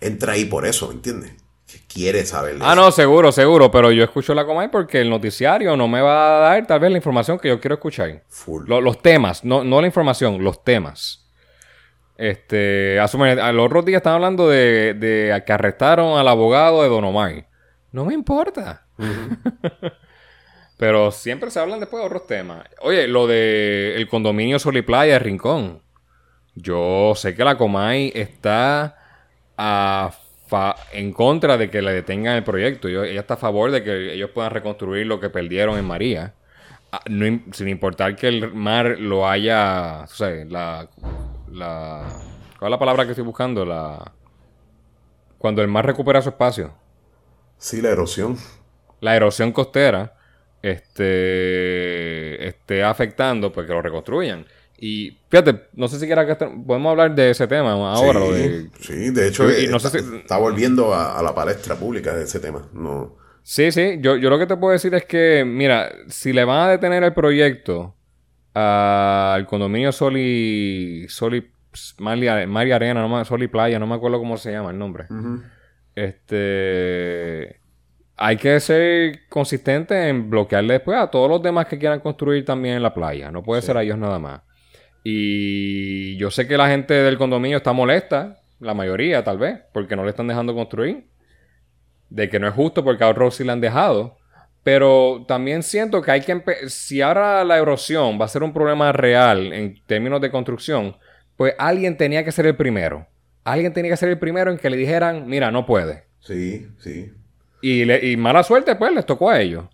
entra 0.00 0.32
ahí 0.32 0.44
por 0.44 0.66
eso, 0.66 0.92
¿entiendes? 0.92 1.32
Que 1.66 1.80
quiere 1.86 2.24
saber. 2.24 2.56
Ah, 2.60 2.74
no, 2.74 2.90
seguro, 2.90 3.30
seguro. 3.30 3.70
Pero 3.70 3.92
yo 3.92 4.02
escucho 4.02 4.34
la 4.34 4.46
Comay 4.46 4.68
porque 4.68 5.00
el 5.00 5.10
noticiario 5.10 5.76
no 5.76 5.86
me 5.86 6.00
va 6.00 6.38
a 6.38 6.40
dar 6.40 6.66
tal 6.66 6.80
vez 6.80 6.90
la 6.90 6.96
información 6.96 7.38
que 7.38 7.48
yo 7.48 7.60
quiero 7.60 7.74
escuchar. 7.74 8.22
Full. 8.28 8.68
los 8.68 9.02
temas, 9.02 9.44
no, 9.44 9.64
no 9.64 9.80
la 9.80 9.86
información, 9.86 10.42
los 10.42 10.64
temas. 10.64 11.28
Este, 12.16 12.98
a 12.98 13.52
los 13.52 13.66
otros 13.66 13.84
días 13.84 13.98
están 13.98 14.14
hablando 14.14 14.48
de, 14.48 14.94
de, 14.94 15.42
que 15.46 15.52
arrestaron 15.52 16.18
al 16.18 16.26
abogado 16.26 16.82
de 16.82 16.88
Don 16.88 17.04
Omar. 17.04 17.46
No 17.92 18.04
me 18.04 18.14
importa. 18.14 18.86
Pero 20.78 21.10
siempre 21.10 21.50
se 21.50 21.60
hablan 21.60 21.80
después 21.80 22.00
de 22.02 22.06
otros 22.06 22.26
temas. 22.26 22.64
Oye, 22.80 23.06
lo 23.08 23.26
de 23.26 23.94
el 23.96 24.08
condominio 24.08 24.58
Sol 24.58 24.76
y 24.76 24.82
Playa 24.82 25.14
de 25.14 25.18
Rincón. 25.18 25.82
Yo 26.60 27.12
sé 27.14 27.34
que 27.34 27.44
la 27.44 27.56
Comay 27.56 28.12
está 28.14 28.96
en 30.92 31.12
contra 31.12 31.56
de 31.56 31.70
que 31.70 31.82
le 31.82 31.92
detengan 31.92 32.36
el 32.36 32.44
proyecto. 32.44 32.88
ella 32.88 33.20
está 33.20 33.34
a 33.34 33.38
favor 33.38 33.70
de 33.70 33.82
que 33.84 34.14
ellos 34.14 34.30
puedan 34.30 34.50
reconstruir 34.50 35.06
lo 35.06 35.20
que 35.20 35.30
perdieron 35.30 35.78
en 35.78 35.84
María. 35.84 36.34
Ah, 36.90 37.02
sin 37.52 37.68
importar 37.68 38.16
que 38.16 38.28
el 38.28 38.52
mar 38.54 38.96
lo 38.98 39.28
haya. 39.28 40.04
O 40.04 40.06
sea, 40.06 40.30
la, 40.46 40.88
la. 41.52 42.08
¿Cuál 42.58 42.68
es 42.68 42.70
la 42.70 42.78
palabra 42.78 43.04
que 43.04 43.10
estoy 43.10 43.24
buscando? 43.24 43.64
La. 43.64 44.12
Cuando 45.36 45.60
el 45.62 45.68
mar 45.68 45.84
recupera 45.84 46.22
su 46.22 46.30
espacio. 46.30 46.72
Sí, 47.58 47.82
la 47.82 47.90
erosión. 47.90 48.38
La 49.00 49.14
erosión 49.14 49.52
costera. 49.52 50.14
Este. 50.62 52.48
Esté 52.48 52.82
afectando, 52.82 53.52
pues 53.52 53.66
que 53.66 53.74
lo 53.74 53.82
reconstruyan. 53.82 54.46
Y 54.80 55.18
fíjate, 55.28 55.68
no 55.74 55.88
sé 55.88 55.98
si 55.98 56.06
quiera 56.06 56.24
que 56.24 56.36
podemos 56.36 56.90
hablar 56.90 57.14
de 57.14 57.30
ese 57.30 57.46
tema 57.48 57.72
ahora. 57.72 58.20
Sí, 58.20 58.30
de, 58.30 58.70
sí, 58.80 59.10
de 59.10 59.28
hecho, 59.28 59.48
está, 59.48 60.38
volviendo 60.38 60.94
a, 60.94 61.20
la 61.22 61.34
palestra 61.34 61.74
pública 61.74 62.14
de 62.14 62.24
ese 62.24 62.38
tema. 62.38 62.68
No. 62.72 63.16
Sí, 63.42 63.72
sí, 63.72 63.98
yo, 64.00 64.16
yo 64.16 64.30
lo 64.30 64.38
que 64.38 64.46
te 64.46 64.56
puedo 64.56 64.72
decir 64.72 64.94
es 64.94 65.04
que, 65.04 65.44
mira, 65.44 65.90
si 66.08 66.32
le 66.32 66.44
van 66.44 66.60
a 66.60 66.70
detener 66.70 67.02
el 67.02 67.12
proyecto 67.12 67.96
al 68.54 69.46
condominio 69.46 69.90
Soli, 69.90 71.06
Soli, 71.08 71.50
Maria, 71.98 72.76
Arena, 72.76 73.06
no 73.06 73.24
Soli 73.24 73.48
Playa, 73.48 73.78
no 73.78 73.86
me 73.86 73.96
acuerdo 73.96 74.18
cómo 74.18 74.36
se 74.36 74.52
llama 74.52 74.70
el 74.70 74.78
nombre. 74.78 75.06
Este 75.94 77.58
hay 78.18 78.36
que 78.36 78.58
ser 78.58 79.28
consistente 79.28 80.08
en 80.08 80.28
bloquearle 80.28 80.74
después 80.74 80.98
a 80.98 81.08
todos 81.08 81.30
los 81.30 81.40
demás 81.40 81.66
que 81.66 81.78
quieran 81.78 82.00
construir 82.00 82.44
también 82.44 82.76
en 82.76 82.82
la 82.82 82.92
playa. 82.92 83.30
No 83.30 83.44
puede 83.44 83.62
ser 83.62 83.76
a 83.76 83.82
ellos 83.82 83.96
nada 83.96 84.18
más. 84.18 84.40
Y 85.04 86.16
yo 86.16 86.30
sé 86.30 86.46
que 86.46 86.56
la 86.56 86.68
gente 86.68 86.94
del 86.94 87.18
condominio 87.18 87.58
está 87.58 87.72
molesta, 87.72 88.40
la 88.60 88.74
mayoría 88.74 89.24
tal 89.24 89.38
vez, 89.38 89.60
porque 89.72 89.96
no 89.96 90.04
le 90.04 90.10
están 90.10 90.28
dejando 90.28 90.54
construir. 90.54 91.06
De 92.10 92.28
que 92.28 92.38
no 92.38 92.48
es 92.48 92.54
justo 92.54 92.84
porque 92.84 93.04
a 93.04 93.08
otros 93.08 93.36
sí 93.36 93.44
le 93.44 93.52
han 93.52 93.60
dejado. 93.60 94.16
Pero 94.62 95.24
también 95.26 95.62
siento 95.62 96.02
que 96.02 96.10
hay 96.10 96.20
que... 96.22 96.42
Si 96.68 97.00
ahora 97.00 97.44
la 97.44 97.58
erosión 97.58 98.20
va 98.20 98.24
a 98.24 98.28
ser 98.28 98.42
un 98.42 98.52
problema 98.52 98.92
real 98.92 99.52
en 99.52 99.82
términos 99.86 100.20
de 100.20 100.30
construcción, 100.30 100.96
pues 101.36 101.54
alguien 101.58 101.96
tenía 101.96 102.24
que 102.24 102.32
ser 102.32 102.46
el 102.46 102.56
primero. 102.56 103.06
Alguien 103.44 103.72
tenía 103.72 103.92
que 103.92 103.96
ser 103.96 104.10
el 104.10 104.18
primero 104.18 104.50
en 104.50 104.58
que 104.58 104.68
le 104.68 104.76
dijeran, 104.76 105.26
mira, 105.26 105.50
no 105.50 105.64
puede. 105.64 106.04
Sí, 106.20 106.66
sí. 106.78 107.12
Y, 107.62 107.90
y 107.90 108.16
mala 108.16 108.42
suerte, 108.42 108.76
pues, 108.76 108.92
les 108.92 109.06
tocó 109.06 109.30
a 109.30 109.40
ellos. 109.40 109.64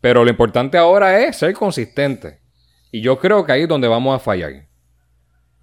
Pero 0.00 0.24
lo 0.24 0.30
importante 0.30 0.78
ahora 0.78 1.20
es 1.20 1.36
ser 1.36 1.52
consistente. 1.54 2.39
Y 2.90 3.00
yo 3.00 3.18
creo 3.18 3.44
que 3.44 3.52
ahí 3.52 3.62
es 3.62 3.68
donde 3.68 3.88
vamos 3.88 4.14
a 4.14 4.18
fallar. 4.18 4.66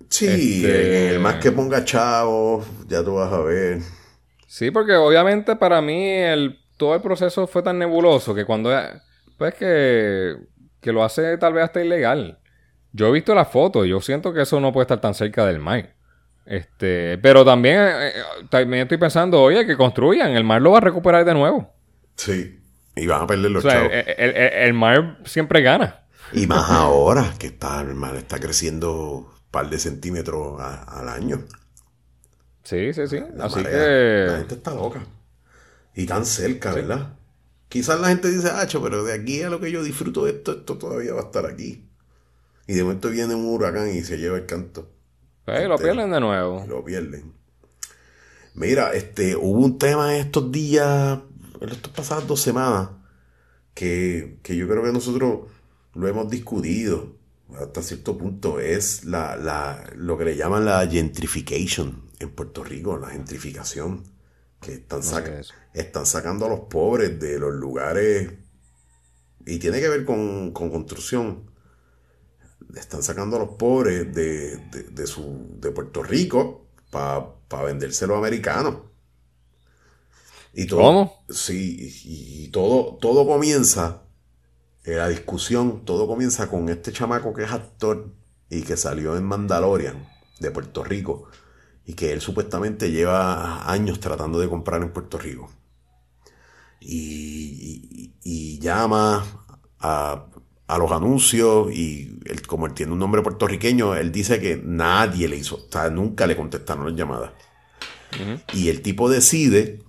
Sí, 0.09 0.27
este, 0.27 1.09
el 1.09 1.19
más 1.19 1.35
que 1.35 1.51
ponga 1.51 1.83
chavo, 1.83 2.63
ya 2.87 3.03
tú 3.03 3.15
vas 3.15 3.31
a 3.31 3.41
ver. 3.41 3.79
Sí, 4.47 4.71
porque 4.71 4.95
obviamente 4.95 5.55
para 5.55 5.81
mí 5.81 6.09
el, 6.09 6.59
todo 6.77 6.95
el 6.95 7.01
proceso 7.01 7.47
fue 7.47 7.61
tan 7.63 7.77
nebuloso 7.79 8.33
que 8.33 8.45
cuando... 8.45 8.71
Pues 9.37 9.53
que, 9.53 10.35
que 10.81 10.91
lo 10.91 11.03
hace 11.03 11.37
tal 11.37 11.53
vez 11.53 11.65
hasta 11.65 11.83
ilegal. 11.83 12.39
Yo 12.91 13.07
he 13.07 13.11
visto 13.11 13.35
la 13.35 13.45
foto 13.45 13.85
y 13.85 13.89
yo 13.89 13.99
siento 13.99 14.33
que 14.33 14.41
eso 14.41 14.59
no 14.59 14.71
puede 14.71 14.85
estar 14.85 15.01
tan 15.01 15.13
cerca 15.13 15.45
del 15.45 15.59
mar. 15.59 15.93
Este, 16.45 17.17
pero 17.17 17.43
también, 17.43 17.77
eh, 17.77 18.13
también 18.49 18.83
estoy 18.83 18.97
pensando, 18.97 19.41
oye, 19.41 19.67
que 19.67 19.75
construyan, 19.75 20.31
el 20.31 20.45
mar 20.45 20.61
lo 20.61 20.71
va 20.71 20.77
a 20.77 20.81
recuperar 20.81 21.25
de 21.25 21.33
nuevo. 21.33 21.73
Sí, 22.15 22.57
y 22.95 23.05
van 23.05 23.23
a 23.23 23.27
perder 23.27 23.51
los 23.51 23.63
chavos. 23.63 23.91
el, 23.91 24.73
mar 24.73 25.19
siempre 25.25 25.61
gana. 25.61 26.06
Y 26.33 26.47
más 26.47 26.69
ahora, 26.69 27.33
que 27.39 27.47
está, 27.47 27.81
el 27.81 28.17
está 28.17 28.39
creciendo 28.39 29.01
un 29.01 29.27
par 29.51 29.69
de 29.69 29.79
centímetros 29.79 30.59
al 30.59 31.09
año. 31.09 31.43
Sí, 32.63 32.93
sí, 32.93 33.07
sí. 33.07 33.19
Así 33.39 33.63
que. 33.63 34.25
La 34.27 34.37
gente 34.39 34.55
está 34.55 34.73
loca. 34.73 35.05
Y 35.95 36.05
tan 36.05 36.25
cerca, 36.25 36.73
¿verdad? 36.73 37.13
Quizás 37.69 37.99
la 37.99 38.09
gente 38.09 38.29
dice, 38.29 38.49
Hacho, 38.49 38.81
pero 38.81 39.03
de 39.03 39.13
aquí 39.13 39.41
a 39.41 39.49
lo 39.49 39.59
que 39.59 39.71
yo 39.71 39.83
disfruto 39.83 40.25
de 40.25 40.31
esto, 40.31 40.51
esto 40.53 40.77
todavía 40.77 41.13
va 41.13 41.21
a 41.21 41.25
estar 41.25 41.45
aquí. 41.45 41.85
Y 42.67 42.73
de 42.73 42.83
momento 42.83 43.09
viene 43.09 43.35
un 43.35 43.45
huracán 43.45 43.89
y 43.89 44.03
se 44.03 44.17
lleva 44.17 44.37
el 44.37 44.45
canto. 44.45 44.89
Pues 45.45 45.67
lo 45.67 45.77
pierden 45.77 46.11
de 46.11 46.19
nuevo. 46.19 46.65
Lo 46.67 46.83
pierden. 46.83 47.33
Mira, 48.53 48.93
este, 48.93 49.35
hubo 49.35 49.59
un 49.59 49.77
tema 49.77 50.15
en 50.15 50.25
estos 50.25 50.51
días, 50.51 51.19
en 51.61 51.69
estas 51.69 51.91
pasadas 51.91 52.27
dos 52.27 52.41
semanas, 52.41 52.89
que, 53.73 54.39
que 54.43 54.55
yo 54.55 54.67
creo 54.67 54.83
que 54.83 54.91
nosotros 54.91 55.41
lo 55.97 56.07
hemos 56.07 56.29
discutido 56.29 57.17
hasta 57.59 57.81
cierto 57.81 58.17
punto, 58.17 58.59
es 58.59 59.05
la, 59.05 59.89
lo 59.95 60.17
que 60.17 60.25
le 60.25 60.35
llaman 60.35 60.65
la 60.65 60.85
gentrification 60.87 62.03
en 62.19 62.29
Puerto 62.31 62.63
Rico, 62.63 62.97
la 62.97 63.09
gentrificación, 63.09 64.03
que 64.59 64.73
están, 64.73 65.01
están 65.73 66.05
sacando 66.05 66.45
a 66.45 66.49
los 66.49 66.61
pobres 66.61 67.19
de 67.19 67.39
los 67.39 67.53
lugares, 67.53 68.33
y 69.45 69.59
tiene 69.59 69.79
que 69.79 69.87
ver 69.87 70.03
con, 70.03 70.51
construcción, 70.51 71.49
están 72.75 73.01
sacando 73.01 73.37
a 73.37 73.39
los 73.39 73.49
pobres 73.51 74.13
de, 74.13 74.57
de, 74.91 75.07
su, 75.07 75.47
de 75.59 75.71
Puerto 75.71 76.03
Rico 76.03 76.67
para 76.89 77.63
vendérselo 77.63 78.15
a 78.15 78.17
americanos. 78.17 78.81
Y 80.53 80.65
todo, 80.65 80.81
¿Cómo? 80.81 81.25
Sí, 81.29 81.93
y, 82.03 82.47
todo, 82.49 82.97
todo 82.99 83.25
comienza 83.25 84.06
eh, 84.87 84.95
la 84.95 85.09
discusión, 85.09 85.83
todo 85.83 86.07
comienza 86.07 86.47
con 86.47 86.69
este 86.69 86.93
chamaco 86.93 87.33
que 87.33 87.43
es 87.43 87.51
actor 87.51 88.09
y 88.49 88.61
que 88.61 88.77
salió 88.77 89.17
en 89.17 89.25
Mandalorian 89.25 90.07
de 90.39 90.49
Puerto 90.49 90.81
Rico 90.81 91.27
y 91.85 91.93
que 91.93 92.13
él 92.13 92.21
supuestamente 92.21 92.89
lleva 92.89 93.69
años 93.69 93.99
tratando 93.99 94.39
de 94.39 94.47
comprar 94.47 94.81
en 94.81 94.93
Puerto 94.93 95.17
Rico. 95.17 95.51
Y, 96.79 98.13
llama 98.61 99.25
a, 99.79 100.25
los 100.77 100.91
anuncios 100.91 101.69
y 101.73 102.19
como 102.47 102.65
él 102.65 102.73
tiene 102.73 102.93
un 102.93 102.99
nombre 102.99 103.21
puertorriqueño, 103.21 103.93
él 103.95 104.11
dice 104.11 104.39
que 104.39 104.61
nadie 104.63 105.27
le 105.27 105.35
hizo, 105.35 105.55
o 105.55 105.71
sea, 105.71 105.89
nunca 105.89 106.25
le 106.27 106.37
contestaron 106.37 106.85
las 106.85 106.95
llamadas. 106.95 107.31
Y 108.53 108.69
el 108.69 108.81
tipo 108.81 109.09
decide 109.09 109.79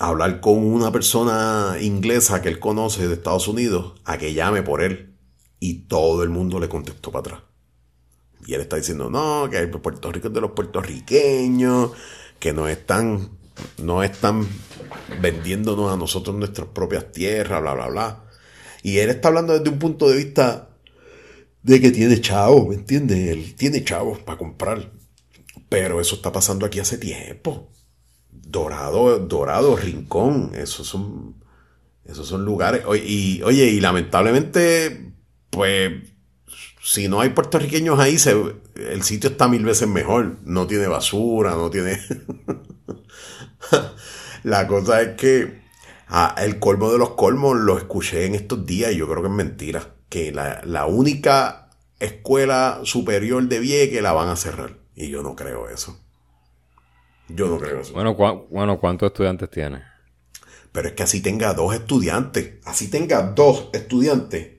hablar 0.00 0.40
con 0.40 0.58
una 0.64 0.90
persona 0.90 1.76
inglesa 1.78 2.40
que 2.40 2.48
él 2.48 2.58
conoce 2.58 3.06
de 3.06 3.14
Estados 3.14 3.46
Unidos 3.48 4.00
a 4.06 4.16
que 4.16 4.32
llame 4.32 4.62
por 4.62 4.82
él. 4.82 5.14
Y 5.60 5.82
todo 5.88 6.22
el 6.22 6.30
mundo 6.30 6.58
le 6.58 6.70
contestó 6.70 7.12
para 7.12 7.20
atrás. 7.20 7.42
Y 8.46 8.54
él 8.54 8.62
está 8.62 8.76
diciendo, 8.76 9.10
no, 9.10 9.48
que 9.50 9.66
Puerto 9.68 10.10
Rico 10.10 10.28
es 10.28 10.34
de 10.34 10.40
los 10.40 10.52
puertorriqueños, 10.52 11.90
que 12.38 12.54
no 12.54 12.66
están, 12.66 13.28
no 13.76 14.02
están 14.02 14.48
vendiéndonos 15.20 15.92
a 15.92 15.98
nosotros 15.98 16.34
nuestras 16.34 16.68
propias 16.68 17.12
tierras, 17.12 17.60
bla, 17.60 17.74
bla, 17.74 17.88
bla. 17.88 18.24
Y 18.82 18.98
él 18.98 19.10
está 19.10 19.28
hablando 19.28 19.52
desde 19.52 19.68
un 19.68 19.78
punto 19.78 20.08
de 20.08 20.16
vista 20.16 20.70
de 21.62 21.78
que 21.78 21.90
tiene 21.90 22.22
chavos, 22.22 22.66
¿me 22.68 22.76
entiendes? 22.76 23.18
Él 23.28 23.54
tiene 23.54 23.84
chavos 23.84 24.20
para 24.20 24.38
comprar. 24.38 24.92
Pero 25.68 26.00
eso 26.00 26.14
está 26.16 26.32
pasando 26.32 26.64
aquí 26.64 26.80
hace 26.80 26.96
tiempo. 26.96 27.70
Dorado, 28.32 29.18
Dorado, 29.18 29.76
Rincón, 29.76 30.52
esos 30.54 30.86
son, 30.86 31.36
esos 32.04 32.26
son 32.26 32.44
lugares. 32.44 32.82
Y, 33.04 33.42
oye, 33.42 33.66
y 33.66 33.80
lamentablemente, 33.80 35.12
pues, 35.50 35.92
si 36.82 37.08
no 37.08 37.20
hay 37.20 37.30
puertorriqueños 37.30 37.98
ahí, 37.98 38.16
el 38.74 39.02
sitio 39.02 39.30
está 39.30 39.48
mil 39.48 39.64
veces 39.64 39.88
mejor. 39.88 40.38
No 40.44 40.66
tiene 40.66 40.86
basura, 40.86 41.52
no 41.52 41.70
tiene... 41.70 42.00
La 44.42 44.66
cosa 44.66 45.02
es 45.02 45.16
que 45.16 45.60
ah, 46.08 46.34
el 46.38 46.58
colmo 46.58 46.90
de 46.90 46.98
los 46.98 47.10
colmos 47.10 47.58
lo 47.58 47.76
escuché 47.76 48.24
en 48.24 48.34
estos 48.34 48.64
días 48.64 48.92
y 48.92 48.96
yo 48.96 49.06
creo 49.06 49.22
que 49.22 49.28
es 49.28 49.34
mentira. 49.34 49.94
Que 50.08 50.32
la, 50.32 50.62
la 50.64 50.86
única 50.86 51.70
escuela 51.98 52.80
superior 52.84 53.46
de 53.46 53.60
Vieques 53.60 54.02
la 54.02 54.12
van 54.12 54.28
a 54.28 54.36
cerrar. 54.36 54.78
Y 54.96 55.08
yo 55.08 55.22
no 55.22 55.36
creo 55.36 55.68
eso. 55.68 55.99
Yo 57.34 57.48
no 57.48 57.58
creo 57.58 57.80
eso. 57.80 57.92
Bueno, 57.92 58.14
bueno, 58.50 58.78
¿cuántos 58.78 59.08
estudiantes 59.08 59.50
tiene? 59.50 59.82
Pero 60.72 60.88
es 60.88 60.94
que 60.94 61.02
así 61.02 61.22
tenga 61.22 61.52
dos 61.54 61.74
estudiantes, 61.74 62.54
así 62.64 62.90
tenga 62.90 63.22
dos 63.22 63.70
estudiantes, 63.72 64.52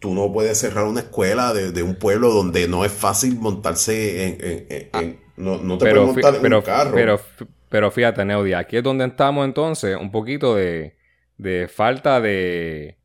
tú 0.00 0.12
no 0.14 0.32
puedes 0.32 0.58
cerrar 0.58 0.84
una 0.84 1.00
escuela 1.00 1.52
de, 1.54 1.82
un 1.82 1.94
pueblo 1.94 2.30
donde 2.30 2.66
no 2.68 2.84
es 2.84 2.92
fácil 2.92 3.38
montarse 3.38 4.26
en... 4.60 4.88
Ah, 4.92 5.02
no, 5.36 5.78
te 5.78 5.90
puedes 5.90 6.06
montar 6.06 6.34
en 6.34 6.54
un 6.54 6.62
carro. 6.62 6.94
Pero, 6.94 7.20
pero 7.68 7.90
fíjate, 7.90 8.24
Neudia, 8.24 8.58
aquí 8.58 8.76
es 8.76 8.82
donde 8.82 9.04
estamos 9.04 9.44
entonces, 9.44 9.96
un 9.96 10.10
poquito 10.10 10.54
de, 10.56 10.96
de 11.38 11.68
falta 11.68 12.20
de, 12.20 12.98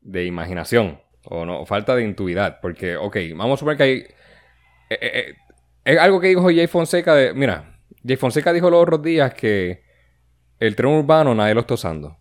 de 0.00 0.24
imaginación, 0.24 1.00
o 1.24 1.44
no, 1.44 1.64
falta 1.66 1.94
de 1.94 2.04
intuidad, 2.04 2.58
porque, 2.60 2.96
ok, 2.96 3.16
vamos 3.34 3.54
a 3.54 3.58
suponer 3.58 3.76
que 3.76 3.82
hay... 3.82 3.98
Eh, 4.90 4.98
eh, 5.00 5.12
eh, 5.14 5.34
es 5.84 5.98
algo 5.98 6.20
que 6.20 6.28
dijo 6.28 6.44
Jay 6.44 6.66
Fonseca 6.66 7.14
de, 7.14 7.32
mira, 7.32 7.69
Jay 8.06 8.16
Fonseca 8.16 8.52
dijo 8.52 8.70
los 8.70 8.82
otros 8.82 9.02
días 9.02 9.34
que 9.34 9.82
el 10.58 10.76
tren 10.76 10.92
urbano 10.92 11.34
nadie 11.34 11.54
lo 11.54 11.60
está 11.60 11.74
usando. 11.74 12.16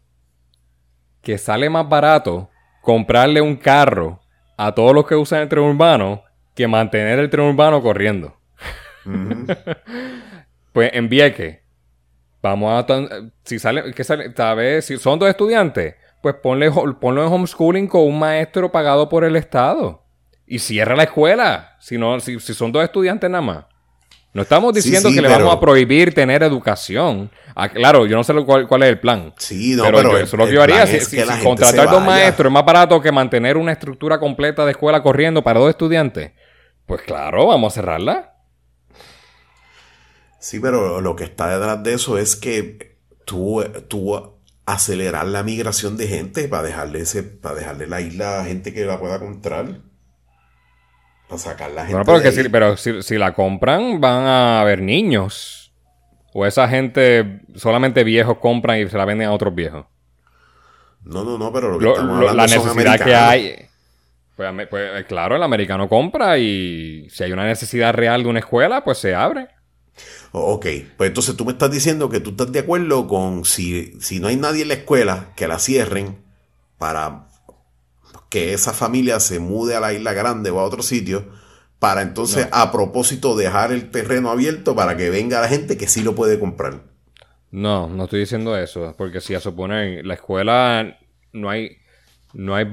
Que 1.21 1.37
sale 1.37 1.69
más 1.69 1.87
barato 1.87 2.49
comprarle 2.81 3.41
un 3.41 3.55
carro 3.55 4.21
a 4.57 4.73
todos 4.73 4.93
los 4.93 5.05
que 5.05 5.15
usan 5.15 5.41
el 5.41 5.49
tren 5.49 5.63
urbano 5.63 6.23
que 6.55 6.67
mantener 6.67 7.19
el 7.19 7.29
tren 7.29 7.47
urbano 7.47 7.81
corriendo. 7.81 8.37
pues 10.73 10.91
en 10.93 11.09
Vieque, 11.09 11.63
vamos 12.41 12.73
a... 12.73 12.85
Si 13.43 13.59
sale, 13.59 13.93
que 13.93 14.03
sale, 14.03 14.29
tal 14.29 14.57
vez, 14.57 14.85
si 14.85 14.97
son 14.97 15.19
dos 15.19 15.29
estudiantes, 15.29 15.95
pues 16.21 16.35
ponle, 16.35 16.71
ponlo 16.99 17.25
en 17.25 17.33
homeschooling 17.33 17.87
con 17.87 18.01
un 18.01 18.19
maestro 18.19 18.71
pagado 18.71 19.07
por 19.07 19.23
el 19.23 19.35
Estado. 19.35 20.05
Y 20.45 20.59
cierra 20.59 20.95
la 20.95 21.03
escuela, 21.03 21.77
si, 21.79 21.97
no, 21.97 22.19
si, 22.19 22.39
son 22.39 22.71
dos 22.71 22.83
estudiantes 22.83 23.29
nada 23.29 23.41
más. 23.41 23.65
No 24.31 24.43
estamos 24.43 24.73
diciendo 24.73 25.09
que 25.09 25.21
le 25.21 25.27
vamos 25.27 25.55
a 25.55 25.59
prohibir 25.59 26.13
tener 26.13 26.43
educación. 26.43 27.31
Ah, 27.55 27.67
claro, 27.67 28.05
yo 28.05 28.15
no 28.15 28.23
sé 28.23 28.33
cuál, 28.45 28.67
cuál, 28.67 28.83
es 28.83 28.89
el 28.89 28.99
plan. 28.99 29.33
Sí, 29.37 29.75
no, 29.75 29.83
pero, 29.85 30.17
eso 30.17 30.23
es 30.23 30.33
lo 30.33 30.45
que 30.45 30.53
yo 30.53 30.61
haría. 30.61 30.85
Si, 30.85 31.17
contratar 31.43 31.89
dos 31.89 32.03
maestros 32.03 32.47
es 32.47 32.53
más 32.53 32.65
barato 32.65 33.01
que 33.01 33.11
mantener 33.11 33.57
una 33.57 33.71
estructura 33.71 34.19
completa 34.19 34.65
de 34.65 34.71
escuela 34.71 35.01
corriendo 35.01 35.43
para 35.43 35.59
dos 35.59 35.69
estudiantes, 35.69 36.31
pues 36.85 37.01
claro, 37.01 37.47
vamos 37.47 37.73
a 37.73 37.75
cerrarla. 37.75 38.35
Sí, 40.39 40.59
pero 40.59 41.01
lo 41.01 41.15
que 41.15 41.25
está 41.25 41.49
detrás 41.49 41.83
de 41.83 41.93
eso 41.93 42.17
es 42.17 42.35
que 42.35 42.97
tú, 43.25 43.63
tú 43.87 44.37
acelerar 44.65 45.27
la 45.27 45.43
migración 45.43 45.97
de 45.97 46.07
gente 46.07 46.47
para 46.47 46.63
dejarle, 46.63 47.01
ese, 47.01 47.23
para 47.23 47.55
dejarle 47.55 47.87
la 47.87 48.01
isla 48.01 48.41
a 48.41 48.45
gente 48.45 48.73
que 48.73 48.85
la 48.85 48.99
pueda 48.99 49.19
comprar. 49.19 49.81
Para 51.29 51.39
sacar 51.39 51.71
la 51.71 51.85
gente. 51.85 52.01
pero, 52.03 52.31
si, 52.31 52.49
pero 52.49 53.03
si, 53.03 53.17
la 53.17 53.33
compran, 53.33 54.01
van 54.01 54.23
a 54.23 54.61
haber 54.61 54.81
niños. 54.81 55.71
O 56.33 56.45
esa 56.45 56.67
gente, 56.67 57.41
solamente 57.55 58.03
viejos 58.03 58.39
compran 58.39 58.79
y 58.79 58.89
se 58.89 58.97
la 58.97 59.05
venden 59.05 59.27
a 59.27 59.31
otros 59.31 59.53
viejos. 59.53 59.85
No, 61.03 61.23
no, 61.23 61.37
no, 61.37 61.53
pero 61.53 61.69
lo 61.69 61.79
que 61.79 61.87
estamos 61.87 62.17
hablando 62.17 62.35
La 62.35 62.47
necesidad 62.47 62.99
que 62.99 63.15
hay. 63.15 63.55
Pues, 64.35 64.67
pues, 64.69 65.05
claro, 65.05 65.35
el 65.35 65.43
americano 65.43 65.87
compra 65.87 66.37
y 66.37 67.07
si 67.11 67.23
hay 67.23 67.31
una 67.31 67.45
necesidad 67.45 67.93
real 67.93 68.23
de 68.23 68.29
una 68.29 68.39
escuela, 68.39 68.83
pues 68.83 68.97
se 68.97 69.13
abre. 69.13 69.49
Ok, 70.31 70.65
pues 70.97 71.09
entonces 71.09 71.35
tú 71.35 71.45
me 71.45 71.51
estás 71.51 71.71
diciendo 71.71 72.09
que 72.09 72.19
tú 72.19 72.31
estás 72.31 72.51
de 72.51 72.59
acuerdo 72.59 73.07
con 73.07 73.45
si, 73.45 73.99
si 73.99 74.19
no 74.19 74.27
hay 74.27 74.35
nadie 74.35 74.63
en 74.63 74.69
la 74.69 74.75
escuela, 74.75 75.33
que 75.35 75.47
la 75.47 75.59
cierren 75.59 76.23
para 76.77 77.28
que 78.29 78.53
esa 78.53 78.73
familia 78.73 79.19
se 79.19 79.39
mude 79.39 79.75
a 79.75 79.79
la 79.79 79.93
isla 79.93 80.13
grande 80.13 80.49
o 80.49 80.59
a 80.59 80.63
otro 80.63 80.83
sitio, 80.83 81.27
para 81.79 82.01
entonces 82.01 82.47
a 82.51 82.71
propósito 82.71 83.35
dejar 83.35 83.71
el 83.71 83.89
terreno 83.89 84.29
abierto 84.29 84.75
para 84.75 84.97
que 84.97 85.09
venga 85.09 85.41
la 85.41 85.47
gente 85.47 85.77
que 85.77 85.87
sí 85.87 86.03
lo 86.03 86.15
puede 86.15 86.39
comprar. 86.39 86.81
No, 87.51 87.87
no 87.87 88.03
estoy 88.03 88.19
diciendo 88.21 88.55
eso, 88.57 88.93
porque 88.97 89.21
si 89.21 89.33
a 89.33 89.39
suponer 89.39 90.05
la 90.05 90.13
escuela 90.13 90.97
no 91.33 91.49
hay, 91.49 91.77
no 92.33 92.55
hay, 92.55 92.67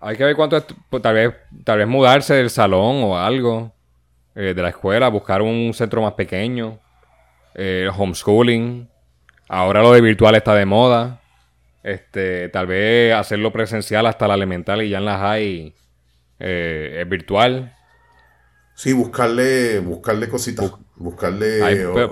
hay 0.00 0.16
que 0.16 0.24
ver 0.24 0.36
cuánto, 0.36 0.62
pues, 0.88 1.02
tal 1.02 1.14
vez, 1.14 1.34
tal 1.64 1.78
vez 1.78 1.88
mudarse 1.88 2.34
del 2.34 2.50
salón 2.50 3.02
o 3.02 3.18
algo. 3.18 3.76
Eh, 4.38 4.52
de 4.52 4.62
la 4.62 4.68
escuela, 4.68 5.08
buscar 5.08 5.40
un 5.40 5.72
centro 5.72 6.02
más 6.02 6.12
pequeño, 6.12 6.78
eh, 7.54 7.88
homeschooling. 7.96 8.86
Ahora 9.48 9.80
lo 9.80 9.92
de 9.92 10.02
virtual 10.02 10.34
está 10.34 10.54
de 10.54 10.66
moda. 10.66 11.22
Este, 11.86 12.48
tal 12.48 12.66
vez 12.66 13.14
hacerlo 13.14 13.52
presencial 13.52 14.06
hasta 14.06 14.26
la 14.26 14.34
elemental 14.34 14.82
y 14.82 14.88
ya 14.90 14.98
en 14.98 15.04
la 15.04 15.18
high 15.18 15.72
eh, 16.40 16.98
es 17.00 17.08
virtual. 17.08 17.76
Sí, 18.74 18.92
buscarle, 18.92 19.78
buscarle 19.78 20.28
cositas. 20.28 20.68
buscarle. 20.96 21.60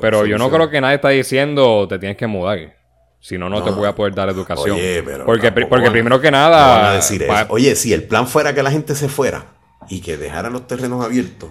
pero, 0.01 0.27
yo 0.27 0.39
no 0.39 0.49
creo 0.49 0.71
que 0.71 0.81
nadie 0.81 0.95
está 0.95 1.09
diciendo 1.09 1.89
te 1.89 1.99
tienes 1.99 2.17
que 2.17 2.29
mudar. 2.29 2.77
Si 3.19 3.37
no, 3.37 3.49
no, 3.51 3.65
te 3.65 3.71
voy 3.71 3.89
a 3.89 3.97
poder 3.97 4.15
dar 4.15 4.29
educación. 4.29 4.77
Oye, 4.77 5.03
pero 5.05 5.27
porque, 5.27 5.51
porque 5.51 5.91
primero 5.91 6.21
que 6.21 6.31
nada. 6.31 7.01
Oye, 7.49 7.75
si 7.75 7.93
el 7.93 8.05
plan 8.05 8.29
fuera 8.29 8.55
que 8.55 8.63
la 8.63 8.71
gente 8.71 8.95
se 8.95 9.09
fuera 9.09 9.57
y 9.89 10.01
que 10.03 10.17
dejaran 10.17 10.53
los 10.53 10.69
terrenos 10.69 11.05
abiertos, 11.05 11.51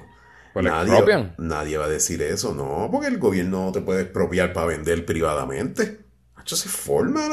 pues 0.53 0.63
nadie, 0.63 1.34
nadie 1.39 1.78
va 1.78 1.86
a 1.86 1.89
decir 1.89 2.21
eso, 2.21 2.53
no, 2.53 2.88
porque 2.89 3.07
el 3.07 3.17
gobierno 3.17 3.74
te 3.74 3.82
puede 3.82 4.03
expropiar 4.03 4.53
para 4.53 4.67
vender 4.67 5.05
privadamente. 5.05 6.05
Hacho, 6.36 6.55
se 6.55 6.69
forma 6.69 7.28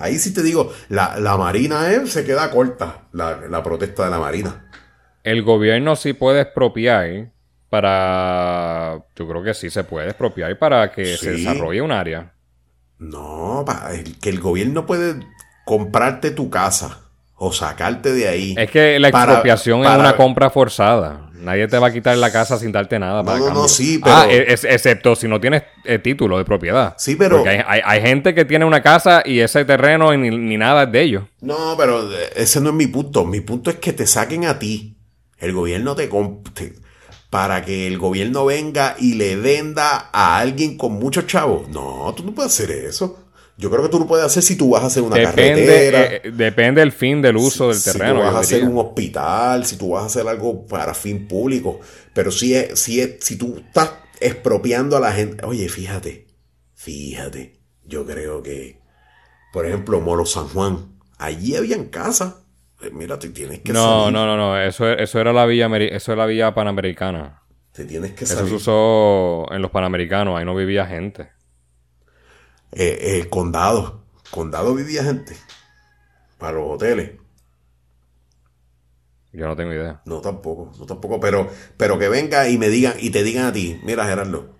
Ahí 0.00 0.18
sí 0.18 0.32
te 0.32 0.42
digo, 0.42 0.72
la, 0.88 1.36
Marina 1.36 1.92
eh, 1.92 2.06
se 2.06 2.24
queda 2.24 2.50
corta, 2.50 3.02
la, 3.12 3.62
protesta 3.62 4.04
de 4.04 4.10
la 4.10 4.18
Marina. 4.18 4.66
El 5.22 5.42
gobierno 5.42 5.96
sí 5.96 6.12
puede 6.12 6.40
expropiar 6.40 7.30
para. 7.68 9.04
Yo 9.14 9.28
creo 9.28 9.42
que 9.42 9.54
sí 9.54 9.70
se 9.70 9.84
puede 9.84 10.08
expropiar 10.08 10.58
para 10.58 10.90
que 10.90 11.16
se 11.16 11.32
desarrolle 11.32 11.82
un 11.82 11.92
área. 11.92 12.32
No, 12.98 13.64
que 14.20 14.30
el 14.30 14.40
gobierno 14.40 14.86
puede 14.86 15.20
comprarte 15.64 16.30
tu 16.30 16.50
casa 16.50 17.10
o 17.36 17.52
sacarte 17.52 18.12
de 18.12 18.28
ahí. 18.28 18.54
Es 18.58 18.70
que 18.70 18.98
la 18.98 19.08
expropiación 19.08 19.84
es 19.84 19.98
una 19.98 20.16
compra 20.16 20.50
forzada. 20.50 21.29
Nadie 21.40 21.68
te 21.68 21.78
va 21.78 21.88
a 21.88 21.92
quitar 21.92 22.16
la 22.16 22.30
casa 22.30 22.58
sin 22.58 22.72
darte 22.72 22.98
nada. 22.98 23.22
No, 23.22 23.38
no, 23.38 23.54
no, 23.54 23.68
sí, 23.68 23.98
pero. 24.02 24.16
Ah, 24.16 24.26
e, 24.30 24.52
excepto 24.52 25.16
si 25.16 25.28
no 25.28 25.40
tienes 25.40 25.62
eh, 25.84 25.98
título 25.98 26.38
de 26.38 26.44
propiedad. 26.44 26.94
Sí, 26.98 27.16
pero. 27.16 27.38
Porque 27.38 27.64
hay, 27.66 28.00
gente 28.00 28.34
que 28.34 28.44
tiene 28.44 28.64
una 28.64 28.82
casa 28.82 29.22
y 29.24 29.40
ese 29.40 29.64
terreno 29.64 30.16
ni, 30.16 30.30
ni 30.30 30.56
nada 30.56 30.84
es 30.84 30.92
de 30.92 31.02
ellos. 31.02 31.24
No, 31.40 31.74
pero 31.76 32.10
eh, 32.12 32.30
ese 32.36 32.60
no 32.60 32.70
es 32.70 32.74
mi 32.74 32.86
punto. 32.86 33.24
Mi 33.24 33.40
punto 33.40 33.70
es 33.70 33.76
que 33.76 33.92
te 33.92 34.06
saquen 34.06 34.44
a 34.44 34.58
ti. 34.58 34.96
El 35.38 35.52
gobierno 35.54 35.94
te, 35.94 36.08
te 36.54 36.74
para 37.30 37.64
que 37.64 37.86
el 37.86 37.96
gobierno 37.96 38.44
venga 38.44 38.96
y 38.98 39.14
le 39.14 39.36
venda 39.36 40.10
a 40.12 40.38
alguien 40.38 40.76
con 40.76 40.92
muchos 40.92 41.26
chavos. 41.26 41.68
No, 41.68 42.12
tú 42.16 42.24
no 42.24 42.32
puedes 42.32 42.52
hacer 42.52 42.72
eso. 42.72 43.29
Yo 43.60 43.70
creo 43.70 43.82
que 43.82 43.90
tú 43.90 43.98
lo 43.98 44.06
puedes 44.06 44.24
hacer 44.24 44.42
si 44.42 44.56
tú 44.56 44.70
vas 44.70 44.82
a 44.82 44.86
hacer 44.86 45.02
una 45.02 45.22
carretera. 45.22 46.04
Eh, 46.06 46.32
depende 46.32 46.80
del 46.80 46.92
fin 46.92 47.20
del 47.20 47.36
uso 47.36 47.68
del 47.68 47.82
terreno. 47.82 48.14
Si 48.14 48.18
tú 48.18 48.24
vas 48.24 48.34
a 48.34 48.40
hacer 48.40 48.64
un 48.64 48.78
hospital, 48.78 49.66
si 49.66 49.76
tú 49.76 49.90
vas 49.90 50.04
a 50.04 50.06
hacer 50.06 50.26
algo 50.26 50.66
para 50.66 50.94
fin 50.94 51.28
público. 51.28 51.78
Pero 52.14 52.30
si, 52.30 52.54
es, 52.54 52.80
si, 52.80 53.02
es, 53.02 53.16
si 53.20 53.36
tú 53.36 53.58
estás 53.58 53.92
expropiando 54.18 54.96
a 54.96 55.00
la 55.00 55.12
gente. 55.12 55.44
Oye, 55.44 55.68
fíjate, 55.68 56.26
fíjate. 56.74 57.60
Yo 57.84 58.06
creo 58.06 58.42
que, 58.42 58.80
por 59.52 59.66
ejemplo, 59.66 60.00
Molo 60.00 60.24
San 60.24 60.48
Juan, 60.48 60.98
allí 61.18 61.54
habían 61.54 61.84
casas. 61.86 62.36
Eh, 62.80 62.88
mira, 62.90 63.18
te 63.18 63.28
tienes 63.28 63.60
que 63.60 63.74
No, 63.74 64.10
no, 64.10 64.24
no, 64.24 64.38
no. 64.38 64.58
Eso, 64.58 64.88
eso 64.88 65.20
era 65.20 65.34
la 65.34 65.44
vía, 65.44 65.66
eso 65.66 66.12
era 66.12 66.22
la 66.22 66.26
vía 66.26 66.54
panamericana. 66.54 67.42
Te 67.72 67.84
tienes 67.84 68.12
que 68.12 68.24
salir. 68.24 68.44
Eso 68.44 68.48
se 68.48 68.54
usó 68.54 69.52
en 69.52 69.60
los 69.60 69.70
panamericanos. 69.70 70.38
Ahí 70.38 70.46
no 70.46 70.54
vivía 70.54 70.86
gente. 70.86 71.28
Eh, 72.72 73.18
el 73.18 73.28
condado. 73.28 74.04
Condado 74.30 74.74
vivía 74.74 75.04
gente. 75.04 75.36
Para 76.38 76.58
los 76.58 76.70
hoteles. 76.70 77.20
Yo 79.32 79.46
no 79.46 79.56
tengo 79.56 79.72
idea. 79.72 80.02
No 80.06 80.20
tampoco, 80.20 80.72
no 80.78 80.86
tampoco, 80.86 81.20
pero, 81.20 81.48
pero 81.76 81.98
que 81.98 82.08
venga 82.08 82.48
y 82.48 82.58
me 82.58 82.68
digan, 82.68 82.94
y 82.98 83.10
te 83.10 83.22
digan 83.22 83.46
a 83.46 83.52
ti, 83.52 83.80
mira 83.84 84.04
Gerardo, 84.04 84.56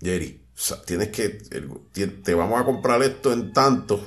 Jerry, 0.00 0.40
tienes 0.86 1.08
que, 1.08 1.28
te 1.30 2.34
vamos 2.34 2.60
a 2.60 2.64
comprar 2.64 3.02
esto 3.02 3.32
en 3.32 3.52
tanto, 3.52 4.00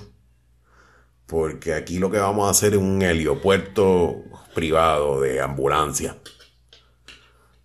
porque 1.26 1.74
aquí 1.74 2.00
lo 2.00 2.10
que 2.10 2.20
vamos 2.20 2.48
a 2.48 2.52
hacer 2.52 2.74
es 2.74 2.80
un 2.80 3.02
heliopuerto 3.02 4.24
privado 4.54 5.20
de 5.20 5.42
ambulancia. 5.42 6.18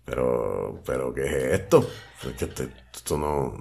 Pero, 0.03 0.81
pero 0.85 1.13
¿qué 1.13 1.23
es 1.23 1.61
esto? 1.61 1.87
Es 2.27 2.33
que 2.33 2.45
este, 2.45 2.73
esto 2.93 3.17
no, 3.17 3.57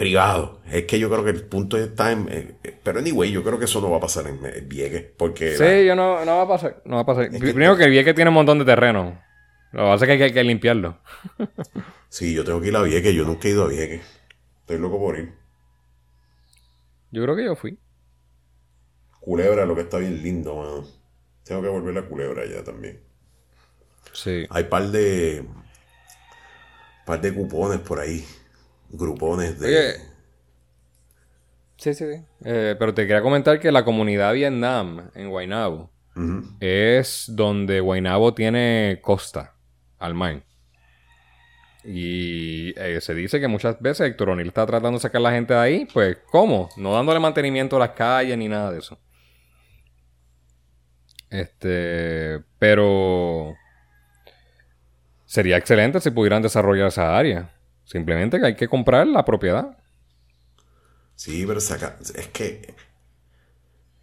privado. 0.00 0.62
Es 0.64 0.86
que 0.86 0.98
yo 0.98 1.10
creo 1.10 1.22
que 1.22 1.30
el 1.30 1.44
punto 1.44 1.76
está 1.76 2.10
en... 2.10 2.26
Eh, 2.30 2.78
pero 2.82 3.00
anyway, 3.00 3.30
yo 3.30 3.44
creo 3.44 3.58
que 3.58 3.66
eso 3.66 3.82
no 3.82 3.90
va 3.90 3.98
a 3.98 4.00
pasar 4.00 4.26
en, 4.28 4.40
Vieques, 4.66 5.04
porque... 5.14 5.58
Sí, 5.58 5.84
yo 5.84 5.94
no, 5.94 6.24
no 6.24 6.36
va 6.38 6.42
a 6.44 6.48
pasar. 6.48 6.80
No 6.86 6.96
va 6.96 7.02
a 7.02 7.04
pasar. 7.04 7.28
Primero 7.28 7.76
que, 7.76 7.86
Vieques 7.86 8.14
tiene 8.14 8.30
un 8.30 8.34
montón 8.34 8.58
de 8.58 8.64
terreno. 8.64 9.22
Lo 9.72 9.82
que 9.82 9.88
pasa 9.90 10.04
es 10.06 10.16
que 10.16 10.24
hay 10.24 10.32
que, 10.32 10.42
limpiarlo. 10.42 10.96
sí, 12.08 12.32
yo 12.32 12.44
tengo 12.44 12.62
que 12.62 12.68
ir 12.68 12.76
a 12.76 12.80
Vieques. 12.80 13.14
Yo 13.14 13.26
nunca 13.26 13.46
he 13.46 13.50
ido 13.50 13.64
a 13.64 13.68
Vieques. 13.68 14.00
Estoy 14.60 14.78
loco 14.78 14.98
por 14.98 15.18
ir. 15.18 15.34
Yo 17.10 17.22
creo 17.22 17.36
que 17.36 17.44
yo 17.44 17.54
fui. 17.54 17.78
Culebra, 19.20 19.66
lo 19.66 19.74
que 19.74 19.82
está 19.82 19.98
bien 19.98 20.22
lindo, 20.22 20.56
mano. 20.56 20.88
Tengo 21.44 21.60
que 21.60 21.68
volver 21.68 21.98
a 21.98 22.08
Culebra 22.08 22.46
ya 22.46 22.64
también. 22.64 23.02
Sí. 24.14 24.46
Hay 24.48 24.64
par 24.64 24.84
de... 24.84 25.44
par 27.04 27.20
de 27.20 27.34
cupones 27.34 27.80
por 27.80 28.00
ahí 28.00 28.24
grupones 28.90 29.58
de... 29.58 29.94
Sí, 31.76 31.94
sí, 31.94 32.04
sí. 32.12 32.22
Eh, 32.44 32.76
pero 32.78 32.92
te 32.92 33.06
quería 33.06 33.22
comentar 33.22 33.58
que 33.58 33.72
la 33.72 33.84
comunidad 33.84 34.34
Vietnam 34.34 35.10
en 35.14 35.30
Guaynabo 35.30 35.90
es 36.60 37.24
donde 37.28 37.80
Guaynabo 37.80 38.34
tiene 38.34 38.98
costa 39.00 39.54
al 39.98 40.14
mar. 40.14 40.42
Y 41.82 42.78
eh, 42.78 43.00
se 43.00 43.14
dice 43.14 43.40
que 43.40 43.48
muchas 43.48 43.80
veces 43.80 44.06
Héctor 44.06 44.30
O'Neill 44.30 44.48
está 44.48 44.66
tratando 44.66 44.98
de 44.98 45.02
sacar 45.02 45.20
a 45.20 45.22
la 45.22 45.32
gente 45.32 45.54
de 45.54 45.60
ahí. 45.60 45.88
Pues, 45.92 46.18
¿cómo? 46.30 46.68
No 46.76 46.92
dándole 46.92 47.20
mantenimiento 47.20 47.76
a 47.76 47.80
las 47.80 47.90
calles 47.90 48.36
ni 48.36 48.48
nada 48.48 48.70
de 48.70 48.78
eso. 48.80 48.98
Este. 51.30 52.42
Pero. 52.58 53.54
Sería 55.24 55.56
excelente 55.56 56.00
si 56.00 56.10
pudieran 56.10 56.42
desarrollar 56.42 56.88
esa 56.88 57.16
área. 57.16 57.54
Simplemente 57.90 58.38
que 58.38 58.46
hay 58.46 58.54
que 58.54 58.68
comprar 58.68 59.04
la 59.08 59.24
propiedad. 59.24 59.76
Sí, 61.16 61.44
pero 61.44 61.60
saca, 61.60 61.96
es 62.14 62.28
que 62.28 62.72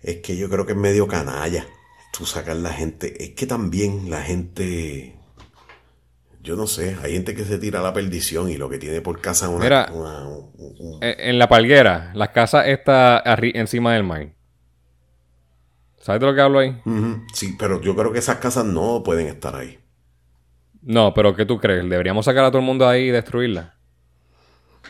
es 0.02 0.18
que 0.18 0.36
yo 0.36 0.50
creo 0.50 0.66
que 0.66 0.74
es 0.74 0.78
medio 0.78 1.08
canalla. 1.08 1.66
Tú 2.12 2.26
sacas 2.26 2.58
la 2.58 2.74
gente, 2.74 3.24
es 3.24 3.30
que 3.32 3.48
también 3.48 4.10
la 4.10 4.22
gente 4.24 5.16
yo 6.42 6.58
no 6.58 6.68
sé, 6.68 6.98
hay 7.02 7.14
gente 7.14 7.34
que 7.34 7.46
se 7.46 7.60
tira 7.60 7.80
a 7.80 7.84
la 7.84 7.94
perdición 7.94 8.50
y 8.50 8.58
lo 8.58 8.70
que 8.70 8.78
tiene 8.78 9.00
por 9.00 9.22
casa 9.22 9.48
una, 9.48 9.64
Mira, 9.64 9.92
en 11.02 11.40
la 11.40 11.48
palguera, 11.48 12.12
la 12.14 12.34
casa 12.34 12.68
está 12.68 13.24
encima 13.42 13.94
del 13.94 14.04
mar. 14.04 14.34
¿Sabes 15.98 16.20
de 16.20 16.28
lo 16.28 16.36
que 16.36 16.42
hablo 16.42 16.60
ahí? 16.60 16.82
Sí, 17.34 17.56
pero 17.58 17.82
yo 17.82 17.96
creo 17.96 18.12
que 18.12 18.20
esas 18.20 18.38
casas 18.38 18.66
no 18.66 19.02
pueden 19.04 19.28
estar 19.28 19.56
ahí. 19.56 19.80
No, 20.82 21.14
pero 21.14 21.36
¿qué 21.36 21.46
tú 21.46 21.58
crees? 21.58 21.90
¿Deberíamos 21.90 22.26
sacar 22.26 22.44
a 22.44 22.50
todo 22.50 22.60
el 22.60 22.66
mundo 22.66 22.88
ahí 22.88 23.10
y 23.10 23.12
destruirla? 23.12 23.77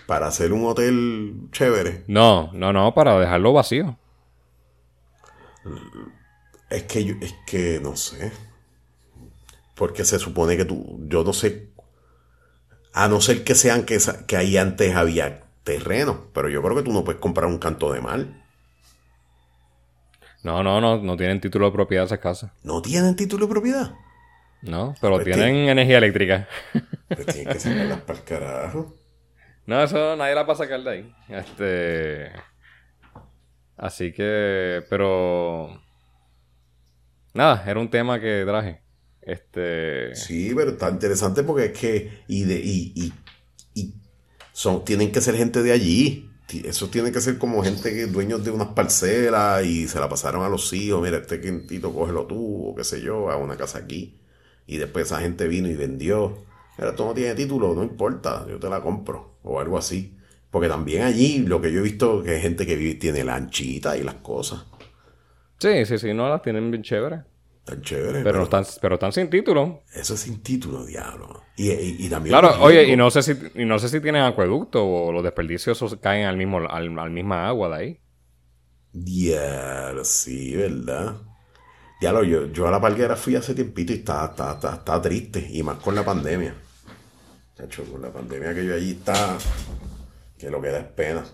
¿Para 0.05 0.27
hacer 0.27 0.53
un 0.53 0.65
hotel 0.65 1.49
chévere? 1.51 2.03
No, 2.07 2.51
no, 2.53 2.71
no, 2.71 2.93
para 2.93 3.19
dejarlo 3.19 3.53
vacío. 3.53 3.97
Es 6.69 6.83
que 6.83 7.03
yo, 7.03 7.15
es 7.21 7.35
que 7.45 7.79
no 7.81 7.95
sé. 7.95 8.31
Porque 9.75 10.05
se 10.05 10.19
supone 10.19 10.57
que 10.57 10.65
tú, 10.65 10.99
yo 11.07 11.23
no 11.23 11.33
sé, 11.33 11.69
a 12.93 13.07
no 13.07 13.21
ser 13.21 13.43
que 13.43 13.55
sean 13.55 13.83
que, 13.85 13.99
que 14.25 14.37
ahí 14.37 14.57
antes 14.57 14.95
había 14.95 15.43
terreno, 15.63 16.27
pero 16.33 16.49
yo 16.49 16.61
creo 16.63 16.75
que 16.75 16.83
tú 16.83 16.91
no 16.91 17.03
puedes 17.03 17.21
comprar 17.21 17.47
un 17.47 17.59
canto 17.59 17.91
de 17.91 18.01
mal. 18.01 18.43
No, 20.43 20.63
no, 20.63 20.81
no, 20.81 20.97
no 20.97 21.17
tienen 21.17 21.41
título 21.41 21.67
de 21.67 21.73
propiedad 21.73 22.05
esas 22.05 22.19
casas. 22.19 22.51
¿No 22.63 22.81
tienen 22.81 23.15
título 23.15 23.45
de 23.45 23.51
propiedad? 23.51 23.93
No, 24.61 24.95
pero 24.99 25.15
pues 25.15 25.25
tienen 25.25 25.69
energía 25.69 25.99
eléctrica. 25.99 26.47
Pues 27.07 27.25
tienen 27.27 27.53
que 27.53 27.59
sacarlas 27.59 28.01
para 28.01 28.19
el 28.19 28.25
carajo. 28.25 28.96
No, 29.67 29.83
eso 29.83 30.15
nadie 30.15 30.33
la 30.33 30.43
va 30.43 30.53
a 30.53 30.57
sacar 30.57 30.81
de 30.81 30.89
ahí. 30.89 31.15
Este. 31.27 32.31
Así 33.75 34.13
que. 34.13 34.81
Pero. 34.89 35.81
Nada, 37.33 37.63
era 37.67 37.79
un 37.79 37.89
tema 37.89 38.19
que 38.19 38.43
traje. 38.45 38.81
Este. 39.21 40.15
Sí, 40.15 40.53
pero 40.55 40.71
está 40.71 40.89
interesante 40.89 41.43
porque 41.43 41.65
es 41.65 41.77
que. 41.77 42.23
Y 42.29 42.43
de. 42.45 42.55
Y, 42.55 43.13
y, 43.75 43.93
son, 44.53 44.85
tienen 44.85 45.11
que 45.11 45.19
ser 45.19 45.35
gente 45.35 45.61
de 45.61 45.73
allí. 45.73 46.31
Eso 46.63 46.87
tiene 46.87 47.11
que 47.11 47.19
ser 47.19 47.37
como 47.37 47.61
gente 47.61 47.93
que 47.93 48.07
dueños 48.07 48.45
de 48.45 48.51
unas 48.51 48.69
parcelas 48.69 49.65
y 49.65 49.89
se 49.89 49.99
la 49.99 50.07
pasaron 50.07 50.43
a 50.43 50.49
los 50.49 50.71
hijos. 50.71 51.03
Mira, 51.03 51.17
este 51.17 51.41
quintito 51.41 51.93
cógelo 51.93 52.25
tú, 52.25 52.69
o 52.69 52.75
qué 52.75 52.85
sé 52.85 53.01
yo, 53.01 53.29
a 53.29 53.35
una 53.35 53.57
casa 53.57 53.79
aquí. 53.79 54.17
Y 54.65 54.77
después 54.77 55.07
esa 55.07 55.19
gente 55.19 55.49
vino 55.49 55.67
y 55.67 55.75
vendió. 55.75 56.47
Mira, 56.77 56.95
tú 56.95 57.05
no 57.05 57.13
tienes 57.13 57.35
título, 57.35 57.73
no 57.73 57.83
importa, 57.83 58.45
yo 58.47 58.59
te 58.59 58.69
la 58.69 58.81
compro. 58.81 59.37
O 59.43 59.59
algo 59.59 59.77
así. 59.77 60.17
Porque 60.51 60.67
también 60.67 61.03
allí 61.03 61.39
lo 61.39 61.61
que 61.61 61.71
yo 61.71 61.79
he 61.79 61.83
visto 61.83 62.23
que 62.23 62.31
hay 62.31 62.41
gente 62.41 62.65
que 62.65 62.75
vive, 62.75 62.95
tiene 62.95 63.23
lanchita 63.23 63.97
y 63.97 64.03
las 64.03 64.15
cosas. 64.15 64.65
Sí, 65.59 65.85
sí, 65.85 65.97
sí, 65.97 66.13
no 66.13 66.29
las 66.29 66.41
tienen 66.41 66.69
bien 66.71 66.83
chéveres. 66.83 67.21
Tan 67.67 67.81
chévere. 67.81 68.23
Pero, 68.23 68.43
están, 68.43 68.63
pero 68.81 68.95
están 68.95 69.11
sin 69.11 69.29
título. 69.29 69.83
Eso 69.93 70.13
es 70.13 70.21
sin 70.21 70.41
título, 70.41 70.85
diablo. 70.85 71.43
Y, 71.57 72.07
también. 72.07 72.31
Claro, 72.31 72.61
oye, 72.61 72.87
y 72.87 72.95
no 72.95 73.11
sé 73.11 73.23
si, 73.23 73.33
y 73.55 73.65
no 73.65 73.77
sé 73.77 73.89
si 73.89 73.99
tienen 73.99 74.21
acueducto 74.21 74.85
o 74.85 75.11
los 75.11 75.21
desperdicios 75.21 75.97
caen 76.01 76.27
al 76.27 76.37
mismo, 76.37 76.59
al, 76.59 77.11
misma 77.11 77.47
agua 77.47 77.69
de 77.69 77.75
ahí. 77.75 77.99
Diablo, 78.93 80.05
sí, 80.05 80.55
¿verdad? 80.55 81.17
Diablo, 81.99 82.23
yo, 82.23 82.45
yo 82.53 82.67
a 82.67 82.71
la 82.71 82.79
palguera 82.79 83.17
fui 83.17 83.35
hace 83.35 83.53
tiempito 83.53 83.91
y 83.91 83.97
está, 83.97 84.25
está, 84.27 84.53
está, 84.53 85.01
triste. 85.01 85.45
Y 85.51 85.61
más 85.61 85.77
con 85.79 85.93
la 85.93 86.05
pandemia. 86.05 86.55
Chacho, 87.57 87.83
con 87.91 88.03
la 88.03 88.11
pandemia 88.11 88.53
que 88.53 88.65
yo 88.65 88.75
allí 88.75 88.91
está. 88.91 89.35
Que 90.37 90.51
lo 90.51 90.61
que 90.61 90.69
da 90.69 90.79
es 90.79 90.85
pena. 90.85 91.25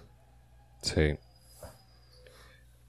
Sí. 0.81 1.17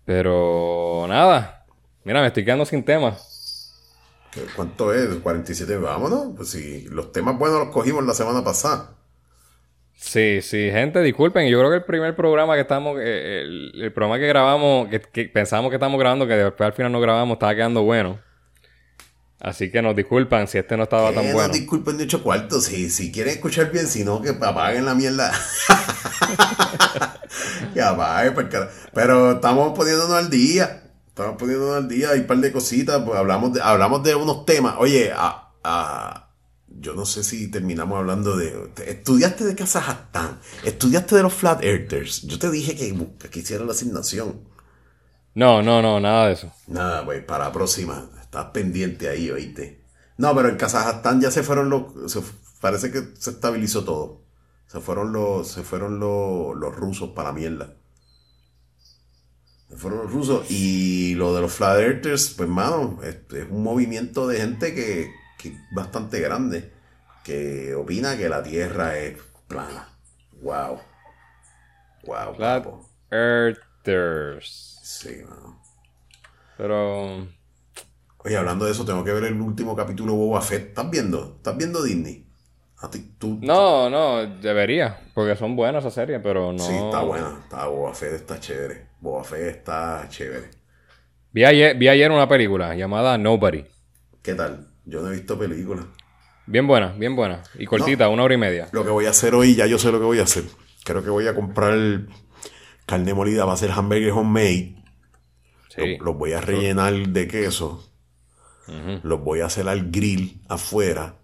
Pero 0.04 1.06
nada. 1.08 1.66
Mira, 2.04 2.20
me 2.20 2.28
estoy 2.28 2.44
quedando 2.44 2.64
sin 2.64 2.84
temas. 2.84 3.72
¿Cuánto 4.54 4.94
es? 4.94 5.16
47, 5.16 5.76
vámonos. 5.78 6.34
Pues 6.36 6.50
si 6.50 6.82
los 6.82 7.10
temas 7.10 7.36
buenos 7.36 7.58
los 7.58 7.74
cogimos 7.74 8.04
la 8.04 8.14
semana 8.14 8.44
pasada. 8.44 8.90
Sí, 9.96 10.40
sí, 10.42 10.70
gente, 10.70 11.00
disculpen. 11.00 11.48
Yo 11.48 11.58
creo 11.58 11.70
que 11.70 11.76
el 11.78 11.84
primer 11.84 12.14
programa 12.14 12.54
que 12.54 12.60
estamos, 12.60 12.98
eh, 13.00 13.42
el, 13.42 13.92
programa 13.92 14.18
que 14.18 14.26
grabamos, 14.28 14.88
que, 14.88 15.00
que, 15.00 15.24
pensamos 15.28 15.70
que 15.70 15.76
estamos 15.76 15.98
grabando, 15.98 16.26
que 16.26 16.34
después 16.34 16.66
al 16.66 16.72
final 16.72 16.92
no 16.92 17.00
grabamos, 17.00 17.34
estaba 17.34 17.54
quedando 17.54 17.82
bueno. 17.82 18.20
Así 19.44 19.70
que 19.70 19.82
nos 19.82 19.94
disculpan 19.94 20.48
si 20.48 20.56
este 20.56 20.74
no 20.74 20.84
estaba 20.84 21.12
tan 21.12 21.30
bueno. 21.30 21.48
No 21.48 21.52
disculpen 21.52 21.98
de 21.98 22.04
hecho 22.04 22.22
cuartos. 22.22 22.64
Si, 22.64 22.88
si 22.88 23.12
quieren 23.12 23.34
escuchar 23.34 23.70
bien, 23.70 23.86
si 23.86 24.02
no, 24.02 24.22
que 24.22 24.30
apaguen 24.30 24.86
la 24.86 24.94
mierda. 24.94 25.30
que 27.74 27.82
apaguen, 27.82 28.32
pues, 28.32 28.46
pero 28.94 29.32
estamos 29.32 29.76
poniéndonos 29.76 30.16
al 30.16 30.30
día. 30.30 30.84
Estamos 31.08 31.36
poniendo 31.38 31.74
al 31.74 31.86
día, 31.86 32.12
hay 32.12 32.20
un 32.20 32.26
par 32.26 32.38
de 32.38 32.52
cositas, 32.52 33.02
pues 33.04 33.18
hablamos 33.18 33.52
de, 33.52 33.60
hablamos 33.60 34.02
de 34.02 34.14
unos 34.14 34.46
temas. 34.46 34.76
Oye, 34.78 35.12
yo 36.66 36.94
no 36.94 37.04
sé 37.04 37.22
si 37.22 37.50
terminamos 37.50 37.98
hablando 37.98 38.38
de... 38.38 38.70
Estudiaste 38.86 39.44
de 39.44 39.54
Kazajstán, 39.54 40.40
estudiaste 40.64 41.16
de 41.16 41.22
los 41.22 41.34
Flat 41.34 41.62
Earthers. 41.62 42.22
Yo 42.22 42.38
te 42.38 42.50
dije 42.50 42.74
que, 42.74 43.28
que 43.28 43.40
hiciera 43.40 43.66
la 43.66 43.72
asignación. 43.72 44.40
No, 45.34 45.62
no, 45.62 45.82
no, 45.82 46.00
nada 46.00 46.28
de 46.28 46.32
eso. 46.32 46.50
Nada, 46.66 47.04
pues 47.04 47.22
para 47.24 47.44
la 47.44 47.52
próxima. 47.52 48.08
Estás 48.34 48.50
pendiente 48.50 49.08
ahí, 49.08 49.30
oíste. 49.30 49.84
No, 50.16 50.34
pero 50.34 50.48
en 50.48 50.56
Kazajstán 50.56 51.20
ya 51.20 51.30
se 51.30 51.44
fueron 51.44 51.70
los... 51.70 51.84
parece 52.60 52.90
que 52.90 53.12
se 53.16 53.30
estabilizó 53.30 53.84
todo. 53.84 54.22
Se 54.66 54.80
fueron 54.80 55.12
los, 55.12 55.46
se 55.46 55.62
fueron 55.62 56.00
los, 56.00 56.56
los 56.56 56.74
rusos 56.74 57.10
para 57.10 57.28
la 57.28 57.34
mierda 57.34 57.76
fueron 59.76 60.00
los 60.00 60.12
rusos. 60.12 60.50
Y 60.50 61.14
lo 61.14 61.34
de 61.34 61.40
los 61.40 61.52
Flat 61.52 61.78
Earthers, 61.78 62.34
pues, 62.36 62.48
mano, 62.48 63.00
es, 63.02 63.16
un 63.50 63.62
movimiento 63.62 64.26
de 64.26 64.38
gente 64.38 64.74
que, 64.74 65.12
que, 65.38 65.48
es 65.48 65.54
bastante 65.72 66.20
grande, 66.20 66.72
que 67.24 67.74
opina 67.74 68.16
que 68.16 68.28
la 68.28 68.42
Tierra 68.42 68.98
es 68.98 69.18
plana. 69.48 69.88
Wow. 70.42 70.80
Wow. 72.04 72.34
Flat 72.36 72.66
Earthers. 73.10 74.80
Sí, 74.82 75.22
mano. 75.28 75.60
Pero. 76.56 77.26
Oye, 78.24 78.38
hablando 78.38 78.64
de 78.64 78.72
eso, 78.72 78.86
tengo 78.86 79.04
que 79.04 79.12
ver 79.12 79.24
el 79.24 79.38
último 79.38 79.76
capítulo 79.76 80.12
de 80.12 80.18
Boba 80.18 80.40
Fett. 80.40 80.68
¿Estás 80.68 80.90
viendo? 80.90 81.34
¿Estás 81.36 81.56
viendo 81.58 81.82
Disney? 81.82 82.24
tú, 83.18 83.38
no, 83.40 83.88
no, 83.88 84.26
debería, 84.26 84.98
porque 85.14 85.36
son 85.36 85.56
buenas 85.56 85.82
esas 85.82 85.94
series, 85.94 86.20
pero 86.22 86.52
no. 86.52 86.58
Sí, 86.58 86.74
está 86.74 87.00
buena. 87.00 87.38
Está, 87.42 87.66
Boba 87.66 87.94
Fett 87.94 88.14
está 88.14 88.40
chévere. 88.40 88.88
Boba 89.00 89.24
Fett 89.24 89.56
está 89.56 90.06
chévere. 90.08 90.50
Vi 91.32 91.44
ayer, 91.44 91.76
vi 91.76 91.88
ayer 91.88 92.10
una 92.10 92.26
película 92.26 92.74
llamada 92.74 93.18
Nobody. 93.18 93.64
¿Qué 94.22 94.34
tal? 94.34 94.68
Yo 94.86 95.02
no 95.02 95.08
he 95.08 95.12
visto 95.12 95.38
película. 95.38 95.86
Bien 96.46 96.66
buena, 96.66 96.92
bien 96.92 97.16
buena. 97.16 97.42
Y 97.58 97.66
cortita, 97.66 98.08
una 98.08 98.22
hora 98.22 98.34
y 98.34 98.38
media. 98.38 98.68
Lo 98.72 98.84
que 98.84 98.90
voy 98.90 99.06
a 99.06 99.10
hacer 99.10 99.34
hoy, 99.34 99.54
ya 99.54 99.66
yo 99.66 99.78
sé 99.78 99.92
lo 99.92 99.98
que 99.98 100.04
voy 100.04 100.18
a 100.18 100.24
hacer. 100.24 100.44
Creo 100.84 101.02
que 101.02 101.10
voy 101.10 101.26
a 101.26 101.34
comprar 101.34 102.06
carne 102.86 103.14
molida, 103.14 103.44
va 103.44 103.54
a 103.54 103.56
ser 103.56 103.70
hamburger 103.70 104.12
homemade. 104.12 104.76
Sí. 105.68 105.98
Los, 106.00 106.16
voy 106.16 106.32
a 106.32 106.40
rellenar 106.40 106.94
de 106.94 107.28
queso. 107.28 107.93
Los 108.66 109.22
voy 109.22 109.40
a 109.40 109.46
hacer 109.46 109.68
al 109.68 109.90
grill 109.90 110.40
afuera 110.48 111.16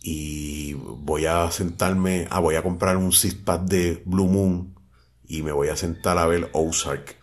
y 0.00 0.74
voy 0.74 1.26
a 1.26 1.50
sentarme, 1.50 2.26
ah, 2.30 2.40
voy 2.40 2.56
a 2.56 2.62
comprar 2.62 2.96
un 2.96 3.12
six 3.12 3.34
pack 3.34 3.62
de 3.62 4.02
Blue 4.04 4.28
Moon 4.28 4.74
y 5.24 5.42
me 5.42 5.52
voy 5.52 5.68
a 5.68 5.76
sentar 5.76 6.18
a 6.18 6.26
ver 6.26 6.50
Ozark, 6.52 7.16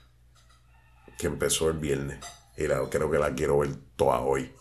que 1.17 1.27
empezó 1.27 1.69
el 1.69 1.77
viernes. 1.77 2.19
Y 2.57 2.65
creo 2.89 3.11
que 3.11 3.17
la 3.17 3.33
quiero 3.33 3.59
ver 3.59 3.75
toda 3.95 4.19
hoy. 4.19 4.51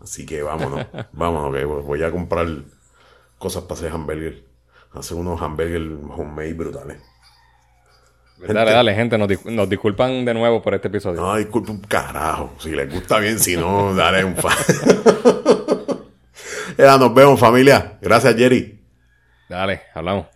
Así 0.00 0.26
que 0.26 0.42
vámonos, 0.42 0.86
vámonos, 1.12 1.54
que 1.54 1.64
voy 1.64 2.02
a 2.02 2.10
comprar 2.10 2.46
cosas 3.38 3.62
para 3.64 3.74
hacer 3.74 3.92
hamburger. 3.92 4.46
Hacer 4.92 5.16
unos 5.16 5.40
hamburgers 5.40 5.86
homemade 6.10 6.54
brutales. 6.54 7.00
Dale, 8.48 8.70
dale, 8.70 8.94
gente, 8.94 9.18
nos, 9.18 9.44
nos, 9.46 9.68
disculpan 9.68 10.24
de 10.24 10.34
nuevo 10.34 10.62
por 10.62 10.74
este 10.74 10.88
episodio. 10.88 11.20
No, 11.20 11.36
disculpen 11.36 11.76
un 11.76 11.80
carajo. 11.82 12.54
Si 12.58 12.70
les 12.70 12.92
gusta 12.92 13.18
bien, 13.18 13.38
si 13.38 13.56
no, 13.56 13.94
dale 13.96 14.24
un 14.24 14.36
fan. 14.36 14.56
Ya 16.78 16.96
nos 16.96 17.12
vemos, 17.12 17.38
familia. 17.38 17.98
Gracias, 18.00 18.34
Jerry. 18.36 18.80
Dale, 19.50 19.82
hablamos. 19.94 20.26